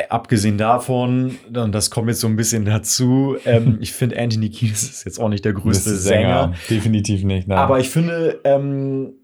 Abgesehen 0.08 0.58
davon, 0.58 1.38
und 1.52 1.72
das 1.72 1.90
kommt 1.90 2.08
jetzt 2.08 2.20
so 2.20 2.28
ein 2.28 2.36
bisschen 2.36 2.64
dazu, 2.64 3.36
ähm, 3.44 3.78
ich 3.80 3.92
finde 3.92 4.18
Anthony 4.18 4.48
Kiedis 4.48 4.84
ist 4.84 5.04
jetzt 5.04 5.18
auch 5.18 5.28
nicht 5.28 5.44
der 5.44 5.54
größte 5.54 5.90
ist 5.90 6.04
Sänger. 6.04 6.54
Definitiv 6.70 7.24
nicht. 7.24 7.48
Nein. 7.48 7.58
Aber 7.58 7.80
ich 7.80 7.90
finde, 7.90 8.40
ähm, 8.44 9.14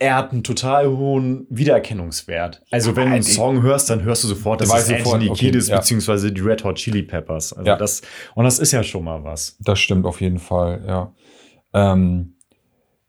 er 0.00 0.14
hat 0.14 0.32
einen 0.32 0.44
total 0.44 0.88
hohen 0.88 1.46
Wiedererkennungswert. 1.50 2.62
Also, 2.70 2.94
wenn 2.94 3.08
du 3.08 3.14
einen 3.14 3.22
Song 3.24 3.62
hörst, 3.62 3.90
dann 3.90 4.02
hörst 4.02 4.22
du 4.24 4.28
sofort, 4.28 4.60
das 4.60 4.68
Du 4.68 4.74
ist 4.74 4.80
weißt 4.88 4.98
sofort, 5.00 5.14
Anthony 5.16 5.30
okay, 5.30 5.46
Kiedis 5.46 5.68
ja. 5.68 5.76
beziehungsweise 5.78 6.32
die 6.32 6.40
Red 6.40 6.62
Hot 6.64 6.76
Chili 6.76 7.02
Peppers. 7.02 7.52
Also 7.52 7.66
Ja. 7.68 7.76
das, 7.76 8.02
und 8.34 8.44
das 8.44 8.58
ist 8.60 8.72
ja 8.72 8.82
schon 8.82 9.04
mal 9.04 9.24
was. 9.24 9.56
Das 9.60 9.78
stimmt 9.80 10.06
auf 10.06 10.20
jeden 10.20 10.38
Fall, 10.38 10.84
ja. 10.86 11.12
Ähm, 11.74 12.34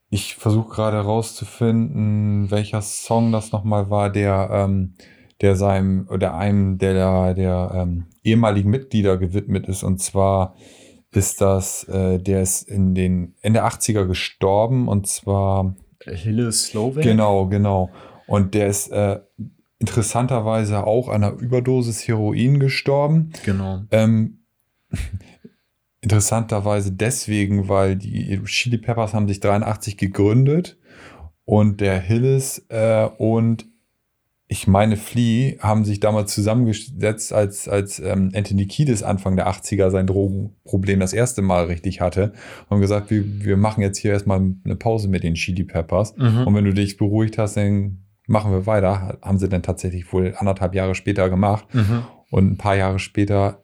ich 0.09 0.35
versuche 0.35 0.69
gerade 0.69 0.97
herauszufinden, 0.97 2.49
welcher 2.49 2.81
Song 2.81 3.31
das 3.31 3.51
nochmal 3.51 3.91
war, 3.91 4.09
der, 4.09 4.49
ähm, 4.51 4.95
der 5.41 5.55
seinem 5.55 6.07
oder 6.09 6.33
einem 6.33 6.79
der, 6.79 7.35
der 7.35 7.71
ähm, 7.75 8.05
ehemaligen 8.23 8.71
Mitglieder 8.71 9.17
gewidmet 9.17 9.67
ist. 9.67 9.83
Und 9.83 10.01
zwar 10.01 10.55
ist 11.11 11.41
das, 11.41 11.83
äh, 11.83 12.17
der 12.17 12.41
ist 12.41 12.63
in 12.63 12.95
den 12.95 13.35
Ende 13.41 13.63
80er 13.63 14.05
gestorben 14.05 14.87
und 14.87 15.07
zwar 15.07 15.75
Hille 16.05 16.51
Slovak? 16.51 17.03
Genau, 17.03 17.47
genau. 17.47 17.89
Und 18.27 18.53
der 18.53 18.67
ist 18.67 18.91
äh, 18.91 19.19
interessanterweise 19.79 20.85
auch 20.85 21.09
an 21.09 21.23
einer 21.23 21.33
Überdosis 21.33 22.07
Heroin 22.07 22.59
gestorben. 22.59 23.31
Genau. 23.45 23.83
Ähm, 23.91 24.39
interessanterweise 26.01 26.91
deswegen, 26.91 27.69
weil 27.69 27.95
die 27.95 28.41
Chili 28.45 28.77
Peppers 28.77 29.13
haben 29.13 29.27
sich 29.27 29.39
83 29.39 29.97
gegründet 29.97 30.77
und 31.45 31.81
der 31.81 31.99
Hillis 31.99 32.65
äh, 32.69 33.05
und 33.17 33.65
ich 34.51 34.67
meine 34.67 34.97
Flea 34.97 35.59
haben 35.59 35.85
sich 35.85 35.99
damals 35.99 36.33
zusammengesetzt, 36.33 37.31
als, 37.31 37.69
als 37.69 37.99
ähm, 37.99 38.31
Anthony 38.33 38.65
Kiedis 38.65 39.03
Anfang 39.03 39.35
der 39.35 39.47
80er 39.47 39.91
sein 39.91 40.07
Drogenproblem 40.07 40.99
das 40.99 41.13
erste 41.13 41.43
Mal 41.43 41.65
richtig 41.65 42.01
hatte 42.01 42.33
und 42.67 42.81
gesagt, 42.81 43.11
wir, 43.11 43.23
wir 43.45 43.57
machen 43.57 43.81
jetzt 43.81 43.99
hier 43.99 44.11
erstmal 44.11 44.39
eine 44.65 44.75
Pause 44.75 45.07
mit 45.07 45.21
den 45.23 45.35
Chili 45.35 45.63
Peppers 45.65 46.15
Mhm. 46.17 46.47
und 46.47 46.55
wenn 46.55 46.65
du 46.65 46.73
dich 46.73 46.97
beruhigt 46.97 47.37
hast, 47.37 47.57
dann 47.57 47.99
machen 48.25 48.51
wir 48.51 48.65
weiter. 48.65 49.19
Haben 49.21 49.37
sie 49.37 49.49
dann 49.49 49.61
tatsächlich 49.61 50.11
wohl 50.11 50.33
anderthalb 50.37 50.73
Jahre 50.73 50.95
später 50.95 51.29
gemacht. 51.29 51.65
Mhm. 51.73 52.03
Und 52.31 52.51
ein 52.51 52.57
paar 52.57 52.75
Jahre 52.75 52.97
später 52.99 53.63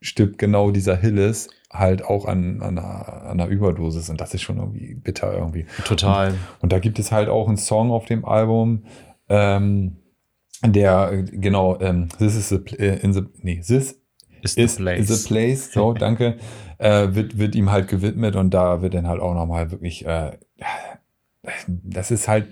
stirbt 0.00 0.38
genau 0.38 0.70
dieser 0.72 0.96
Hillis 0.96 1.48
halt 1.72 2.04
auch 2.04 2.24
an, 2.26 2.60
an, 2.60 2.78
einer, 2.78 3.08
an 3.24 3.40
einer 3.40 3.46
Überdosis. 3.46 4.10
Und 4.10 4.20
das 4.20 4.34
ist 4.34 4.42
schon 4.42 4.58
irgendwie 4.58 4.94
bitter 4.94 5.32
irgendwie. 5.32 5.66
Total. 5.84 6.34
Und 6.60 6.72
da 6.72 6.78
gibt 6.80 6.98
es 6.98 7.10
halt 7.12 7.28
auch 7.28 7.46
einen 7.48 7.56
Song 7.56 7.90
auf 7.90 8.04
dem 8.04 8.24
Album, 8.24 8.84
ähm, 9.28 9.96
der, 10.62 11.10
äh, 11.12 11.22
genau, 11.24 11.78
ähm, 11.80 12.08
This 12.18 12.36
is 12.36 12.48
the, 12.48 12.56
äh, 12.78 13.00
in 13.00 13.12
the, 13.12 13.22
nee, 13.42 13.60
This 13.60 14.00
Ist 14.42 14.58
is 14.58 14.76
the 14.76 14.82
place. 14.82 15.08
the 15.08 15.28
place, 15.28 15.72
so, 15.72 15.92
danke, 15.98 16.36
äh, 16.78 17.14
wird, 17.14 17.38
wird 17.38 17.54
ihm 17.54 17.70
halt 17.70 17.88
gewidmet 17.88 18.36
und 18.36 18.52
da 18.52 18.82
wird 18.82 18.94
dann 18.94 19.06
halt 19.08 19.20
auch 19.20 19.34
nochmal 19.34 19.70
wirklich, 19.70 20.04
äh, 20.06 20.36
das 21.66 22.10
ist 22.10 22.28
halt 22.28 22.48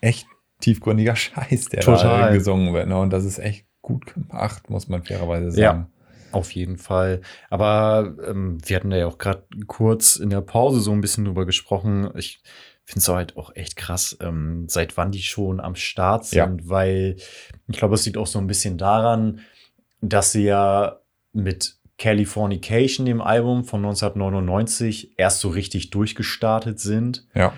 echt 0.00 0.26
tiefgründiger 0.60 1.16
Scheiß, 1.16 1.66
der 1.66 1.80
da 1.82 1.96
Total. 1.96 2.32
gesungen 2.32 2.72
wird. 2.74 2.88
Ne? 2.88 2.98
Und 2.98 3.10
das 3.12 3.24
ist 3.24 3.38
echt 3.38 3.66
gut 3.82 4.06
gemacht, 4.14 4.68
muss 4.70 4.88
man 4.88 5.02
fairerweise 5.04 5.48
Ja. 5.60 5.70
sagen. 5.72 5.86
Auf 6.32 6.50
jeden 6.52 6.76
Fall. 6.76 7.22
Aber 7.50 8.14
ähm, 8.26 8.58
wir 8.66 8.76
hatten 8.76 8.90
da 8.90 8.96
ja 8.96 9.06
auch 9.06 9.16
gerade 9.16 9.44
kurz 9.68 10.16
in 10.16 10.28
der 10.28 10.40
Pause 10.40 10.80
so 10.80 10.90
ein 10.92 11.00
bisschen 11.00 11.24
drüber 11.24 11.46
gesprochen. 11.46 12.10
Ich 12.16 12.42
finde 12.86 13.00
es 13.00 13.08
halt 13.08 13.36
auch 13.36 13.54
echt 13.54 13.76
krass, 13.76 14.16
ähm, 14.20 14.66
seit 14.68 14.96
wann 14.96 15.10
die 15.10 15.22
schon 15.22 15.60
am 15.60 15.74
Start 15.74 16.24
sind, 16.24 16.68
weil 16.68 17.16
ich 17.66 17.76
glaube, 17.76 17.96
es 17.96 18.06
liegt 18.06 18.16
auch 18.16 18.28
so 18.28 18.38
ein 18.38 18.46
bisschen 18.46 18.78
daran, 18.78 19.40
dass 20.00 20.32
sie 20.32 20.44
ja 20.44 21.00
mit 21.32 21.76
Californication, 21.98 23.04
dem 23.04 23.20
Album 23.20 23.64
von 23.64 23.80
1999, 23.80 25.18
erst 25.18 25.40
so 25.40 25.48
richtig 25.48 25.90
durchgestartet 25.90 26.78
sind. 26.78 27.26
Ja. 27.34 27.52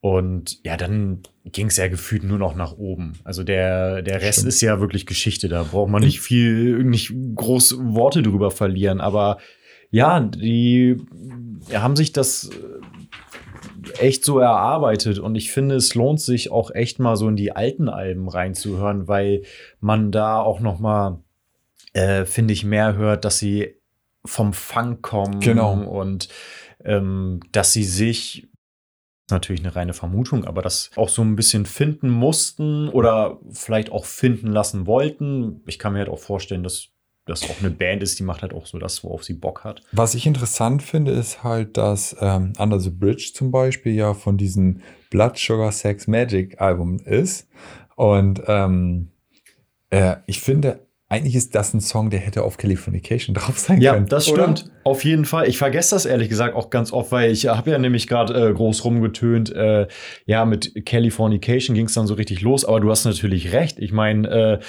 Und 0.00 0.62
ja, 0.62 0.76
dann 0.76 1.22
ging 1.44 1.68
es 1.68 1.78
ja 1.78 1.88
gefühlt 1.88 2.22
nur 2.22 2.38
noch 2.38 2.54
nach 2.54 2.72
oben. 2.72 3.14
Also 3.24 3.44
der, 3.44 4.02
der 4.02 4.20
Rest 4.20 4.40
Stimmt. 4.40 4.48
ist 4.48 4.60
ja 4.60 4.78
wirklich 4.78 5.06
Geschichte. 5.06 5.48
Da 5.48 5.62
braucht 5.62 5.90
man 5.90 6.02
nicht 6.02 6.20
viel, 6.20 6.84
nicht 6.84 7.14
groß 7.34 7.78
Worte 7.78 8.22
drüber 8.22 8.50
verlieren. 8.50 9.00
Aber 9.00 9.38
ja, 9.90 10.20
die 10.20 10.96
haben 11.72 11.96
sich 11.96 12.12
das 12.12 12.50
echt 14.00 14.24
so 14.24 14.38
erarbeitet. 14.38 15.18
Und 15.18 15.34
ich 15.34 15.50
finde, 15.52 15.74
es 15.76 15.94
lohnt 15.94 16.20
sich 16.20 16.50
auch 16.50 16.70
echt 16.70 16.98
mal 16.98 17.16
so 17.16 17.28
in 17.28 17.36
die 17.36 17.52
alten 17.52 17.88
Alben 17.88 18.28
reinzuhören, 18.28 19.08
weil 19.08 19.42
man 19.80 20.12
da 20.12 20.40
auch 20.40 20.60
noch 20.60 20.78
mal, 20.78 21.22
äh, 21.92 22.24
finde 22.24 22.52
ich, 22.54 22.64
mehr 22.64 22.96
hört, 22.96 23.24
dass 23.24 23.38
sie 23.38 23.74
vom 24.24 24.52
Funk 24.52 25.02
kommen 25.02 25.40
Genau. 25.40 25.74
und 25.74 26.28
ähm, 26.84 27.40
dass 27.52 27.72
sie 27.72 27.84
sich 27.84 28.48
natürlich 29.30 29.60
eine 29.64 29.74
reine 29.74 29.92
Vermutung, 29.92 30.44
aber 30.44 30.62
das 30.62 30.90
auch 30.94 31.08
so 31.08 31.22
ein 31.22 31.34
bisschen 31.36 31.66
finden 31.66 32.10
mussten 32.10 32.88
oder 32.88 33.40
vielleicht 33.50 33.90
auch 33.90 34.04
finden 34.04 34.48
lassen 34.48 34.86
wollten. 34.86 35.62
Ich 35.66 35.78
kann 35.78 35.92
mir 35.94 36.00
halt 36.00 36.08
auch 36.08 36.18
vorstellen, 36.18 36.62
dass 36.62 36.88
das 37.26 37.42
auch 37.50 37.56
eine 37.60 37.70
Band 37.70 38.02
ist, 38.02 38.18
die 38.18 38.22
macht 38.22 38.42
halt 38.42 38.54
auch 38.54 38.66
so 38.66 38.78
das, 38.78 39.02
worauf 39.04 39.24
sie 39.24 39.34
Bock 39.34 39.64
hat. 39.64 39.82
Was 39.92 40.14
ich 40.14 40.26
interessant 40.26 40.82
finde, 40.82 41.10
ist 41.12 41.42
halt, 41.44 41.76
dass 41.76 42.16
ähm, 42.20 42.52
Under 42.58 42.78
the 42.80 42.90
Bridge 42.90 43.32
zum 43.34 43.50
Beispiel 43.50 43.94
ja 43.94 44.14
von 44.14 44.36
diesem 44.36 44.80
Blood 45.10 45.36
Sugar 45.36 45.72
Sex 45.72 46.06
Magic 46.06 46.60
Album 46.60 46.98
ist. 47.04 47.48
Und 47.96 48.42
ähm, 48.46 49.08
äh, 49.90 50.16
ich 50.26 50.40
finde, 50.40 50.86
eigentlich 51.08 51.36
ist 51.36 51.54
das 51.54 51.72
ein 51.72 51.80
Song, 51.80 52.10
der 52.10 52.18
hätte 52.20 52.42
auf 52.42 52.56
Californication 52.58 53.34
drauf 53.36 53.58
sein 53.58 53.80
Ja, 53.80 53.94
können. 53.94 54.06
das 54.06 54.28
oder? 54.28 54.42
stimmt. 54.56 54.70
Auf 54.84 55.04
jeden 55.04 55.24
Fall. 55.24 55.48
Ich 55.48 55.58
vergesse 55.58 55.94
das 55.94 56.04
ehrlich 56.06 56.28
gesagt 56.28 56.54
auch 56.54 56.70
ganz 56.70 56.92
oft, 56.92 57.10
weil 57.12 57.30
ich 57.32 57.46
habe 57.46 57.70
ja 57.70 57.78
nämlich 57.78 58.06
gerade 58.06 58.50
äh, 58.50 58.52
groß 58.52 58.84
rumgetönt. 58.84 59.52
Äh, 59.52 59.88
ja, 60.26 60.44
mit 60.44 60.84
Californication 60.86 61.74
ging 61.74 61.86
es 61.86 61.94
dann 61.94 62.06
so 62.06 62.14
richtig 62.14 62.40
los. 62.42 62.64
Aber 62.64 62.80
du 62.80 62.90
hast 62.90 63.04
natürlich 63.04 63.52
recht. 63.52 63.78
Ich 63.78 63.92
meine, 63.92 64.28
äh, 64.28 64.60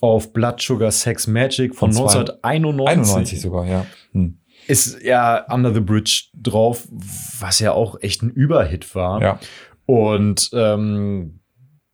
auf 0.00 0.32
Blood 0.32 0.60
Sugar 0.60 0.90
Sex 0.90 1.26
Magic 1.26 1.74
von, 1.74 1.92
Von 1.92 2.08
zwei- 2.08 2.18
1991 2.20 2.88
91 3.14 3.40
sogar, 3.40 3.66
ja. 3.66 3.86
Hm. 4.12 4.38
ist 4.66 5.02
ja 5.02 5.44
Under 5.52 5.72
the 5.74 5.80
Bridge 5.80 6.24
drauf, 6.34 6.86
was 7.40 7.58
ja 7.60 7.72
auch 7.72 8.00
echt 8.00 8.22
ein 8.22 8.30
Überhit 8.30 8.94
war. 8.94 9.20
Ja. 9.20 9.40
Und 9.86 10.50
ähm, 10.52 11.40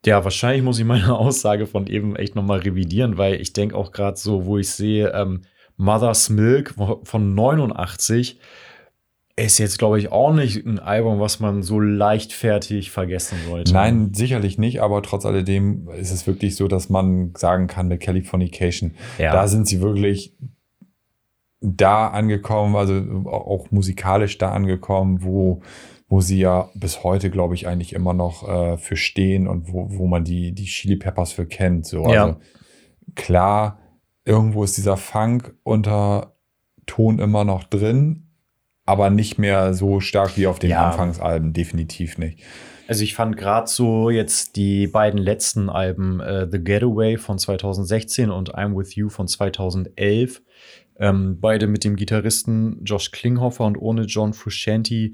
ja, 0.04 0.22
wahrscheinlich 0.24 0.62
muss 0.62 0.78
ich 0.78 0.84
meine 0.84 1.14
Aussage 1.18 1.66
von 1.66 1.86
eben 1.86 2.16
echt 2.16 2.34
nochmal 2.34 2.60
revidieren, 2.60 3.16
weil 3.18 3.40
ich 3.40 3.52
denke 3.52 3.76
auch 3.76 3.92
gerade 3.92 4.16
so, 4.16 4.44
wo 4.46 4.58
ich 4.58 4.70
sehe, 4.70 5.12
ähm, 5.14 5.42
Mother's 5.76 6.28
Milk 6.30 6.74
von 7.04 7.34
89 7.34 8.38
ist 9.36 9.58
jetzt, 9.58 9.78
glaube 9.78 9.98
ich, 9.98 10.12
auch 10.12 10.32
nicht 10.32 10.64
ein 10.64 10.78
Album, 10.78 11.18
was 11.18 11.40
man 11.40 11.62
so 11.62 11.80
leichtfertig 11.80 12.92
vergessen 12.92 13.36
sollte. 13.48 13.72
Nein, 13.72 14.14
sicherlich 14.14 14.58
nicht, 14.58 14.80
aber 14.80 15.02
trotz 15.02 15.26
alledem 15.26 15.88
ist 15.88 16.12
es 16.12 16.26
wirklich 16.28 16.54
so, 16.54 16.68
dass 16.68 16.88
man 16.88 17.32
sagen 17.36 17.66
kann, 17.66 17.88
mit 17.88 18.00
Californication, 18.00 18.92
Ja. 19.18 19.32
da 19.32 19.48
sind 19.48 19.66
sie 19.66 19.80
wirklich 19.80 20.36
da 21.60 22.06
angekommen, 22.08 22.76
also 22.76 22.94
auch 23.26 23.70
musikalisch 23.72 24.38
da 24.38 24.52
angekommen, 24.52 25.24
wo, 25.24 25.62
wo 26.08 26.20
sie 26.20 26.38
ja 26.38 26.68
bis 26.74 27.02
heute, 27.02 27.30
glaube 27.30 27.54
ich, 27.54 27.66
eigentlich 27.66 27.92
immer 27.94 28.14
noch 28.14 28.48
äh, 28.48 28.76
für 28.76 28.96
stehen 28.96 29.48
und 29.48 29.72
wo, 29.72 29.86
wo 29.90 30.06
man 30.06 30.22
die, 30.24 30.52
die 30.52 30.66
Chili 30.66 30.94
Peppers 30.96 31.32
für 31.32 31.46
kennt. 31.46 31.86
So. 31.86 32.08
Ja. 32.08 32.26
Also 32.26 32.36
klar, 33.16 33.78
irgendwo 34.24 34.62
ist 34.62 34.76
dieser 34.76 34.96
Funk-Unterton 34.96 37.18
immer 37.18 37.44
noch 37.44 37.64
drin, 37.64 38.23
aber 38.86 39.10
nicht 39.10 39.38
mehr 39.38 39.74
so 39.74 40.00
stark 40.00 40.36
wie 40.36 40.46
auf 40.46 40.58
den 40.58 40.70
Ja. 40.70 40.90
Anfangsalben, 40.90 41.52
definitiv 41.52 42.18
nicht. 42.18 42.40
Also 42.86 43.02
ich 43.02 43.14
fand 43.14 43.36
gerade 43.38 43.66
so 43.66 44.10
jetzt 44.10 44.56
die 44.56 44.86
beiden 44.86 45.18
letzten 45.18 45.70
Alben, 45.70 46.20
äh, 46.20 46.46
The 46.50 46.58
Getaway 46.62 47.16
von 47.16 47.38
2016 47.38 48.30
und 48.30 48.54
I'm 48.54 48.76
With 48.76 48.94
You 48.94 49.08
von 49.08 49.26
2011, 49.26 50.42
ähm, 51.00 51.38
beide 51.40 51.66
mit 51.66 51.82
dem 51.84 51.96
Gitarristen 51.96 52.84
Josh 52.84 53.10
Klinghoffer 53.10 53.64
und 53.64 53.76
ohne 53.78 54.02
John 54.02 54.34
Frusciante. 54.34 55.12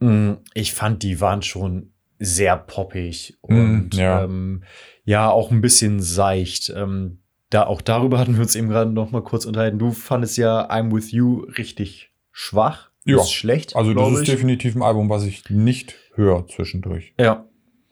mh, 0.00 0.38
Ich 0.54 0.72
fand, 0.74 1.02
die 1.04 1.20
waren 1.20 1.42
schon 1.42 1.92
sehr 2.18 2.56
poppig 2.56 3.38
und 3.40 3.94
Mm, 3.94 3.98
ja. 3.98 4.24
ähm, 4.24 4.64
ja, 5.04 5.30
auch 5.30 5.50
ein 5.50 5.60
bisschen 5.60 6.00
seicht. 6.00 6.70
Ähm, 6.76 7.20
da, 7.50 7.66
auch 7.66 7.80
darüber 7.80 8.18
hatten 8.18 8.34
wir 8.34 8.42
uns 8.42 8.54
eben 8.56 8.68
gerade 8.68 8.90
noch 8.90 9.10
mal 9.10 9.22
kurz 9.22 9.44
unterhalten. 9.46 9.78
Du 9.78 9.92
fandest 9.92 10.36
ja 10.36 10.68
I'm 10.70 10.92
With 10.94 11.12
You 11.12 11.46
richtig 11.56 12.09
schwach. 12.40 12.90
Ja. 13.04 13.20
Ist 13.20 13.32
schlecht. 13.32 13.76
Also 13.76 13.92
das 13.94 14.12
ist 14.12 14.20
ich. 14.22 14.28
definitiv 14.30 14.74
ein 14.74 14.82
Album, 14.82 15.08
was 15.10 15.24
ich 15.24 15.48
nicht 15.50 15.94
höre 16.14 16.46
zwischendurch. 16.48 17.12
Ja, 17.20 17.44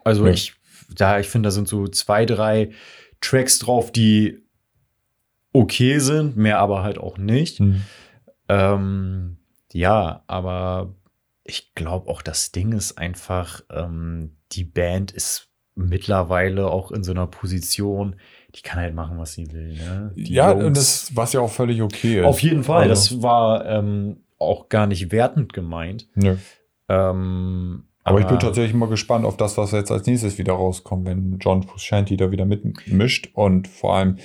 also 0.05 0.27
Ja. 0.27 0.33
ich, 0.33 0.55
da, 0.95 1.19
ich 1.19 1.27
finde, 1.29 1.49
da 1.49 1.51
sind 1.51 1.69
so 1.69 1.87
zwei, 1.89 2.25
drei 2.25 2.71
Tracks 3.21 3.59
drauf, 3.59 3.91
die 3.93 4.43
okay 5.53 5.99
sind, 5.99 6.37
mehr 6.37 6.59
aber 6.61 6.83
halt 6.83 6.99
auch 6.99 7.19
nicht. 7.19 7.59
Hm. 7.59 7.83
Ähm, 8.49 9.37
ja, 9.73 10.23
aber 10.27 10.95
ich 11.45 11.75
glaube 11.75 12.09
auch, 12.11 12.23
das 12.23 12.53
Ding 12.53 12.73
ist 12.73 12.97
einfach, 12.99 13.63
ähm, 13.71 14.37
die 14.53 14.65
Band 14.65 15.11
ist 15.13 15.49
mittlerweile 15.75 16.71
auch 16.71 16.91
in 16.91 17.03
so 17.05 17.13
einer 17.13 17.27
Position, 17.27 18.17
die 18.55 18.63
kann 18.63 18.81
halt 18.81 18.95
machen, 18.95 19.19
was 19.19 19.33
sie 19.35 19.51
will. 19.53 19.75
Ne? 19.75 20.13
Ja, 20.17 20.53
Jungs- 20.53 20.65
und 20.65 20.77
das, 20.77 21.17
was 21.17 21.33
ja 21.35 21.41
auch 21.41 21.51
völlig 21.51 21.83
okay 21.83 22.21
ist. 22.21 22.25
auf 22.27 22.41
jeden 22.41 22.65
Fall. 22.65 22.89
Also, 22.89 23.17
Das 23.17 23.23
war 23.23 23.65
ähm, 23.67 24.19
auch 24.39 24.69
gar 24.69 24.87
nicht 24.87 25.13
wertend 25.13 25.53
gemeint. 25.53 26.09
nö. 26.15 26.37
Ähm, 26.89 27.85
Aber 28.03 28.21
ich 28.21 28.27
bin 28.27 28.39
tatsächlich 28.39 28.75
mal 28.75 28.89
gespannt 28.89 29.27
auf 29.27 29.37
das, 29.37 29.59
was 29.59 29.73
jetzt 29.73 29.91
als 29.91 30.07
nächstes 30.07 30.39
wieder 30.39 30.55
rauskommt, 30.55 31.07
wenn 31.07 31.39
John 31.39 31.63
Frusciante 31.63 32.17
da 32.17 32.31
wieder 32.31 32.47
mitmischt 32.47 33.29
und 33.35 33.69
vor 33.69 33.97
allem 33.97 34.17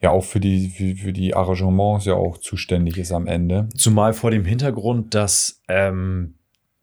ja 0.00 0.10
auch 0.10 0.24
für 0.24 0.40
die, 0.40 0.68
für, 0.68 0.96
für 0.96 1.12
die 1.12 1.34
Arrangements 1.34 2.06
ja 2.06 2.14
auch 2.14 2.38
zuständig 2.38 2.96
ist 2.96 3.12
am 3.12 3.26
Ende. 3.26 3.68
Zumal 3.74 4.14
vor 4.14 4.30
dem 4.30 4.44
Hintergrund, 4.44 5.14
dass 5.14 5.62
ähm, 5.68 6.35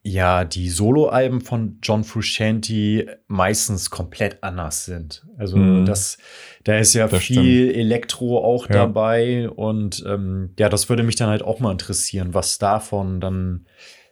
ja 0.05 0.43
die 0.43 0.67
Soloalben 0.69 1.39
von 1.41 1.77
John 1.81 2.03
Frusciante 2.03 3.19
meistens 3.27 3.89
komplett 3.89 4.43
anders 4.43 4.83
sind. 4.85 5.25
Also 5.37 5.57
Mhm. 5.57 5.85
das, 5.85 6.17
da 6.65 6.77
ist 6.77 6.93
ja 6.93 7.07
Das 7.07 7.23
viel 7.23 7.71
Elektro 7.71 8.37
auch 8.43 8.67
Ja. 8.67 8.73
dabei 8.73 9.49
und 9.49 10.03
ähm, 10.05 10.53
ja, 10.59 10.67
das 10.67 10.89
würde 10.89 11.03
mich 11.03 11.15
dann 11.15 11.29
halt 11.29 11.41
auch 11.41 11.59
mal 11.61 11.71
interessieren, 11.71 12.33
was 12.33 12.57
davon 12.57 13.21
dann 13.21 13.65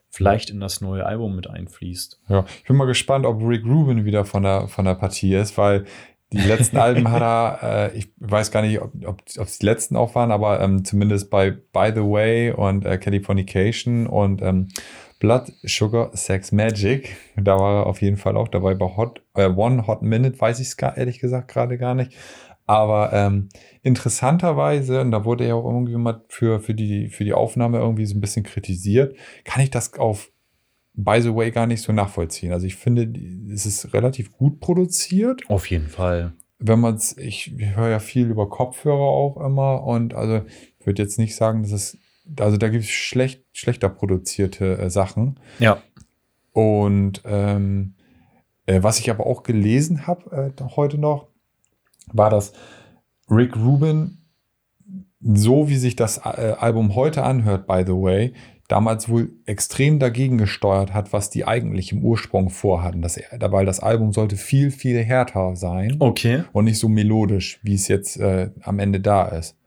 vielleicht 0.09 0.49
in 0.49 0.59
das 0.61 0.81
neue 0.81 1.05
Album 1.05 1.35
mit 1.35 1.49
einfließt. 1.49 2.19
Ja, 2.29 2.45
ich 2.61 2.67
bin 2.67 2.77
mal 2.77 2.85
gespannt, 2.85 3.25
ob 3.25 3.41
Rick 3.41 3.65
Rubin 3.65 4.05
wieder 4.05 4.23
von 4.25 4.43
der, 4.43 4.67
von 4.69 4.85
der 4.85 4.95
Partie 4.95 5.35
ist, 5.35 5.57
weil 5.57 5.85
die 6.33 6.37
letzten 6.39 6.77
Alben 6.77 7.11
hat 7.11 7.21
er, 7.21 7.59
äh, 7.93 7.97
ich 7.97 8.09
weiß 8.17 8.51
gar 8.51 8.61
nicht, 8.61 8.81
ob 8.81 8.91
ob 9.05 9.21
ob 9.37 9.47
es 9.47 9.59
die 9.59 9.65
letzten 9.65 9.97
auch 9.97 10.15
waren, 10.15 10.31
aber 10.31 10.61
ähm, 10.61 10.85
zumindest 10.85 11.29
bei 11.29 11.51
By 11.51 11.91
the 11.93 12.01
Way 12.01 12.51
und 12.51 12.85
äh, 12.85 12.97
Californication 12.97 14.07
und 14.07 14.41
ähm, 14.41 14.69
Blood, 15.21 15.53
Sugar, 15.63 16.09
Sex, 16.17 16.51
Magic, 16.51 17.15
da 17.37 17.57
war 17.57 17.81
er 17.81 17.85
auf 17.85 18.01
jeden 18.01 18.17
Fall 18.17 18.35
auch 18.35 18.49
dabei. 18.49 18.73
Bei 18.73 18.97
Hot, 18.97 19.21
äh, 19.35 19.47
One 19.47 19.87
Hot 19.87 20.01
Minute 20.01 20.37
weiß 20.37 20.59
ich 20.59 20.67
es 20.67 20.77
ehrlich 20.77 21.19
gesagt 21.19 21.47
gerade 21.47 21.77
gar 21.77 21.95
nicht. 21.95 22.11
Aber 22.65 23.13
ähm, 23.13 23.49
interessanterweise, 23.83 25.01
und 25.01 25.11
da 25.11 25.23
wurde 25.23 25.47
ja 25.47 25.55
auch 25.55 25.65
irgendwie 25.65 25.95
mal 25.95 26.23
für, 26.27 26.59
für, 26.59 26.73
die, 26.73 27.09
für 27.09 27.23
die 27.23 27.33
Aufnahme 27.33 27.77
irgendwie 27.77 28.05
so 28.05 28.15
ein 28.15 28.21
bisschen 28.21 28.43
kritisiert, 28.43 29.15
kann 29.43 29.63
ich 29.63 29.69
das 29.69 29.93
auf 29.97 30.31
by 30.93 31.21
the 31.21 31.33
way 31.33 31.51
gar 31.51 31.67
nicht 31.67 31.81
so 31.81 31.93
nachvollziehen. 31.93 32.51
Also 32.51 32.65
ich 32.65 32.75
finde, 32.75 33.11
es 33.53 33.65
ist 33.65 33.93
relativ 33.93 34.31
gut 34.31 34.59
produziert. 34.59 35.43
Auf 35.49 35.69
jeden 35.69 35.87
Fall. 35.87 36.33
Wenn 36.59 36.79
man 36.79 36.95
es, 36.95 37.17
ich 37.17 37.53
höre 37.57 37.89
ja 37.89 37.99
viel 37.99 38.27
über 38.27 38.49
Kopfhörer 38.49 38.99
auch 38.99 39.37
immer 39.37 39.83
und 39.83 40.13
also 40.13 40.41
ich 40.79 40.85
würde 40.85 41.01
jetzt 41.01 41.17
nicht 41.19 41.35
sagen, 41.35 41.63
dass 41.63 41.71
es, 41.71 41.97
also 42.39 42.57
da 42.57 42.69
gibt 42.69 42.83
es 42.83 42.89
schlecht, 42.89 43.43
schlechter 43.51 43.89
produzierte 43.89 44.77
äh, 44.77 44.89
Sachen. 44.89 45.39
Ja. 45.59 45.81
Und 46.53 47.21
ähm, 47.25 47.95
äh, 48.65 48.83
was 48.83 48.99
ich 48.99 49.09
aber 49.09 49.25
auch 49.25 49.43
gelesen 49.43 50.07
habe 50.07 50.53
äh, 50.57 50.63
heute 50.75 50.97
noch, 50.97 51.27
war, 52.11 52.29
dass 52.29 52.53
Rick 53.29 53.55
Rubin, 53.55 54.17
so 55.21 55.69
wie 55.69 55.77
sich 55.77 55.95
das 55.95 56.17
äh, 56.17 56.55
Album 56.59 56.95
heute 56.95 57.23
anhört, 57.23 57.67
by 57.67 57.83
the 57.85 57.93
way, 57.93 58.33
damals 58.67 59.09
wohl 59.09 59.33
extrem 59.45 59.99
dagegen 59.99 60.37
gesteuert 60.37 60.93
hat, 60.93 61.11
was 61.11 61.29
die 61.29 61.45
eigentlich 61.45 61.91
im 61.91 62.03
Ursprung 62.03 62.49
vorhatten. 62.49 63.01
Das, 63.01 63.19
weil 63.37 63.65
das 63.65 63.81
Album 63.81 64.13
sollte 64.13 64.37
viel, 64.37 64.71
viel 64.71 65.03
härter 65.03 65.55
sein 65.57 65.97
Okay. 65.99 66.43
und 66.53 66.65
nicht 66.65 66.79
so 66.79 66.87
melodisch, 66.87 67.59
wie 67.63 67.73
es 67.73 67.89
jetzt 67.89 68.17
äh, 68.17 68.51
am 68.61 68.79
Ende 68.79 69.01
da 69.01 69.25
ist. 69.25 69.57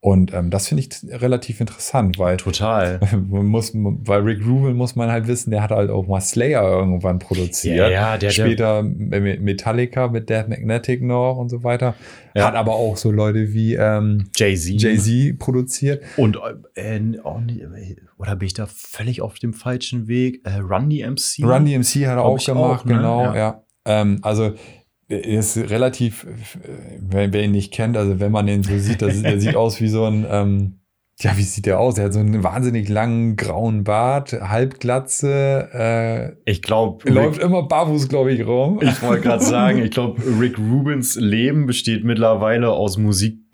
Und 0.00 0.32
ähm, 0.34 0.50
das 0.50 0.68
finde 0.68 0.82
ich 0.84 1.20
relativ 1.20 1.60
interessant, 1.60 2.18
weil 2.18 2.36
Total. 2.36 3.00
muss, 3.28 3.72
weil 3.74 4.20
Rick 4.20 4.46
Rubin 4.46 4.76
muss 4.76 4.94
man 4.94 5.10
halt 5.10 5.26
wissen, 5.26 5.50
der 5.50 5.62
hat 5.62 5.70
halt 5.70 5.90
auch 5.90 6.06
mal 6.06 6.20
Slayer 6.20 6.62
irgendwann 6.62 7.18
produziert. 7.18 7.76
Ja, 7.78 7.88
ja, 7.88 8.10
der- 8.18 8.30
der- 8.30 8.30
Später 8.30 8.82
mit 8.84 9.40
Metallica 9.40 10.06
mit 10.08 10.28
Death 10.28 10.48
Magnetic 10.48 11.02
noch 11.02 11.38
und 11.38 11.48
so 11.48 11.64
weiter. 11.64 11.94
Ja. 12.36 12.46
Hat 12.46 12.54
aber 12.54 12.74
auch 12.74 12.96
so 12.96 13.10
Leute 13.10 13.52
wie 13.52 13.74
ähm, 13.74 14.28
Jay-Z. 14.36 14.80
Jay-Z 14.80 15.38
produziert. 15.38 16.04
Und 16.18 16.38
äh, 16.74 17.00
nicht, 17.00 17.22
oder 18.18 18.36
bin 18.36 18.46
ich 18.46 18.54
da 18.54 18.66
völlig 18.66 19.22
auf 19.22 19.38
dem 19.38 19.54
falschen 19.54 20.06
Weg? 20.08 20.42
Äh, 20.44 20.58
Run 20.58 20.88
DMC? 20.90 21.42
Run 21.42 21.64
DMC 21.64 22.06
hat 22.06 22.16
er 22.18 22.22
auch 22.24 22.38
gemacht, 22.44 22.82
auch, 22.82 22.84
ne? 22.84 22.94
genau, 22.96 23.22
Ja. 23.24 23.34
ja. 23.34 23.62
Ähm, 23.86 24.18
also 24.22 24.52
ist 25.08 25.56
relativ, 25.56 26.24
äh, 26.24 26.98
wer, 27.00 27.32
wer 27.32 27.44
ihn 27.44 27.52
nicht 27.52 27.72
kennt, 27.72 27.96
also 27.96 28.20
wenn 28.20 28.32
man 28.32 28.48
ihn 28.48 28.62
so 28.62 28.76
sieht, 28.78 29.02
das, 29.02 29.22
der 29.22 29.40
sieht 29.40 29.56
aus 29.56 29.80
wie 29.80 29.88
so 29.88 30.04
ein, 30.04 30.26
ähm, 30.28 30.80
ja, 31.18 31.36
wie 31.38 31.42
sieht 31.42 31.64
der 31.64 31.80
aus? 31.80 31.96
Er 31.96 32.06
hat 32.06 32.12
so 32.12 32.20
einen 32.20 32.44
wahnsinnig 32.44 32.90
langen 32.90 33.36
grauen 33.36 33.84
Bart, 33.84 34.34
Halbglatze, 34.34 36.36
Ich 36.44 36.60
glaube, 36.60 37.08
äh, 37.08 37.12
läuft 37.12 37.40
immer 37.40 37.62
barfuß, 37.62 38.08
glaube 38.08 38.32
ich, 38.32 38.46
rum. 38.46 38.80
ich 38.82 39.02
wollte 39.02 39.22
gerade 39.22 39.42
sagen, 39.42 39.78
ich 39.78 39.92
glaube, 39.92 40.20
Rick 40.38 40.58
Rubins 40.58 41.16
Leben 41.16 41.66
besteht 41.66 42.04
mittlerweile 42.04 42.70
aus 42.70 42.98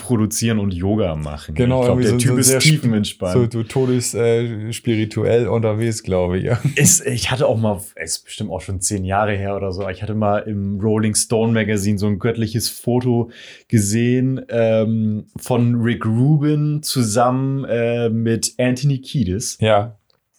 produzieren 0.02 0.58
und 0.58 0.74
Yoga 0.74 1.14
machen. 1.14 1.54
Genau, 1.54 1.80
ich 1.80 1.86
glaube, 1.86 2.02
der 2.02 2.10
irgendwie 2.10 2.26
Typ 2.26 2.38
ist 2.38 2.48
sehr 2.48 2.58
tiefenentspannt. 2.58 3.32
So, 3.32 3.46
du 3.46 3.62
todes 3.62 4.14
äh, 4.14 4.72
spirituell 4.72 5.46
unterwegs, 5.46 6.02
glaube 6.02 6.38
ich. 6.38 6.44
Ja. 6.44 6.60
Ist, 6.74 7.06
ich 7.06 7.30
hatte 7.30 7.46
auch 7.46 7.58
mal, 7.58 7.80
es 7.94 8.16
ist 8.16 8.24
bestimmt 8.24 8.50
auch 8.50 8.60
schon 8.60 8.80
zehn 8.80 9.04
Jahre 9.04 9.36
her 9.36 9.56
oder 9.56 9.72
so, 9.72 9.88
ich 9.88 10.02
hatte 10.02 10.14
mal 10.14 10.38
im 10.40 10.80
Rolling 10.80 11.14
Stone 11.14 11.52
Magazine 11.52 11.98
so 11.98 12.06
ein 12.06 12.18
göttliches 12.18 12.68
Foto 12.68 13.30
gesehen 13.68 14.44
ähm, 14.48 15.26
von 15.36 15.80
Rick 15.80 16.04
Rubin 16.04 16.82
zusammen 16.82 17.64
äh, 17.64 18.08
mit 18.08 18.54
Anthony 18.58 19.00
Kiedis, 19.00 19.56
ja. 19.60 19.96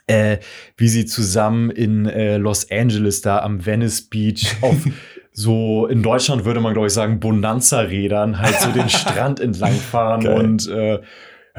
äh, 0.08 0.38
wie 0.78 0.90
sie 0.90 1.06
zusammen 1.06 1.72
in 1.72 2.06
äh, 2.06 2.38
Los 2.38 2.70
Angeles 2.70 3.22
da 3.22 3.40
am 3.40 3.66
Venice 3.66 4.10
Beach 4.10 4.58
auf 4.62 4.78
so, 5.34 5.88
in 5.88 6.04
Deutschland 6.04 6.46
würde 6.46 6.62
man, 6.62 6.74
glaube 6.74 6.88
ich, 6.88 6.94
sagen, 6.94 7.20
Bonanza-Rädern 7.20 8.40
halt 8.40 8.56
so 8.60 8.72
den 8.72 8.90
Strand 8.90 9.40
entlang 9.40 9.74
fahren 9.74 10.22
Geil. 10.22 10.40
und 10.40 10.68
äh, 10.68 11.00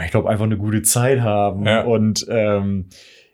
ich 0.05 0.11
glaube, 0.11 0.31
einfach 0.31 0.45
eine 0.45 0.57
gute 0.57 0.83
Zeit 0.83 1.21
haben. 1.21 1.67
Ja. 1.67 1.83
Und 1.83 2.25
ähm, 2.29 2.87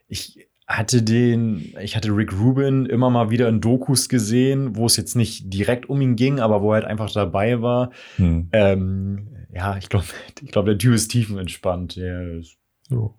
ich 0.09 0.49
hatte 0.66 1.03
den, 1.03 1.74
ich 1.80 1.97
hatte 1.97 2.14
Rick 2.14 2.32
Rubin 2.32 2.86
immer 2.86 3.11
mal 3.11 3.30
wieder 3.30 3.49
in 3.49 3.61
Dokus 3.61 4.09
gesehen, 4.09 4.76
wo 4.76 4.86
es 4.86 4.97
jetzt 4.97 5.16
nicht 5.16 5.53
direkt 5.53 5.88
um 5.88 6.01
ihn 6.01 6.16
ging, 6.16 6.38
aber 6.41 6.62
wo 6.62 6.70
er 6.70 6.74
halt 6.74 6.84
einfach 6.84 7.12
dabei 7.12 7.61
war. 7.61 7.91
Hm. 8.16 8.49
Ähm, 8.53 9.28
ja, 9.53 9.76
ich 9.76 9.88
glaube, 9.88 10.07
ich 10.43 10.53
glaube, 10.53 10.70
der 10.70 10.78
Typ 10.78 10.95
ist 10.95 11.09
tiefenentspannt. 11.09 11.97
Der, 11.97 12.41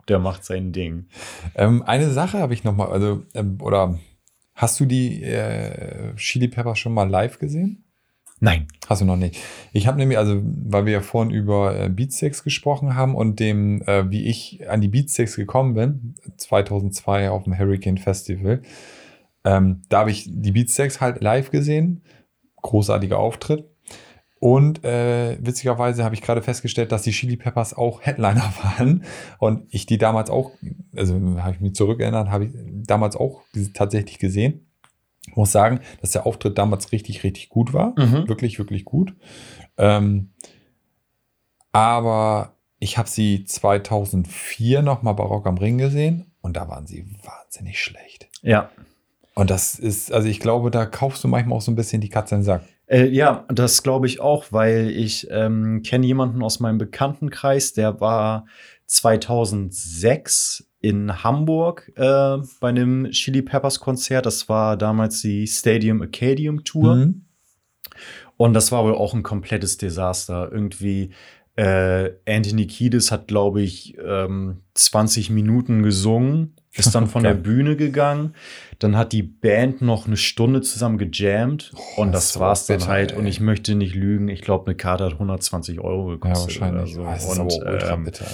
der 0.08 0.20
macht 0.20 0.44
sein 0.44 0.72
Ding. 0.72 1.08
Ähm, 1.56 1.84
eine 1.84 2.10
Sache 2.10 2.40
habe 2.40 2.54
ich 2.54 2.64
noch 2.64 2.76
mal, 2.76 2.90
also, 2.90 3.24
ähm, 3.34 3.58
oder 3.62 4.00
hast 4.62 4.80
du 4.80 4.86
die 4.86 5.24
äh, 5.24 6.16
Chili 6.16 6.48
Peppers 6.48 6.78
schon 6.78 6.94
mal 6.94 7.10
live 7.10 7.40
gesehen? 7.40 7.84
Nein. 8.40 8.68
Hast 8.88 9.02
du 9.02 9.06
noch 9.06 9.18
nicht. 9.18 9.40
Ich 9.72 9.88
habe 9.88 9.98
nämlich, 9.98 10.18
also, 10.18 10.42
weil 10.44 10.86
wir 10.86 10.94
ja 10.94 11.02
vorhin 11.02 11.32
über 11.32 11.80
äh, 11.80 11.90
Beatsteaks 11.90 12.44
gesprochen 12.44 12.96
haben 12.96 13.16
und 13.16 13.40
dem, 13.40 13.82
äh, 13.84 14.10
wie 14.10 14.26
ich 14.26 14.68
an 14.70 14.82
die 14.82 14.88
Beatsteaks 14.88 15.36
gekommen 15.36 15.74
bin, 15.74 16.16
2002 16.38 17.30
auf 17.30 17.44
dem 17.44 17.58
Hurricane 17.58 17.98
Festival, 17.98 18.62
ähm, 19.44 19.82
da 19.90 20.00
habe 20.00 20.12
ich 20.12 20.28
die 20.28 20.52
Beatsteaks 20.52 21.02
halt 21.02 21.22
live 21.22 21.52
gesehen. 21.52 22.04
Großartiger 22.62 23.18
Auftritt. 23.18 23.71
Und 24.42 24.84
äh, 24.84 25.38
witzigerweise 25.40 26.04
habe 26.04 26.16
ich 26.16 26.24
gerade 26.24 26.42
festgestellt, 26.42 26.92
dass 26.92 27.04
die 27.04 27.12
Chili 27.12 27.38
Peppers 27.38 27.76
auch 27.76 28.02
Headliner 28.02 28.52
waren. 28.64 29.04
Und 29.38 29.68
ich 29.70 29.86
die 29.86 30.00
damals 30.00 30.32
auch, 30.32 30.54
also 30.96 31.14
habe 31.38 31.54
ich 31.54 31.62
mich 31.62 31.76
zurückerinnert, 31.76 32.30
habe 32.30 32.46
ich 32.46 32.52
damals 32.88 33.16
auch 33.16 33.44
tatsächlich 33.76 34.18
gesehen. 34.18 34.66
Ich 35.28 35.36
muss 35.36 35.52
sagen, 35.52 35.80
dass 36.02 36.10
der 36.10 36.26
Auftritt 36.26 36.58
damals 36.58 36.92
richtig, 36.92 37.24
richtig 37.24 37.50
gut 37.50 37.72
war. 37.72 37.94
Mhm. 38.00 38.28
Wirklich, 38.28 38.58
wirklich 38.58 38.84
gut. 38.84 39.14
Ähm, 39.78 40.32
aber 41.72 42.56
ich 42.80 42.98
habe 42.98 43.08
sie 43.08 43.46
2004 43.46 44.82
nochmal 44.82 45.14
bei 45.14 45.24
Rock 45.24 45.46
am 45.46 45.60
Ring 45.60 45.78
gesehen 45.78 46.32
und 46.42 46.58
da 46.58 46.68
waren 46.68 46.88
sie 46.88 47.06
wahnsinnig 47.24 47.80
schlecht. 47.80 48.28
Ja. 48.42 48.72
Und 49.36 49.52
das 49.52 49.78
ist, 49.78 50.12
also 50.12 50.28
ich 50.28 50.40
glaube, 50.40 50.72
da 50.72 50.88
kaufst 50.88 51.24
du 51.24 51.28
manchmal 51.28 51.60
auch 51.60 51.62
so 51.62 51.72
ein 51.72 51.76
bisschen 51.76 52.02
die 52.02 52.10
Katze 52.10 52.34
in 52.34 52.42
den 52.42 52.46
Sack. 52.46 52.64
Äh, 52.92 53.08
ja, 53.08 53.46
das 53.48 53.84
glaube 53.84 54.08
ich 54.08 54.20
auch, 54.20 54.48
weil 54.52 54.90
ich 54.90 55.28
ähm, 55.32 55.82
kenne 55.82 56.06
jemanden 56.06 56.44
aus 56.44 56.60
meinem 56.60 56.78
Bekanntenkreis, 56.78 57.72
der 57.72 58.02
war 58.02 58.46
2006 58.86 60.68
in 60.82 61.24
Hamburg 61.24 61.90
äh, 61.96 62.38
bei 62.60 62.70
einem 62.70 63.10
Chili 63.12 63.44
Peppers 63.44 63.80
Konzert. 63.80 64.26
Das 64.26 64.50
war 64.50 64.76
damals 64.76 65.22
die 65.22 65.48
Stadium 65.48 66.02
Acadium 66.02 66.66
Tour. 66.66 66.96
Mhm. 66.96 67.26
Und 68.36 68.54
das 68.54 68.74
war 68.74 68.84
wohl 68.84 68.96
auch 68.96 69.14
ein 69.14 69.24
komplettes 69.24 69.78
Desaster. 69.78 70.52
Irgendwie 70.52 71.12
äh, 71.56 72.10
Anthony 72.28 72.68
Kiedis 72.68 73.10
hat, 73.10 73.30
glaube 73.30 73.62
ich, 73.62 73.98
ähm, 74.04 74.64
20 74.74 75.30
Minuten 75.30 75.84
gesungen, 75.84 76.56
ist 76.74 76.96
dann 76.96 77.08
von 77.08 77.24
der. 77.24 77.34
Bühne 77.34 77.76
gegangen. 77.76 78.34
Dann 78.80 78.96
hat 78.98 79.12
die 79.14 79.24
Band 79.24 79.82
noch 79.82 80.08
eine 80.08 80.18
Stunde 80.18 80.62
zusammen 80.62 80.98
gejammt. 80.98 81.72
Oh, 81.76 82.02
und 82.02 82.12
das 82.14 82.34
das 82.34 82.40
war's 82.40 82.66
dann 82.66 82.88
halt. 82.88 83.12
ey. 83.12 83.18
Und 83.18 83.28
ich 83.28 83.40
möchte 83.40 83.76
nicht 83.76 83.94
lügen. 83.96 84.28
Ich 84.30 84.42
glaube, 84.42 84.66
eine 84.68 84.76
Karte 84.76 85.04
hat 85.06 85.14
120 85.14 85.80
Euro 85.82 86.10
Ja, 86.10 86.16
gekostet. 86.16 86.62
wahrscheinlich. 86.62 86.98
Oder 86.98 87.20
so. 87.20 87.48
ist 87.50 87.62
Und, 87.64 87.84
ähm, 87.92 88.04
bitter. 88.06 88.26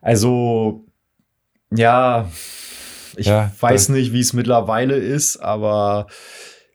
also, 0.00 0.86
ja, 1.74 2.30
ich 3.16 3.26
Ja, 3.26 3.52
weiß 3.58 3.88
nicht, 3.90 4.12
wie 4.12 4.20
es 4.20 4.32
mittlerweile 4.32 4.94
ist, 4.96 5.36
aber 5.38 6.06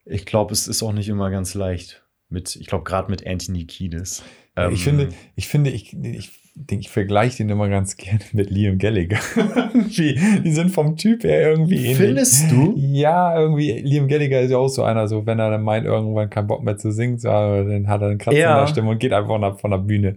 ich 0.06 0.26
glaube, 0.26 0.54
es 0.54 0.68
ist 0.68 0.84
auch 0.84 0.92
nicht 0.94 1.08
immer 1.10 1.30
ganz 1.32 1.54
leicht. 1.54 2.04
Mit, 2.30 2.56
ich 2.56 2.68
glaube, 2.68 2.84
gerade 2.84 3.10
mit 3.10 3.26
Anthony 3.26 3.66
Kiedis. 3.66 4.24
Ähm, 4.56 4.74
ich 4.74 4.84
finde, 4.84 5.10
ich 5.36 5.48
finde, 5.48 5.70
ich, 5.70 5.94
ich, 5.94 6.32
ich 6.70 6.90
vergleiche 6.90 7.38
den 7.38 7.50
immer 7.50 7.68
ganz 7.68 7.98
gerne 7.98 8.20
mit 8.32 8.50
Liam 8.50 8.78
Gallagher. 8.78 9.20
Die 9.74 10.52
sind 10.52 10.72
vom 10.72 10.96
Typ 10.96 11.24
her 11.24 11.50
irgendwie 11.52 11.76
ähnlich. 11.78 11.98
Findest 11.98 12.50
du? 12.50 12.74
Ja, 12.78 13.38
irgendwie, 13.38 13.74
Liam 13.80 14.08
Gallagher 14.08 14.42
ist 14.42 14.52
ja 14.52 14.58
auch 14.58 14.70
so 14.70 14.84
einer, 14.84 15.08
so 15.08 15.26
wenn 15.26 15.40
er 15.40 15.52
dann 15.52 15.64
meint, 15.64 15.86
irgendwann 15.86 16.30
keinen 16.30 16.48
Bock 16.48 16.64
mehr 16.64 16.78
zu 16.78 16.92
singen, 16.92 17.20
so, 17.20 17.28
dann 17.28 17.88
hat 17.90 18.02
er 18.02 18.08
einen 18.08 18.18
Kratzer 18.18 18.38
Ja. 18.38 18.60
in 18.60 18.66
der 18.66 18.72
Stimme 18.72 18.90
und 18.90 19.00
geht 19.00 19.12
einfach 19.12 19.60
von 19.60 19.72
der, 19.72 19.78
Bühne. 19.80 20.16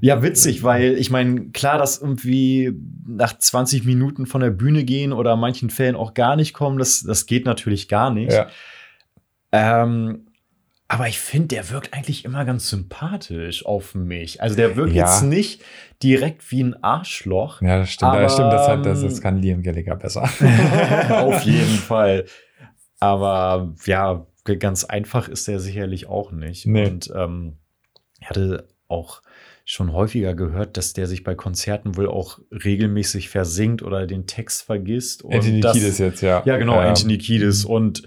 Ja, 0.00 0.22
witzig, 0.22 0.64
weil 0.64 0.94
ich 0.98 1.10
meine, 1.10 1.50
klar, 1.50 1.78
dass 1.78 2.00
irgendwie 2.00 2.72
nach 3.06 3.38
20 3.38 3.84
Minuten 3.84 4.26
von 4.26 4.40
der 4.40 4.50
Bühne 4.50 4.84
gehen 4.84 5.12
oder 5.12 5.34
in 5.34 5.40
manchen 5.40 5.70
Fällen 5.70 5.94
auch 5.96 6.14
gar 6.14 6.34
nicht 6.36 6.52
kommen, 6.54 6.78
das, 6.78 7.02
das 7.02 7.26
geht 7.26 7.46
natürlich 7.46 7.88
gar 7.88 8.12
nicht. 8.12 8.32
Ja. 8.32 8.48
Ähm, 9.52 10.27
aber 10.90 11.06
ich 11.06 11.18
finde, 11.18 11.48
der 11.48 11.70
wirkt 11.70 11.92
eigentlich 11.92 12.24
immer 12.24 12.44
ganz 12.46 12.70
sympathisch 12.70 13.64
auf 13.66 13.94
mich. 13.94 14.42
Also 14.42 14.56
der 14.56 14.74
wirkt 14.76 14.94
Ja. 14.94 15.04
jetzt 15.04 15.22
nicht 15.22 15.62
direkt 16.02 16.50
wie 16.50 16.62
ein 16.64 16.82
Arschloch. 16.82 17.60
Ja, 17.60 17.80
das 17.80 17.90
stimmt. 17.90 18.12
Aber, 18.12 18.22
das 18.22 18.32
stimmt, 18.32 18.52
das, 18.52 18.68
hat, 18.68 18.86
das, 18.86 19.02
das 19.02 19.20
kann 19.20 19.40
Liam 19.42 19.62
Gallagher 19.62 19.96
besser. 19.96 20.22
auf 21.10 21.42
jeden 21.42 21.66
Fall. 21.78 22.24
Aber 23.00 23.74
ja, 23.84 24.26
ganz 24.58 24.84
einfach 24.84 25.28
ist 25.28 25.46
er 25.48 25.60
sicherlich 25.60 26.08
auch 26.08 26.32
nicht. 26.32 26.66
Nee. 26.66 26.86
Und 26.86 27.12
ähm, 27.14 27.58
ich 28.20 28.28
hatte 28.30 28.66
auch 28.88 29.20
schon 29.66 29.92
häufiger 29.92 30.34
gehört, 30.34 30.78
dass 30.78 30.94
der 30.94 31.06
sich 31.06 31.22
bei 31.22 31.34
Konzerten 31.34 31.96
wohl 31.98 32.08
auch 32.08 32.38
regelmäßig 32.50 33.28
versinkt 33.28 33.82
oder 33.82 34.06
den 34.06 34.26
Text 34.26 34.62
vergisst. 34.62 35.22
Anthony 35.26 35.60
das, 35.60 35.74
Kiedis 35.74 35.98
jetzt, 35.98 36.22
ja. 36.22 36.42
Ja, 36.46 36.56
genau, 36.56 36.80
Ähm, 36.80 36.88
Anthony 36.88 37.18
Kiedis. 37.18 37.66
Und 37.66 38.02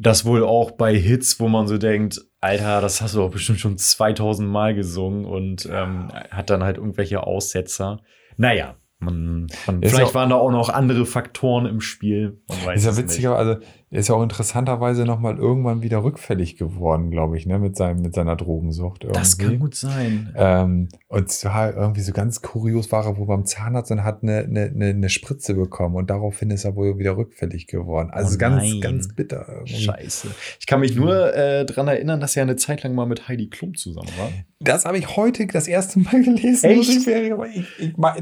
das 0.00 0.24
wohl 0.24 0.44
auch 0.44 0.70
bei 0.70 0.96
Hits, 0.96 1.38
wo 1.40 1.48
man 1.48 1.68
so 1.68 1.76
denkt, 1.76 2.22
Alter, 2.40 2.80
das 2.80 3.02
hast 3.02 3.14
du 3.14 3.18
doch 3.18 3.30
bestimmt 3.30 3.60
schon 3.60 3.76
2000 3.76 4.48
Mal 4.48 4.74
gesungen 4.74 5.26
und 5.26 5.68
ähm, 5.70 6.08
hat 6.30 6.48
dann 6.48 6.64
halt 6.64 6.78
irgendwelche 6.78 7.22
Aussetzer. 7.22 8.00
Naja, 8.38 8.76
man, 8.98 9.46
man, 9.66 9.82
vielleicht 9.82 10.14
waren 10.14 10.30
da 10.30 10.36
auch 10.36 10.50
noch 10.50 10.70
andere 10.70 11.04
Faktoren 11.04 11.66
im 11.66 11.82
Spiel. 11.82 12.40
Man 12.48 12.64
weiß 12.64 12.80
Ist 12.80 12.86
ja 12.86 12.96
witzig, 12.96 13.18
nicht. 13.18 13.28
aber 13.28 13.38
also 13.38 13.56
er 13.92 13.98
ist 13.98 14.08
ja 14.08 14.14
auch 14.14 14.22
interessanterweise 14.22 15.04
nochmal 15.04 15.36
irgendwann 15.36 15.82
wieder 15.82 16.04
rückfällig 16.04 16.56
geworden, 16.56 17.10
glaube 17.10 17.36
ich, 17.36 17.44
ne, 17.44 17.58
mit, 17.58 17.76
seinem, 17.76 18.02
mit 18.02 18.14
seiner 18.14 18.36
Drogensucht. 18.36 19.02
Irgendwie. 19.02 19.18
Das 19.18 19.36
kann 19.36 19.58
gut 19.58 19.74
sein. 19.74 20.32
Ähm, 20.36 20.88
und 21.08 21.28
zwar 21.28 21.74
irgendwie 21.74 22.02
so 22.02 22.12
ganz 22.12 22.40
kurios 22.40 22.92
war 22.92 23.04
er 23.04 23.16
wohl 23.16 23.26
beim 23.26 23.44
Zahnarzt 23.44 23.90
und 23.90 24.04
hat 24.04 24.22
eine, 24.22 24.44
eine, 24.44 24.90
eine, 24.90 25.08
Spritze 25.08 25.54
bekommen 25.54 25.96
und 25.96 26.08
daraufhin 26.08 26.52
ist 26.52 26.64
er 26.64 26.76
wohl 26.76 26.98
wieder 26.98 27.16
rückfällig 27.16 27.66
geworden. 27.66 28.10
Also 28.12 28.36
Oh 28.36 28.38
ganz, 28.38 28.80
ganz 28.80 29.08
bitter. 29.12 29.46
Irgendwie. 29.48 29.82
Scheiße. 29.82 30.28
Ich 30.60 30.68
kann 30.68 30.78
mich 30.78 30.94
nur 30.94 31.34
äh, 31.34 31.66
daran 31.66 31.88
erinnern, 31.88 32.20
dass 32.20 32.36
er 32.36 32.42
eine 32.42 32.54
Zeit 32.54 32.84
lang 32.84 32.94
mal 32.94 33.06
mit 33.06 33.26
Heidi 33.26 33.48
Klum 33.48 33.74
zusammen 33.74 34.10
war. 34.16 34.30
Das 34.60 34.84
habe 34.84 34.98
ich 34.98 35.16
heute 35.16 35.48
das 35.48 35.66
erste 35.66 35.98
Mal 35.98 36.22
gelesen. 36.22 36.70
Echt? 36.70 36.76
muss 36.76 37.06
Ich, 37.06 37.32
aber 37.32 37.48
ich, 37.48 37.66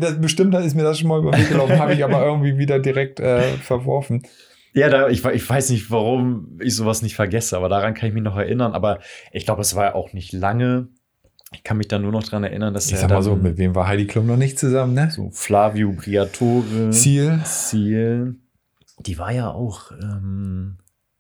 das, 0.01 0.19
bestimmt 0.19 0.55
ist 0.55 0.75
mir 0.75 0.85
das 0.85 0.99
schon 0.99 1.09
mal 1.09 1.19
über 1.19 1.33
den 1.33 1.43
Weg 1.43 1.51
gelaufen, 1.51 1.79
habe 1.79 1.93
ich 1.93 2.03
aber 2.03 2.25
irgendwie 2.25 2.57
wieder 2.57 2.79
direkt 2.79 3.21
äh, 3.21 3.43
verworfen. 3.59 4.23
Ja, 4.79 4.89
da, 4.89 5.09
ich, 5.09 5.24
ich 5.24 5.49
weiß 5.49 5.70
nicht, 5.70 5.91
warum 5.91 6.59
ich 6.61 6.74
sowas 6.74 7.03
nicht 7.03 7.16
vergesse, 7.16 7.57
aber 7.57 7.68
daran 7.68 7.95
kann 7.95 8.09
ich 8.09 8.14
mich 8.14 8.22
noch 8.22 8.37
erinnern. 8.37 8.72
Aber 8.72 9.01
ich 9.33 9.45
glaube, 9.45 9.62
es 9.62 9.74
war 9.74 9.85
ja 9.85 9.95
auch 9.95 10.12
nicht 10.12 10.33
lange. 10.33 10.89
Ich 11.53 11.62
kann 11.64 11.79
mich 11.79 11.89
da 11.89 11.99
nur 11.99 12.12
noch 12.12 12.22
daran 12.22 12.45
erinnern, 12.45 12.74
dass 12.74 12.87
Ich 12.87 12.93
er 12.93 12.99
sag 12.99 13.11
mal 13.11 13.22
so, 13.22 13.35
mit 13.35 13.57
wem 13.57 13.74
war 13.74 13.89
Heidi 13.89 14.07
Klum 14.07 14.26
noch 14.26 14.37
nicht 14.37 14.59
zusammen, 14.59 14.95
ne? 14.95 15.11
so 15.11 15.31
Flavio 15.31 15.93
Briatore, 15.93 16.91
Ziel. 16.91 17.41
Ziel, 17.45 18.37
die 18.99 19.18
war 19.18 19.33
ja 19.33 19.51
auch, 19.51 19.91
ähm, 19.93 20.76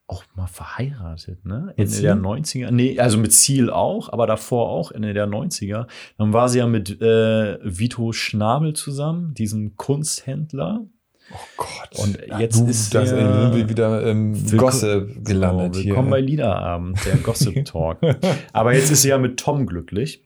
auch 0.06 0.24
mal 0.34 0.46
verheiratet, 0.46 1.44
ne? 1.44 1.72
Ende 1.76 1.90
Ziel? 1.90 2.02
der 2.02 2.16
90er. 2.16 2.70
Nee, 2.70 2.98
also 2.98 3.18
mit 3.18 3.32
Ziel 3.32 3.70
auch, 3.70 4.12
aber 4.12 4.26
davor 4.26 4.68
auch, 4.68 4.92
Ende 4.92 5.14
der 5.14 5.26
90er. 5.26 5.86
Dann 6.18 6.32
war 6.32 6.48
sie 6.48 6.58
ja 6.58 6.66
mit 6.66 7.00
äh, 7.00 7.58
Vito 7.62 8.12
Schnabel 8.12 8.74
zusammen, 8.74 9.34
diesem 9.34 9.76
Kunsthändler. 9.76 10.84
Oh 11.30 11.36
Gott. 11.56 11.98
Und 11.98 12.18
jetzt 12.38 12.58
du, 12.60 12.66
ist 12.66 12.94
das, 12.94 13.10
sind 13.10 13.18
wir 13.54 13.68
wieder 13.68 14.02
im 14.08 14.34
Willko- 14.34 14.56
Gossip 14.58 15.24
gelandet 15.24 15.74
so, 15.74 15.80
hier. 15.80 15.90
willkommen 15.90 16.10
bei 16.10 16.20
Liederabend, 16.20 16.98
der 17.04 17.16
Gossip 17.22 17.64
Talk. 17.66 17.98
aber 18.52 18.74
jetzt 18.74 18.90
ist 18.90 19.02
sie 19.02 19.08
ja 19.10 19.18
mit 19.18 19.38
Tom 19.38 19.66
glücklich. 19.66 20.24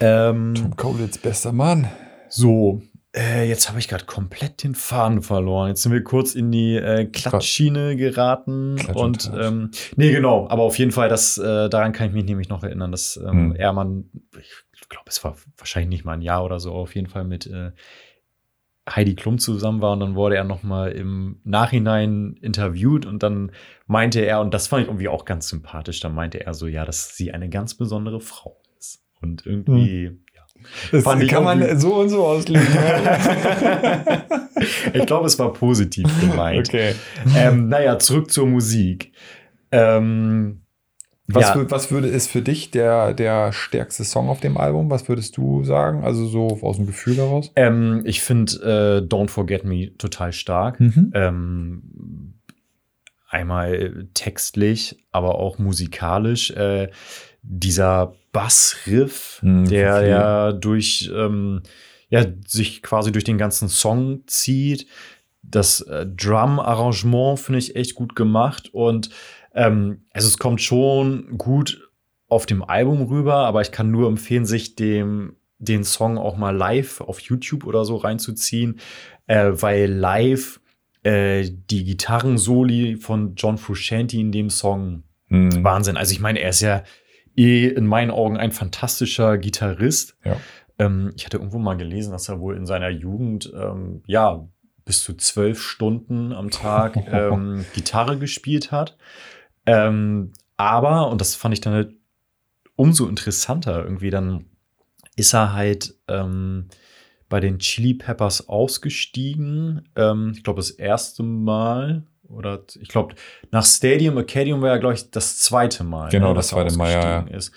Ähm, 0.00 0.54
Tom 0.54 0.76
Kaulitz, 0.76 1.18
bester 1.18 1.52
Mann. 1.52 1.88
So, 2.28 2.82
äh, 3.16 3.48
jetzt 3.48 3.68
habe 3.68 3.78
ich 3.78 3.88
gerade 3.88 4.04
komplett 4.04 4.62
den 4.62 4.74
Faden 4.74 5.22
verloren. 5.22 5.68
Jetzt 5.70 5.82
sind 5.82 5.92
wir 5.92 6.04
kurz 6.04 6.34
in 6.34 6.52
die 6.52 6.76
äh, 6.76 7.06
Klatschschiene 7.06 7.96
geraten. 7.96 8.76
Klatsch 8.76 8.96
und 8.96 9.30
und 9.30 9.40
ähm, 9.42 9.70
nee, 9.96 10.12
genau, 10.12 10.48
aber 10.48 10.62
auf 10.62 10.78
jeden 10.78 10.92
Fall, 10.92 11.08
das, 11.08 11.38
äh, 11.38 11.68
daran 11.70 11.92
kann 11.92 12.08
ich 12.08 12.12
mich 12.14 12.24
nämlich 12.24 12.48
noch 12.48 12.62
erinnern, 12.62 12.92
dass 12.92 13.16
ähm, 13.16 13.30
Hm. 13.50 13.56
er 13.56 13.72
man, 13.72 14.04
ich 14.38 14.50
ich 14.78 14.88
glaube, 14.90 15.06
es 15.08 15.24
war 15.24 15.36
wahrscheinlich 15.56 15.88
nicht 15.88 16.04
mal 16.04 16.12
ein 16.12 16.22
Jahr 16.22 16.44
oder 16.44 16.60
so, 16.60 16.72
auf 16.72 16.94
jeden 16.94 17.08
Fall 17.08 17.24
mit 17.24 17.46
äh, 17.46 17.72
Heidi 18.88 19.14
Klum 19.16 19.38
zusammen 19.38 19.80
war 19.80 19.92
und 19.94 20.00
dann 20.00 20.14
wurde 20.14 20.36
er 20.36 20.44
noch 20.44 20.62
mal 20.62 20.92
im 20.92 21.40
Nachhinein 21.44 22.36
interviewt 22.40 23.04
und 23.04 23.22
dann 23.22 23.50
meinte 23.86 24.20
er, 24.20 24.40
und 24.40 24.54
das 24.54 24.68
fand 24.68 24.82
ich 24.82 24.88
irgendwie 24.88 25.08
auch 25.08 25.24
ganz 25.24 25.48
sympathisch, 25.48 26.00
dann 26.00 26.14
meinte 26.14 26.44
er 26.46 26.54
so, 26.54 26.66
ja, 26.66 26.84
dass 26.84 27.16
sie 27.16 27.32
eine 27.32 27.48
ganz 27.48 27.74
besondere 27.74 28.20
Frau 28.20 28.60
ist. 28.78 29.02
Und 29.20 29.44
irgendwie, 29.44 30.06
Hm. 30.06 30.20
ja. 30.34 30.42
Das 30.92 31.04
kann 31.28 31.44
man 31.44 31.78
so 31.78 31.94
und 31.96 32.08
so 32.10 32.24
auslegen. 32.24 32.66
Ich 34.94 35.04
glaube, 35.06 35.26
es 35.26 35.38
war 35.38 35.52
positiv 35.52 36.08
gemeint. 36.20 36.68
okay. 36.68 36.94
ähm, 37.36 37.68
naja, 37.68 37.98
zurück 37.98 38.30
zur 38.30 38.46
Musik. 38.46 39.12
Ähm, 39.70 40.62
Was, 41.28 41.54
ja, 41.54 41.70
was 41.70 41.90
würde 41.90 42.06
ist 42.08 42.30
für 42.30 42.40
dich 42.42 42.70
der, 42.70 43.12
der 43.12 43.52
stärkste 43.52 44.04
Song 44.04 44.28
auf 44.28 44.38
dem 44.40 44.56
Album? 44.56 44.90
Was 44.90 45.08
würdest 45.08 45.36
du 45.36 45.64
sagen? 45.64 46.04
Also 46.04 46.26
so 46.26 46.46
aus 46.62 46.76
dem 46.76 46.86
Gefühl 46.86 47.16
daraus? 47.16 47.50
ähm, 47.56 48.02
ich 48.04 48.20
finde 48.20 49.02
äh, 49.02 49.06
Don't 49.06 49.28
Forget 49.30 49.64
Me 49.64 49.90
total 49.98 50.32
stark. 50.32 50.78
Mhm. 50.78 51.10
Ähm, 51.14 51.82
einmal 53.28 54.06
textlich, 54.14 54.96
aber 55.10 55.36
auch 55.36 55.58
musikalisch. 55.58 56.50
Äh, 56.52 56.90
dieser 57.42 58.14
Bassriff, 58.32 59.40
Mhm, 59.42 59.68
der 59.68 59.98
viel. 59.98 60.08
ja 60.08 60.52
durch 60.52 61.10
ähm, 61.14 61.62
ja, 62.08 62.24
sich 62.46 62.82
quasi 62.82 63.10
durch 63.10 63.24
den 63.24 63.38
ganzen 63.38 63.68
Song 63.68 64.22
zieht. 64.26 64.86
Das 65.42 65.80
äh, 65.80 66.06
Drum-Arrangement 66.06 67.38
finde 67.38 67.58
ich 67.58 67.74
echt 67.76 67.94
gut 67.94 68.14
gemacht 68.16 68.70
und 68.72 69.10
ähm, 69.56 70.06
also 70.12 70.28
es 70.28 70.38
kommt 70.38 70.62
schon 70.62 71.36
gut 71.36 71.90
auf 72.28 72.46
dem 72.46 72.62
Album 72.62 73.02
rüber, 73.02 73.34
aber 73.34 73.60
ich 73.60 73.72
kann 73.72 73.90
nur 73.90 74.08
empfehlen, 74.08 74.46
sich 74.46 74.76
dem 74.76 75.36
den 75.58 75.84
Song 75.84 76.18
auch 76.18 76.36
mal 76.36 76.54
live 76.54 77.00
auf 77.00 77.18
YouTube 77.20 77.64
oder 77.64 77.86
so 77.86 77.96
reinzuziehen, 77.96 78.78
äh, 79.26 79.52
weil 79.52 79.90
live 79.90 80.60
äh, 81.02 81.48
die 81.70 81.84
Gitarrensoli 81.84 82.96
von 82.96 83.34
John 83.36 83.56
Frusciante 83.56 84.18
in 84.18 84.32
dem 84.32 84.50
Song 84.50 85.02
Mhm. 85.28 85.64
Wahnsinn. 85.64 85.96
Also 85.96 86.12
ich 86.12 86.20
meine, 86.20 86.40
er 86.40 86.50
ist 86.50 86.60
ja 86.60 86.82
eh 87.36 87.66
in 87.66 87.86
meinen 87.86 88.10
Augen 88.10 88.36
ein 88.36 88.52
fantastischer 88.52 89.38
Gitarrist. 89.38 90.16
Ja. 90.24 90.36
Ähm, 90.78 91.12
ich 91.16 91.24
hatte 91.24 91.38
irgendwo 91.38 91.58
mal 91.58 91.76
gelesen, 91.76 92.12
dass 92.12 92.28
er 92.28 92.40
wohl 92.40 92.56
in 92.56 92.66
seiner 92.66 92.90
Jugend 92.90 93.52
ähm, 93.54 94.02
ja 94.06 94.46
bis 94.84 95.02
zu 95.02 95.14
zwölf 95.14 95.60
Stunden 95.60 96.32
am 96.32 96.50
Tag 96.50 96.96
ähm, 97.10 97.64
Gitarre 97.74 98.18
gespielt 98.18 98.70
hat. 98.70 98.96
Ähm, 99.66 100.32
aber, 100.56 101.10
und 101.10 101.20
das 101.20 101.34
fand 101.34 101.54
ich 101.54 101.60
dann 101.60 101.74
halt 101.74 101.94
umso 102.76 103.06
interessanter, 103.06 103.84
irgendwie 103.84 104.10
dann 104.10 104.46
ist 105.16 105.32
er 105.32 105.54
halt 105.54 105.94
ähm, 106.08 106.66
bei 107.28 107.40
den 107.40 107.58
Chili 107.58 107.94
Peppers 107.94 108.48
ausgestiegen. 108.48 109.88
Ähm, 109.96 110.32
ich 110.36 110.44
glaube, 110.44 110.60
das 110.60 110.70
erste 110.70 111.22
Mal. 111.22 112.04
Oder 112.28 112.62
ich 112.80 112.88
glaube, 112.88 113.14
nach 113.50 113.64
Stadium 113.64 114.18
Acadium 114.18 114.60
war 114.60 114.70
ja, 114.70 114.76
glaube 114.78 114.94
ich, 114.94 115.10
das 115.10 115.38
zweite 115.38 115.84
Mal. 115.84 116.10
Genau, 116.10 116.28
ne, 116.28 116.34
das 116.34 116.48
zweite 116.48 116.76
Mal, 116.76 116.90
ja, 116.90 117.20
Ist. 117.20 117.52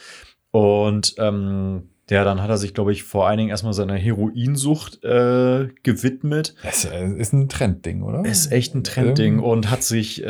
Und 0.52 1.16
ähm, 1.18 1.90
ja, 2.10 2.24
dann 2.24 2.42
hat 2.42 2.50
er 2.50 2.58
sich, 2.58 2.74
glaube 2.74 2.92
ich, 2.92 3.04
vor 3.04 3.28
allen 3.28 3.38
Dingen 3.38 3.50
erstmal 3.50 3.74
seiner 3.74 3.96
Heroinsucht 3.96 5.04
äh, 5.04 5.68
gewidmet. 5.84 6.56
Das 6.64 6.86
äh, 6.86 7.08
ist 7.18 7.34
ein 7.34 7.50
Trendding, 7.50 8.02
oder? 8.02 8.26
Ist 8.26 8.52
echt 8.52 8.76
ein 8.76 8.84
Trendding 8.84 9.36
Ähm, 9.36 9.44
und 9.44 9.70
hat 9.70 9.84
sich, 9.84 10.24
äh, 10.24 10.28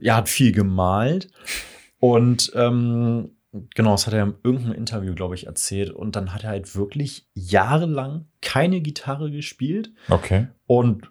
ja, 0.00 0.16
hat 0.16 0.28
viel 0.28 0.52
gemalt. 0.52 1.28
Und 1.98 2.52
ähm, 2.54 3.30
genau, 3.74 3.92
das 3.92 4.06
hat 4.06 4.14
er 4.14 4.24
in 4.24 4.34
irgendeinem 4.42 4.74
Interview, 4.74 5.14
glaube 5.14 5.34
ich, 5.34 5.46
erzählt. 5.46 5.90
Und 5.90 6.16
dann 6.16 6.34
hat 6.34 6.44
er 6.44 6.50
halt 6.50 6.74
wirklich 6.76 7.26
jahrelang 7.34 8.26
keine 8.42 8.80
Gitarre 8.80 9.30
gespielt. 9.30 9.92
Okay. 10.08 10.48
Und 10.66 11.10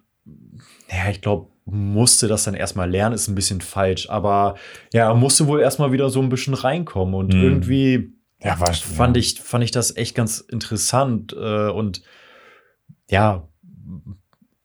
ja, 0.90 1.10
ich 1.10 1.20
glaube, 1.20 1.50
musste 1.64 2.28
das 2.28 2.44
dann 2.44 2.54
erstmal 2.54 2.88
lernen, 2.88 3.14
ist 3.14 3.26
ein 3.28 3.34
bisschen 3.34 3.60
falsch. 3.60 4.08
Aber 4.08 4.54
ja, 4.92 5.08
er 5.08 5.14
musste 5.14 5.46
wohl 5.48 5.60
erstmal 5.60 5.90
wieder 5.90 6.10
so 6.10 6.20
ein 6.20 6.28
bisschen 6.28 6.54
reinkommen. 6.54 7.14
Und 7.14 7.34
Mhm. 7.34 7.42
irgendwie 7.42 8.12
Ja, 8.42 8.60
war 8.60 8.72
fand, 8.74 9.16
ich, 9.16 9.40
fand 9.40 9.64
ich 9.64 9.70
das 9.70 9.96
echt 9.96 10.14
ganz 10.14 10.40
interessant 10.40 11.32
äh, 11.32 11.68
und 11.68 12.02
ja, 13.08 13.48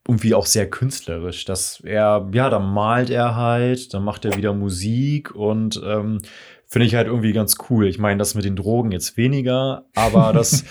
irgendwie 0.08 0.34
auch 0.34 0.46
sehr 0.46 0.70
künstlerisch, 0.70 1.46
dass 1.46 1.80
er, 1.82 2.30
ja, 2.34 2.50
dann 2.50 2.74
malt 2.74 3.10
er 3.10 3.36
halt, 3.36 3.94
dann 3.94 4.04
macht 4.04 4.26
er 4.26 4.36
wieder 4.36 4.54
Musik 4.54 5.34
und 5.34 5.82
ähm, 5.86 6.22
finde 6.68 6.88
ich 6.88 6.96
halt 6.96 7.08
irgendwie 7.08 7.34
ganz 7.34 7.56
cool. 7.70 7.88
Ich 7.88 8.00
meine, 8.00 8.18
das 8.18 8.36
mit 8.36 8.44
den 8.44 8.56
Drogen 8.56 8.92
jetzt 8.92 9.16
weniger, 9.16 9.86
aber 9.96 10.34
das, 10.34 10.66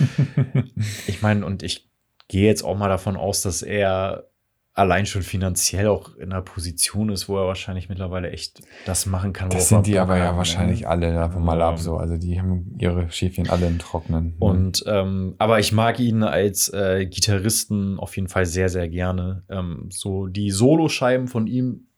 ich 1.07 1.23
meine, 1.23 1.47
und 1.47 1.63
ich 1.63 1.89
gehe 2.29 2.47
jetzt 2.47 2.63
auch 2.63 2.77
mal 2.77 2.89
davon 2.89 3.17
aus, 3.17 3.43
dass 3.43 3.63
er 3.63 4.30
allein 4.73 5.05
schon 5.05 5.23
finanziell 5.23 5.89
auch 5.89 6.15
in 6.17 6.33
einer 6.33 6.43
Position 6.43 7.11
ist, 7.11 7.29
wo 7.29 7.37
er 7.37 7.47
wahrscheinlich 7.47 7.89
mittlerweile 7.89 8.31
echt 8.31 8.63
das 8.87 9.05
machen 9.05 9.33
kann. 9.33 9.51
Das 9.51 9.69
sind 9.69 9.87
die 9.87 9.99
aber 9.99 10.17
ja 10.17 10.31
ne? 10.33 10.39
wahrscheinlich 10.39 10.87
alle 10.89 11.13
davon 11.13 11.45
mal 11.45 11.61
ab 11.61 11.79
so. 11.79 11.97
Also 11.97 12.17
die 12.17 12.41
haben 12.41 12.75
ihre 12.79 13.11
Schäfchen 13.11 13.51
alle 13.51 13.67
im 13.67 13.79
Trocknen. 13.79 14.37
Und 14.39 14.85
ähm, 14.87 15.35
aber 15.39 15.59
ich 15.59 15.73
mag 15.73 15.99
ihn 15.99 16.23
als 16.23 16.69
äh, 16.73 17.05
Gitarristen 17.07 17.99
auf 17.99 18.15
jeden 18.17 18.29
Fall 18.29 18.47
sehr, 18.47 18.69
sehr 18.69 18.89
gerne. 18.89 19.43
Ähm, 19.51 19.89
so 19.91 20.27
die 20.29 20.51
Soloscheiben 20.51 21.27
von 21.29 21.47
ihm 21.47 21.89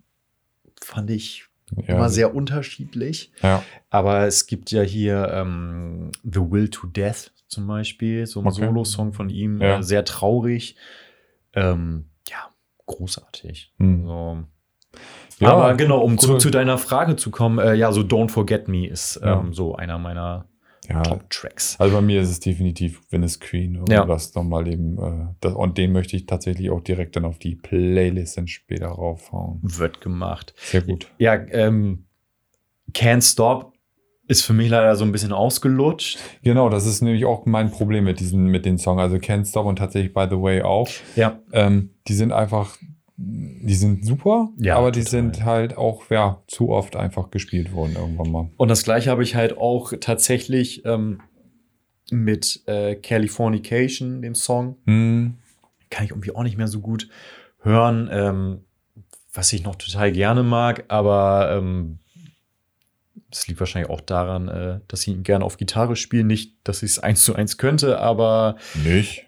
fand 0.81 1.11
ich 1.11 1.45
ja, 1.87 1.95
immer 1.97 2.09
sehr 2.09 2.35
unterschiedlich. 2.35 3.33
ja. 3.43 3.63
Aber 3.91 4.27
es 4.27 4.47
gibt 4.47 4.71
ja 4.71 4.83
hier 4.83 5.29
ähm, 5.33 6.11
The 6.25 6.41
Will 6.41 6.69
to 6.69 6.87
Death 6.87 7.33
zum 7.49 7.67
Beispiel, 7.67 8.27
so 8.27 8.41
ein 8.41 8.47
Okay. 8.47 8.65
Solo-Song 8.67 9.13
von 9.13 9.29
ihm, 9.29 9.61
Ja. 9.61 9.79
äh, 9.79 9.83
sehr 9.83 10.05
traurig. 10.05 10.77
Ähm, 11.55 12.07
großartig. 12.87 13.73
Hm. 13.79 14.07
So. 14.07 14.39
Ja, 15.39 15.53
Aber 15.53 15.75
genau, 15.75 16.01
um 16.01 16.19
zu, 16.19 16.37
zu 16.39 16.51
deiner 16.51 16.79
Frage 16.79 17.17
zu 17.17 17.31
kommen, 17.31 17.59
äh, 17.59 17.75
ja, 17.75 17.91
so 17.93 18.03
Don't 18.03 18.29
Forget 18.31 18.69
Me 18.69 18.87
ist 18.87 19.21
Ja. 19.23 19.41
ähm, 19.41 19.53
so 19.55 19.75
einer 19.75 19.99
meiner 19.99 20.47
ja. 20.89 21.03
Top-Tracks. 21.03 21.77
Also 21.81 21.95
bei 21.95 22.03
mir 22.03 22.21
ist 22.21 22.29
es 22.31 22.41
definitiv 22.41 23.01
Venice 23.11 23.41
Queen 23.41 23.83
Ja. 23.89 23.99
irgendwas 23.99 24.35
nochmal 24.35 24.69
eben. 24.69 24.99
Äh, 24.99 25.35
das, 25.41 25.55
und 25.55 25.79
den 25.79 25.93
möchte 25.93 26.17
ich 26.17 26.27
tatsächlich 26.27 26.71
auch 26.71 26.81
direkt 26.81 27.17
dann 27.17 27.25
auf 27.25 27.39
die 27.39 27.57
Playlist 27.57 28.37
dann 28.37 28.49
später 28.49 28.89
raufhauen. 28.89 29.61
Wird 29.63 30.01
gemacht. 30.01 30.55
Sehr 30.59 30.83
gut. 30.83 31.11
Ja, 31.19 31.35
ähm, 31.35 32.07
Can't 32.93 33.23
Stop 33.23 33.72
ist 34.33 34.43
für 34.43 34.53
mich 34.53 34.69
leider 34.69 34.97
so 34.97 35.05
ein 35.05 35.13
bisschen 35.13 35.33
ausgelutscht. 35.33 36.19
Genau, 36.43 36.69
das 36.69 36.87
ist 36.87 37.01
nämlich 37.03 37.25
auch 37.25 37.47
mein 37.47 37.71
Problem 37.71 38.05
mit 38.05 38.19
diesen, 38.21 38.47
mit 38.47 38.65
den 38.67 38.79
Songs. 38.79 39.01
Also 39.01 39.17
Can't 39.17 39.49
Stop 39.49 39.67
und 39.67 39.77
tatsächlich 39.77 40.13
By 40.13 40.27
the 40.29 40.37
Way 40.41 40.63
auch. 40.63 40.89
Ja, 41.17 41.39
Ähm, 41.53 41.91
die 42.09 42.15
sind 42.15 42.33
einfach, 42.33 42.77
die 43.17 43.75
sind 43.75 44.05
super, 44.05 44.49
Ja, 44.59 44.77
aber 44.77 44.91
die 44.91 45.01
total. 45.05 45.11
sind 45.11 45.45
halt 45.45 45.77
auch, 45.77 46.11
ja, 46.11 46.43
zu 46.49 46.71
oft 46.71 46.97
einfach 46.97 47.31
gespielt 47.31 47.73
worden 47.73 47.95
irgendwann 47.97 48.33
mal. 48.33 48.51
und 48.57 48.69
das 48.69 48.83
gleiche 48.83 49.11
habe 49.11 49.23
ich 49.23 49.35
halt 49.37 49.57
auch 49.59 49.93
tatsächlich 50.01 50.85
ähm, 50.85 51.21
mit 52.11 52.63
äh, 52.67 52.97
Californication, 52.97 54.23
dem 54.23 54.35
Song. 54.35 54.77
Hm, 54.87 55.35
Kann 55.91 56.05
ich 56.05 56.11
irgendwie 56.11 56.35
auch 56.35 56.43
nicht 56.43 56.57
mehr 56.59 56.69
so 56.69 56.81
gut 56.81 57.09
hören, 57.63 58.09
ähm, 58.13 58.61
was 59.33 59.53
ich 59.53 59.63
noch 59.65 59.77
total 59.77 60.13
gerne 60.13 60.43
mag, 60.43 60.85
aber 60.89 61.57
ähm, 61.57 61.99
es 63.33 63.49
liegt 63.49 63.59
wahrscheinlich 63.61 63.91
auch 63.91 64.01
daran, 64.01 64.49
äh, 64.49 64.81
dass 64.89 65.03
ich 65.03 65.09
ihn 65.09 65.23
gerne 65.23 65.45
auf 65.45 65.57
Gitarre 65.57 65.97
spiele. 65.97 66.25
Nicht, 66.25 66.57
dass 66.65 66.83
ich 66.83 66.93
es 66.93 66.99
eins 66.99 67.25
zu 67.25 67.35
eins 67.35 67.59
könnte, 67.59 67.99
aber 67.99 68.57
nicht. 68.85 69.27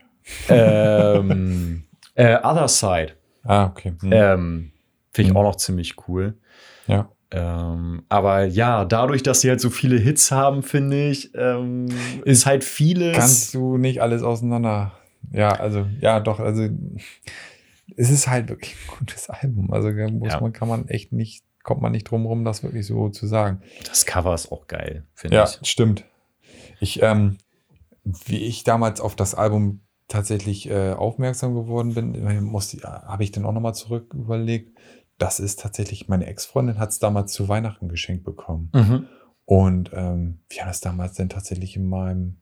ähm, 0.49 1.85
äh, 2.15 2.37
Other 2.43 2.69
Side 2.69 3.13
Ah, 3.47 3.67
okay. 3.67 3.93
Hm. 4.01 4.11
ähm, 4.13 4.73
finde 5.13 5.29
ich 5.29 5.33
Mhm. 5.33 5.37
auch 5.37 5.43
noch 5.43 5.57
ziemlich 5.57 5.97
cool. 6.09 6.35
ja. 6.87 7.09
Ähm, 7.31 8.05
aber 8.09 8.45
ja, 8.45 8.85
dadurch, 8.85 9.25
dass 9.25 9.41
sie 9.41 9.49
halt 9.49 9.61
so 9.61 9.69
viele 9.69 9.97
Hits 9.99 10.31
haben, 10.31 10.63
finde 10.63 11.09
ich, 11.09 11.35
ähm, 11.35 11.87
ist 12.25 12.47
halt 12.47 12.63
vieles. 12.63 13.17
Kannst 13.17 13.55
du 13.55 13.77
nicht 13.77 14.01
alles 14.03 14.23
auseinander. 14.23 14.93
Ja, 15.33 15.49
also, 15.59 15.85
ja, 16.01 16.21
doch, 16.21 16.39
also 16.39 16.69
es 17.97 18.11
ist 18.11 18.29
halt 18.29 18.51
wirklich 18.51 18.75
ein 18.77 18.99
gutes 18.99 19.29
Album. 19.31 19.73
Also 19.73 19.91
muss 20.13 20.35
Ja. 20.35 20.41
man, 20.41 20.53
kann 20.53 20.69
man 20.69 20.87
echt 20.87 21.11
nicht, 21.13 21.43
kommt 21.65 21.83
man 21.83 21.91
nicht 21.93 22.05
drum 22.05 22.25
rum, 22.27 22.45
das 22.45 22.63
wirklich 22.63 22.87
so 22.87 23.09
zu 23.09 23.27
sagen. 23.27 23.61
das 23.89 24.07
Cover 24.07 24.35
ist 24.35 24.53
auch 24.53 24.69
geil, 24.69 25.05
finde 25.15 25.37
Ja, 25.39 25.45
ich. 25.45 25.69
stimmt. 25.69 26.05
Ich, 26.79 27.03
ähm, 27.03 27.39
wie 28.05 28.39
ich 28.45 28.63
damals 28.63 29.01
auf 29.01 29.17
das 29.17 29.35
Album 29.35 29.81
tatsächlich 30.07 30.69
äh, 30.71 30.93
aufmerksam 30.93 31.55
geworden 31.55 31.95
bin, 31.95 32.15
äh, 32.15 32.41
musste, 32.41 32.83
habe 32.83 33.25
ich 33.25 33.33
dann 33.33 33.45
auch 33.47 33.53
nochmal 33.53 33.75
zurück 33.75 34.13
überlegt. 34.15 34.79
Das 35.19 35.41
ist 35.41 35.61
tatsächlich, 35.61 36.09
meine 36.09 36.27
Ex-Freundin 36.27 36.79
hat 36.79 36.91
es 36.91 36.99
damals 36.99 37.33
zu 37.33 37.49
Weihnachten 37.49 37.89
geschenkt 37.89 38.25
bekommen. 38.25 38.71
Mhm. 38.75 39.07
Und 39.47 39.91
ähm, 39.95 40.41
wir 40.51 40.61
haben 40.61 40.69
das 40.69 40.81
damals 40.81 41.15
dann 41.15 41.29
tatsächlich 41.29 41.77
in 41.77 41.89
meinem 41.89 42.37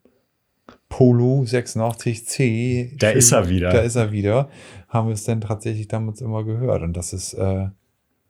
Polo 0.89 1.43
86C. 1.43 2.99
Da 2.99 3.11
ist 3.11 3.33
er 3.33 3.49
wieder. 3.49 3.71
Da 3.71 3.81
ist 3.81 3.97
er 3.97 4.13
wieder. 4.13 4.49
Haben 4.89 5.09
wir 5.09 5.15
es 5.15 5.25
dann 5.25 5.41
tatsächlich 5.41 5.89
damals 5.89 6.21
immer 6.21 6.45
gehört. 6.45 6.83
Und 6.83 6.95
das 6.97 7.13
ist, 7.13 7.35
äh, 7.35 7.69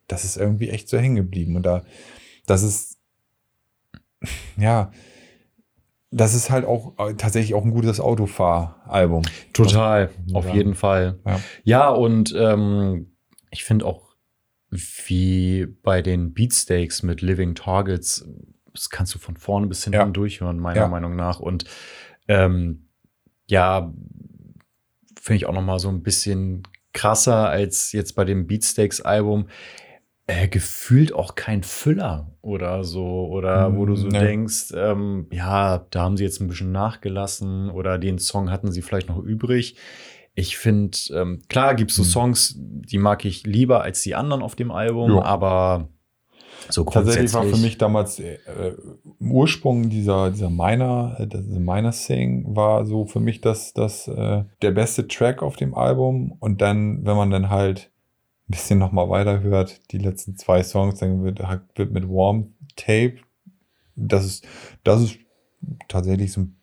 das 0.09 0.25
ist 0.25 0.37
irgendwie 0.37 0.69
echt 0.71 0.89
so 0.89 0.99
hängen 0.99 1.17
geblieben. 1.17 1.57
Und 1.57 1.65
da, 1.65 1.85
das 2.47 2.63
ist, 2.63 2.99
ja, 4.57 4.91
das 6.11 6.35
ist 6.35 6.51
halt 6.51 6.65
auch 6.67 6.99
äh, 6.99 7.15
tatsächlich 7.15 7.55
auch 7.55 7.65
ein 7.65 7.71
gutes 7.73 7.99
Autofahralbum. 8.01 9.23
Total, 9.53 10.11
auf 10.35 10.47
Ja. 10.47 10.55
jeden 10.55 10.75
Fall. 10.75 11.19
Ja. 11.25 11.41
Ja, 11.65 11.89
und 11.89 12.35
ähm, 12.39 13.13
ich 13.51 13.65
finde 13.65 13.87
auch, 13.87 14.13
wie 14.71 15.67
bei 15.83 16.03
den 16.03 16.33
Beatsteaks 16.33 17.03
mit 17.03 17.21
Living 17.23 17.55
Targets, 17.55 18.27
das 18.73 18.89
kannst 18.91 19.15
du 19.15 19.19
von 19.19 19.37
vorne 19.37 19.67
bis 19.67 19.85
hinten 19.85 19.99
Ja. 19.99 20.07
durchhören, 20.07 20.59
meiner. 20.59 20.89
Meinung 20.89 21.15
nach. 21.17 21.41
Und 21.41 21.65
ähm, 22.29 22.89
ja, 23.49 23.93
finde 25.21 25.37
ich 25.37 25.47
auch 25.47 25.53
noch 25.53 25.63
mal 25.63 25.79
so 25.79 25.89
ein 25.89 26.03
bisschen 26.03 26.63
krasser 26.95 27.49
als 27.49 27.93
jetzt 27.93 28.15
bei 28.15 28.25
dem 28.25 28.47
Beatsteaks-Album. 28.47 29.49
Äh, 30.35 30.49
gefühlt 30.49 31.13
auch 31.15 31.35
kein 31.35 31.63
Füller 31.63 32.31
oder 32.41 32.85
so. 32.85 33.27
Oder 33.27 33.77
wo 33.77 33.87
du 33.87 33.97
so 33.97 34.07
Mm, 34.09 34.11
ne. 34.11 34.21
denkst, 34.21 34.73
ähm, 34.75 35.27
ja, 35.33 35.87
da 35.91 36.01
haben 36.03 36.17
sie 36.17 36.25
jetzt 36.25 36.41
ein 36.41 36.49
bisschen 36.49 36.73
nachgelassen 36.73 37.71
oder 37.71 37.99
den 37.99 38.19
Song 38.19 38.51
hatten 38.51 38.73
sie 38.73 38.83
vielleicht 38.83 39.09
noch 39.09 39.19
übrig. 39.19 39.77
Ich 40.35 40.57
finde, 40.57 40.97
ähm, 41.15 41.43
klar 41.49 41.75
gibt 41.75 41.91
es 41.91 41.97
so 41.99 42.03
Hm. 42.05 42.09
Songs, 42.11 42.55
die 42.59 42.99
mag 42.99 43.25
ich 43.27 43.45
lieber 43.47 43.83
als 43.83 44.01
die 44.03 44.15
anderen 44.15 44.43
auf 44.43 44.55
dem 44.57 44.71
Album, 44.71 45.11
Jo. 45.11 45.23
aber 45.23 45.89
so 46.71 46.85
Tatsächlich 46.85 47.35
war 47.35 47.43
für 47.45 47.59
mich 47.59 47.77
damals 47.77 48.19
äh, 48.19 48.39
im 49.21 49.31
Ursprung 49.31 49.91
dieser, 49.91 50.31
dieser 50.31 50.49
Minor, 50.49 51.17
äh, 51.19 51.27
dieser 51.27 51.61
Minor 51.61 51.93
Sing 51.93 52.57
war 52.57 52.87
so 52.87 53.05
für 53.05 53.21
mich 53.21 53.43
das, 53.43 53.75
das 53.75 54.09
äh, 54.09 54.45
der 54.63 54.71
beste 54.71 55.07
Track 55.07 55.43
auf 55.43 55.57
dem 55.57 55.75
Album. 55.75 56.33
Und 56.41 56.63
dann, 56.63 57.05
wenn 57.05 57.17
man 57.17 57.31
dann 57.31 57.51
halt 57.51 57.91
ein 58.49 58.53
bisschen 58.53 58.79
nochmal 58.79 59.09
weiterhört, 59.09 59.81
die 59.93 59.99
letzten 59.99 60.37
zwei 60.37 60.63
Songs, 60.63 60.99
dann 60.99 61.23
wird, 61.25 61.41
wird 61.77 61.93
mit 61.93 62.09
Warm 62.09 62.55
Tape, 62.77 63.17
das 63.97 64.25
ist, 64.25 64.47
das 64.85 65.03
ist 65.03 65.19
tatsächlich 65.89 66.33
so 66.33 66.41
ein 66.43 66.57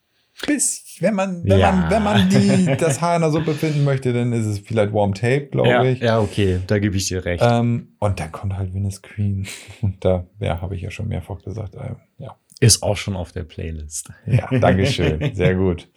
bisschen, 0.45 1.03
wenn 1.07 1.13
man, 1.15 1.43
wenn 1.45 1.59
Ja. 1.59 1.71
man, 1.71 1.89
wenn 1.91 2.03
man 2.03 2.29
die, 2.29 2.75
das 2.79 3.01
Haar 3.01 3.15
in 3.15 3.21
der 3.21 3.31
Suppe 3.31 3.53
finden 3.53 3.83
möchte, 3.83 4.11
dann 4.13 4.33
ist 4.33 4.45
es 4.45 4.59
vielleicht 4.59 4.93
Warm 4.93 5.13
Tape, 5.13 5.47
glaube 5.47 5.69
ja, 5.69 5.83
ich. 5.83 5.99
ja, 5.99 6.19
okay, 6.19 6.59
da 6.67 6.79
gebe 6.79 6.97
ich 6.97 7.07
dir 7.07 7.23
recht. 7.25 7.43
Ähm, 7.45 7.89
und 7.99 8.19
dann 8.19 8.31
kommt 8.31 8.55
halt 8.57 8.73
Venice 8.73 9.01
Queen. 9.01 9.47
Und 9.81 10.03
da, 10.03 10.25
ja, 10.39 10.61
habe 10.61 10.75
ich 10.75 10.81
ja 10.81 10.91
schon 10.91 11.07
mehrfach 11.07 11.41
gesagt. 11.41 11.75
Äh, 11.75 11.95
ja. 12.17 12.35
Ist 12.61 12.83
auch 12.83 12.97
schon 12.97 13.15
auf 13.15 13.31
der 13.31 13.43
Playlist. 13.43 14.11
ja, 14.25 14.47
Dankeschön. 14.59 15.33
Sehr 15.33 15.55
gut. 15.55 15.87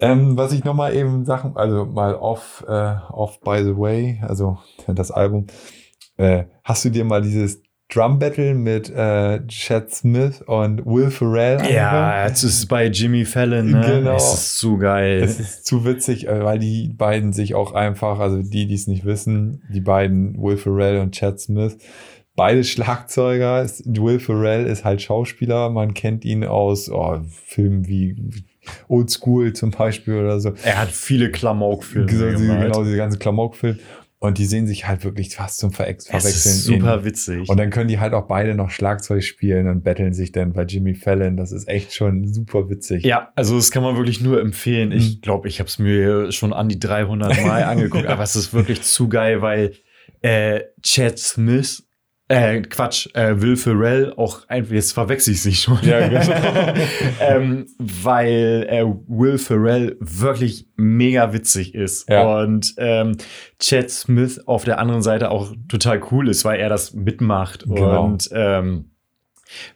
Ähm, 0.00 0.36
was 0.36 0.52
ich 0.52 0.64
nochmal 0.64 0.94
eben 0.94 1.24
Sachen, 1.24 1.56
also 1.56 1.84
mal 1.86 2.14
off, 2.14 2.64
äh, 2.68 2.94
off 3.10 3.40
by 3.40 3.62
the 3.62 3.76
way, 3.76 4.20
also 4.26 4.58
das 4.86 5.10
Album. 5.10 5.46
Äh, 6.16 6.44
hast 6.64 6.84
du 6.84 6.90
dir 6.90 7.04
mal 7.04 7.22
dieses 7.22 7.62
Drum 7.90 8.18
Battle 8.18 8.54
mit 8.54 8.90
äh, 8.90 9.46
Chad 9.46 9.90
Smith 9.90 10.42
und 10.42 10.84
Will 10.84 11.10
Ferrell 11.10 11.72
Ja, 11.72 12.26
es 12.26 12.44
ist 12.44 12.66
bei 12.66 12.86
Jimmy 12.88 13.24
Fallon, 13.24 13.70
ne? 13.70 13.80
Genau. 13.80 14.16
Es 14.16 14.34
ist 14.34 14.58
zu 14.58 14.76
geil. 14.76 15.22
Es 15.22 15.40
ist 15.40 15.64
zu 15.64 15.86
witzig, 15.86 16.28
äh, 16.28 16.44
weil 16.44 16.58
die 16.58 16.88
beiden 16.88 17.32
sich 17.32 17.54
auch 17.54 17.72
einfach, 17.72 18.18
also 18.18 18.42
die, 18.42 18.66
die 18.66 18.74
es 18.74 18.88
nicht 18.88 19.06
wissen, 19.06 19.62
die 19.72 19.80
beiden, 19.80 20.36
Will 20.36 20.58
Ferrell 20.58 20.98
und 20.98 21.12
Chad 21.12 21.40
Smith, 21.40 21.78
beide 22.36 22.62
Schlagzeuger. 22.62 23.66
Will 23.86 24.20
Ferrell 24.20 24.66
ist 24.66 24.84
halt 24.84 25.00
Schauspieler, 25.00 25.70
man 25.70 25.94
kennt 25.94 26.26
ihn 26.26 26.44
aus 26.44 26.90
oh, 26.90 27.20
Filmen 27.46 27.88
wie 27.88 28.16
Old 28.88 29.10
School 29.10 29.52
zum 29.52 29.70
Beispiel 29.70 30.14
oder 30.14 30.40
so. 30.40 30.52
er 30.62 30.78
hat 30.78 30.90
viele 30.90 31.30
Klamauk-Filme 31.30 32.06
Genau, 32.06 32.30
diese- 32.30 32.46
gemacht. 32.46 32.62
genau, 32.62 32.84
diese 32.84 32.96
ganzen 32.96 33.18
Klamauk-Filme. 33.18 33.78
Und 34.20 34.38
die 34.38 34.46
sehen 34.46 34.66
sich 34.66 34.88
halt 34.88 35.04
wirklich 35.04 35.36
fast 35.36 35.58
zum 35.58 35.70
Verex 35.70 36.08
Verwechseln. 36.08 36.32
ist 36.54 36.64
super 36.64 36.98
in- 36.98 37.04
witzig. 37.04 37.48
Und 37.48 37.56
dann 37.56 37.70
können 37.70 37.86
die 37.86 38.00
halt 38.00 38.14
auch 38.14 38.26
beide 38.26 38.56
noch 38.56 38.68
Schlagzeug 38.70 39.22
spielen 39.22 39.68
und 39.68 39.84
betteln 39.84 40.12
sich 40.12 40.32
dann 40.32 40.52
bei 40.52 40.64
Jimmy 40.64 40.96
Fallon. 40.96 41.36
Das 41.36 41.52
ist 41.52 41.68
echt 41.68 41.94
schon 41.94 42.26
super 42.26 42.68
witzig. 42.68 43.04
ja, 43.04 43.30
also 43.36 43.54
das 43.54 43.70
kann 43.70 43.84
man 43.84 43.96
wirklich 43.96 44.20
nur 44.20 44.40
empfehlen. 44.40 44.90
Ich 44.90 45.18
Mhm. 45.18 45.20
glaube, 45.20 45.46
ich 45.46 45.60
habe 45.60 45.68
es 45.68 45.78
mir 45.78 46.32
schon 46.32 46.52
an 46.52 46.68
die 46.68 46.80
300 46.80 47.40
Mal 47.46 47.62
angeguckt, 47.62 48.06
aber 48.06 48.24
es 48.24 48.34
ist 48.34 48.52
wirklich 48.52 48.82
zu 48.82 49.08
geil, 49.08 49.40
weil 49.40 49.74
äh, 50.22 50.62
Chad 50.82 51.16
Smith, 51.20 51.84
äh, 52.28 52.60
Quatsch, 52.60 53.08
äh, 53.14 53.40
Will 53.40 53.56
Ferrell 53.56 54.12
auch 54.16 54.46
einfach, 54.48 54.72
jetzt 54.72 54.92
verwechsel 54.92 55.32
ich 55.32 55.42
sie 55.42 55.54
schon. 55.54 55.78
Ja, 55.82 56.06
genau. 56.06 56.20
ähm, 57.20 57.66
weil 57.78 58.66
äh, 58.68 58.84
Will 59.06 59.38
Ferrell 59.38 59.96
wirklich 60.00 60.66
mega 60.76 61.32
witzig 61.32 61.74
ist 61.74 62.08
Ja. 62.10 62.40
und 62.42 62.74
ähm, 62.76 63.16
Chad 63.58 63.90
Smith 63.90 64.40
auf 64.46 64.64
der 64.64 64.78
anderen 64.78 65.02
Seite 65.02 65.30
auch 65.30 65.52
total 65.68 66.00
cool 66.10 66.28
ist, 66.28 66.44
weil 66.44 66.60
er 66.60 66.68
das 66.68 66.92
mitmacht 66.94 67.64
Genau. 67.64 68.04
und 68.04 68.28
ähm, 68.32 68.90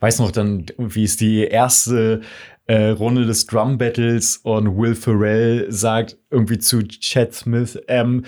weiß 0.01 0.19
noch 0.19 0.31
dann, 0.31 0.67
wie 0.77 1.05
es 1.05 1.17
die 1.17 1.45
erste 1.45 2.21
äh, 2.67 2.89
Runde 2.91 3.25
des 3.25 3.47
Drum 3.47 3.79
Battles 3.79 4.37
und 4.37 4.77
Will 4.77 4.95
Ferrell 4.95 5.67
sagt 5.73 6.19
irgendwie 6.31 6.59
zu 6.59 6.83
Chad 6.87 7.33
Smith, 7.35 7.79
ähm, 7.89 8.25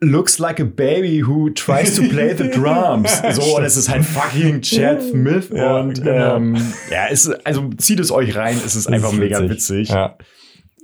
Looks 0.00 0.38
like 0.38 0.60
a 0.60 0.64
baby 0.64 1.22
who 1.26 1.48
tries 1.50 1.96
to 1.96 2.02
play 2.02 2.34
the 2.36 2.50
drums. 2.54 3.22
So, 3.32 3.56
und 3.56 3.64
es 3.64 3.76
ist 3.78 3.88
halt 3.88 4.04
fucking 4.04 4.60
Chad 4.60 5.02
Smith. 5.02 5.48
Ja, 5.54 5.78
und 5.80 6.02
genau. 6.02 6.36
ähm, 6.36 6.56
ja, 6.90 7.06
ist, 7.06 7.28
also 7.46 7.70
zieht 7.78 8.00
es 8.00 8.10
euch 8.12 8.36
rein, 8.36 8.56
es 8.64 8.76
ist 8.76 8.88
einfach 8.88 9.12
ist 9.12 9.18
mega 9.18 9.48
witzig. 9.48 9.88
Ja. 9.88 10.16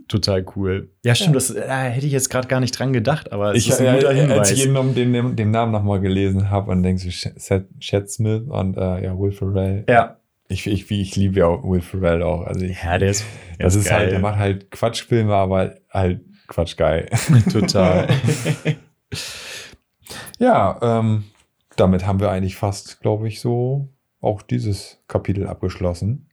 Total 0.08 0.44
cool. 0.56 0.90
Ja, 1.04 1.14
stimmt, 1.14 1.36
das 1.36 1.50
äh, 1.54 1.62
hätte 1.68 2.06
ich 2.06 2.12
jetzt 2.12 2.28
gerade 2.30 2.48
gar 2.48 2.60
nicht 2.60 2.78
dran 2.78 2.92
gedacht, 2.92 3.32
aber 3.32 3.52
es 3.52 3.58
Ich, 3.58 3.68
ist 3.70 3.80
ein 3.80 3.86
äh, 3.86 3.96
guter 3.96 4.08
als 4.08 4.18
Hinweis. 4.18 4.50
ich 4.52 4.64
eben 4.66 4.94
den, 4.94 5.12
den, 5.12 5.36
den 5.36 5.50
Namen 5.50 5.72
nochmal 5.72 6.00
gelesen 6.00 6.50
habe 6.50 6.70
und 6.70 6.82
denkst 6.82 7.04
du, 7.04 7.64
Chad 7.80 8.10
Smith 8.10 8.42
und 8.48 8.76
äh, 8.76 9.04
ja, 9.04 9.18
Will 9.18 9.32
Ferrell. 9.32 9.84
ja. 9.88 10.16
Ich, 10.48 10.66
ich, 10.66 10.90
ich 10.90 11.16
liebe 11.16 11.38
ja 11.38 11.46
auch 11.46 11.62
Will 11.64 11.80
Ferrell 11.80 12.22
auch. 12.22 12.42
Also 12.42 12.66
ich, 12.66 12.82
ja, 12.82 12.98
der 12.98 13.10
ist, 13.10 13.24
der 13.58 13.64
das 13.66 13.74
ist 13.74 13.88
geil. 13.88 14.00
halt, 14.00 14.12
der 14.12 14.18
macht 14.18 14.38
halt 14.38 14.70
Quatschfilme, 14.70 15.32
aber 15.34 15.76
halt 15.90 16.20
Quatschgeil. 16.48 17.08
total. 17.50 18.08
ja, 20.38 20.78
ähm, 20.82 21.24
damit 21.76 22.06
haben 22.06 22.20
wir 22.20 22.30
eigentlich 22.30 22.56
fast, 22.56 23.00
glaube 23.00 23.28
ich, 23.28 23.40
so 23.40 23.88
auch 24.20 24.42
dieses 24.42 25.02
Kapitel 25.08 25.46
abgeschlossen. 25.46 26.28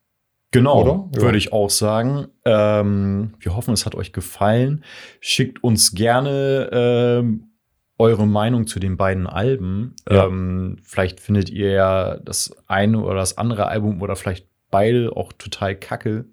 Genau? 0.51 1.09
Ja. 1.13 1.21
würde 1.21 1.37
ich 1.37 1.53
auch 1.53 1.69
sagen. 1.69 2.27
Ähm, 2.43 3.35
wir 3.39 3.55
hoffen, 3.55 3.73
es 3.73 3.85
hat 3.85 3.95
euch 3.95 4.13
gefallen. 4.13 4.83
Schickt 5.19 5.63
uns 5.63 5.93
gerne 5.93 6.69
ähm, 6.71 7.51
eure 7.99 8.25
Meinung 8.25 8.65
zu 8.65 8.79
den 8.79 8.97
beiden 8.97 9.27
Alben. 9.27 9.95
Ja. 10.09 10.25
Ähm, 10.25 10.77
vielleicht 10.81 11.19
findet 11.19 11.49
ihr 11.49 11.71
ja 11.71 12.17
das 12.17 12.55
eine 12.67 13.01
oder 13.01 13.15
das 13.15 13.37
andere 13.37 13.67
Album 13.67 14.01
oder 14.01 14.15
vielleicht 14.15 14.47
beide 14.71 15.15
auch 15.15 15.33
total 15.33 15.75
kacke 15.75 16.25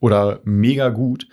oder 0.00 0.40
mega 0.44 0.88
gut. 0.88 1.28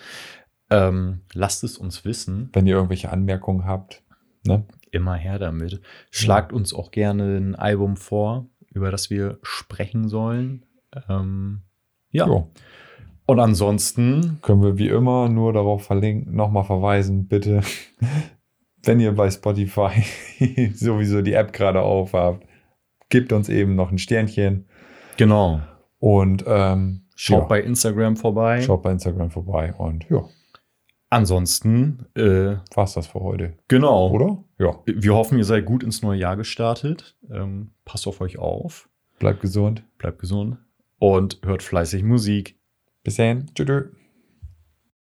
Ähm, 0.69 1.21
lasst 1.33 1.63
es 1.63 1.77
uns 1.77 2.05
wissen. 2.05 2.49
Wenn 2.53 2.67
ihr 2.67 2.75
irgendwelche 2.75 3.09
Anmerkungen 3.09 3.65
habt. 3.65 4.03
Ne? 4.47 4.65
Immer 4.91 5.15
her 5.15 5.37
damit. 5.39 5.81
Schlagt 6.11 6.53
uns 6.53 6.73
auch 6.73 6.91
gerne 6.91 7.37
ein 7.37 7.55
Album 7.55 7.97
vor, 7.97 8.47
über 8.73 8.89
das 8.91 9.09
wir 9.09 9.37
sprechen 9.43 10.07
sollen. 10.07 10.65
Ähm, 11.09 11.61
ja. 12.11 12.25
Jo. 12.27 12.49
Und 13.25 13.39
ansonsten 13.41 14.39
können 14.41 14.63
wir 14.63 14.77
wie 14.77 14.87
immer 14.87 15.27
nur 15.27 15.51
darauf 15.51 15.83
verlinken, 15.83 16.33
nochmal 16.33 16.63
verweisen, 16.63 17.27
bitte, 17.27 17.61
wenn 18.83 18.99
ihr 19.01 19.11
bei 19.13 19.29
Spotify 19.29 20.03
sowieso 20.73 21.21
die 21.21 21.33
App 21.33 21.51
gerade 21.51 21.81
aufhabt, 21.81 22.45
gebt 23.09 23.33
uns 23.33 23.49
eben 23.49 23.75
noch 23.75 23.91
ein 23.91 23.97
Sternchen 23.97 24.65
Genau. 25.17 25.59
und 25.99 26.45
ähm, 26.47 27.03
Schaut 27.19 27.41
ja, 27.41 27.47
bei 27.47 27.61
Instagram 27.61 28.15
vorbei. 28.15 28.61
schaut 28.61 28.83
bei 28.83 28.91
Instagram 28.91 29.31
vorbei 29.31 29.73
und 29.73 30.07
ja, 30.09 30.23
Ansonsten, 31.09 32.05
äh, 32.15 32.57
war's 32.75 32.93
das 32.93 33.07
für 33.07 33.21
heute, 33.21 33.53
genau. 33.67 34.09
oder? 34.11 34.43
Ja, 34.59 34.79
Wir 34.85 35.15
hoffen, 35.15 35.37
ihr 35.37 35.45
seid 35.45 35.65
gut 35.65 35.83
ins 35.83 36.01
neue 36.01 36.19
Jahr 36.19 36.35
gestartet. 36.35 37.15
Ähm, 37.31 37.71
passt 37.85 38.07
auf 38.07 38.19
euch 38.19 38.37
auf. 38.39 38.89
bleibt 39.19 39.41
gesund. 39.41 39.83
Bleibt 39.97 40.19
gesund. 40.19 40.57
Und 40.99 41.39
hört 41.43 41.63
fleißig 41.63 42.03
Musik. 42.03 42.59
Bis 43.03 43.15
dann. 43.15 43.45
Tschüss. 43.55 43.85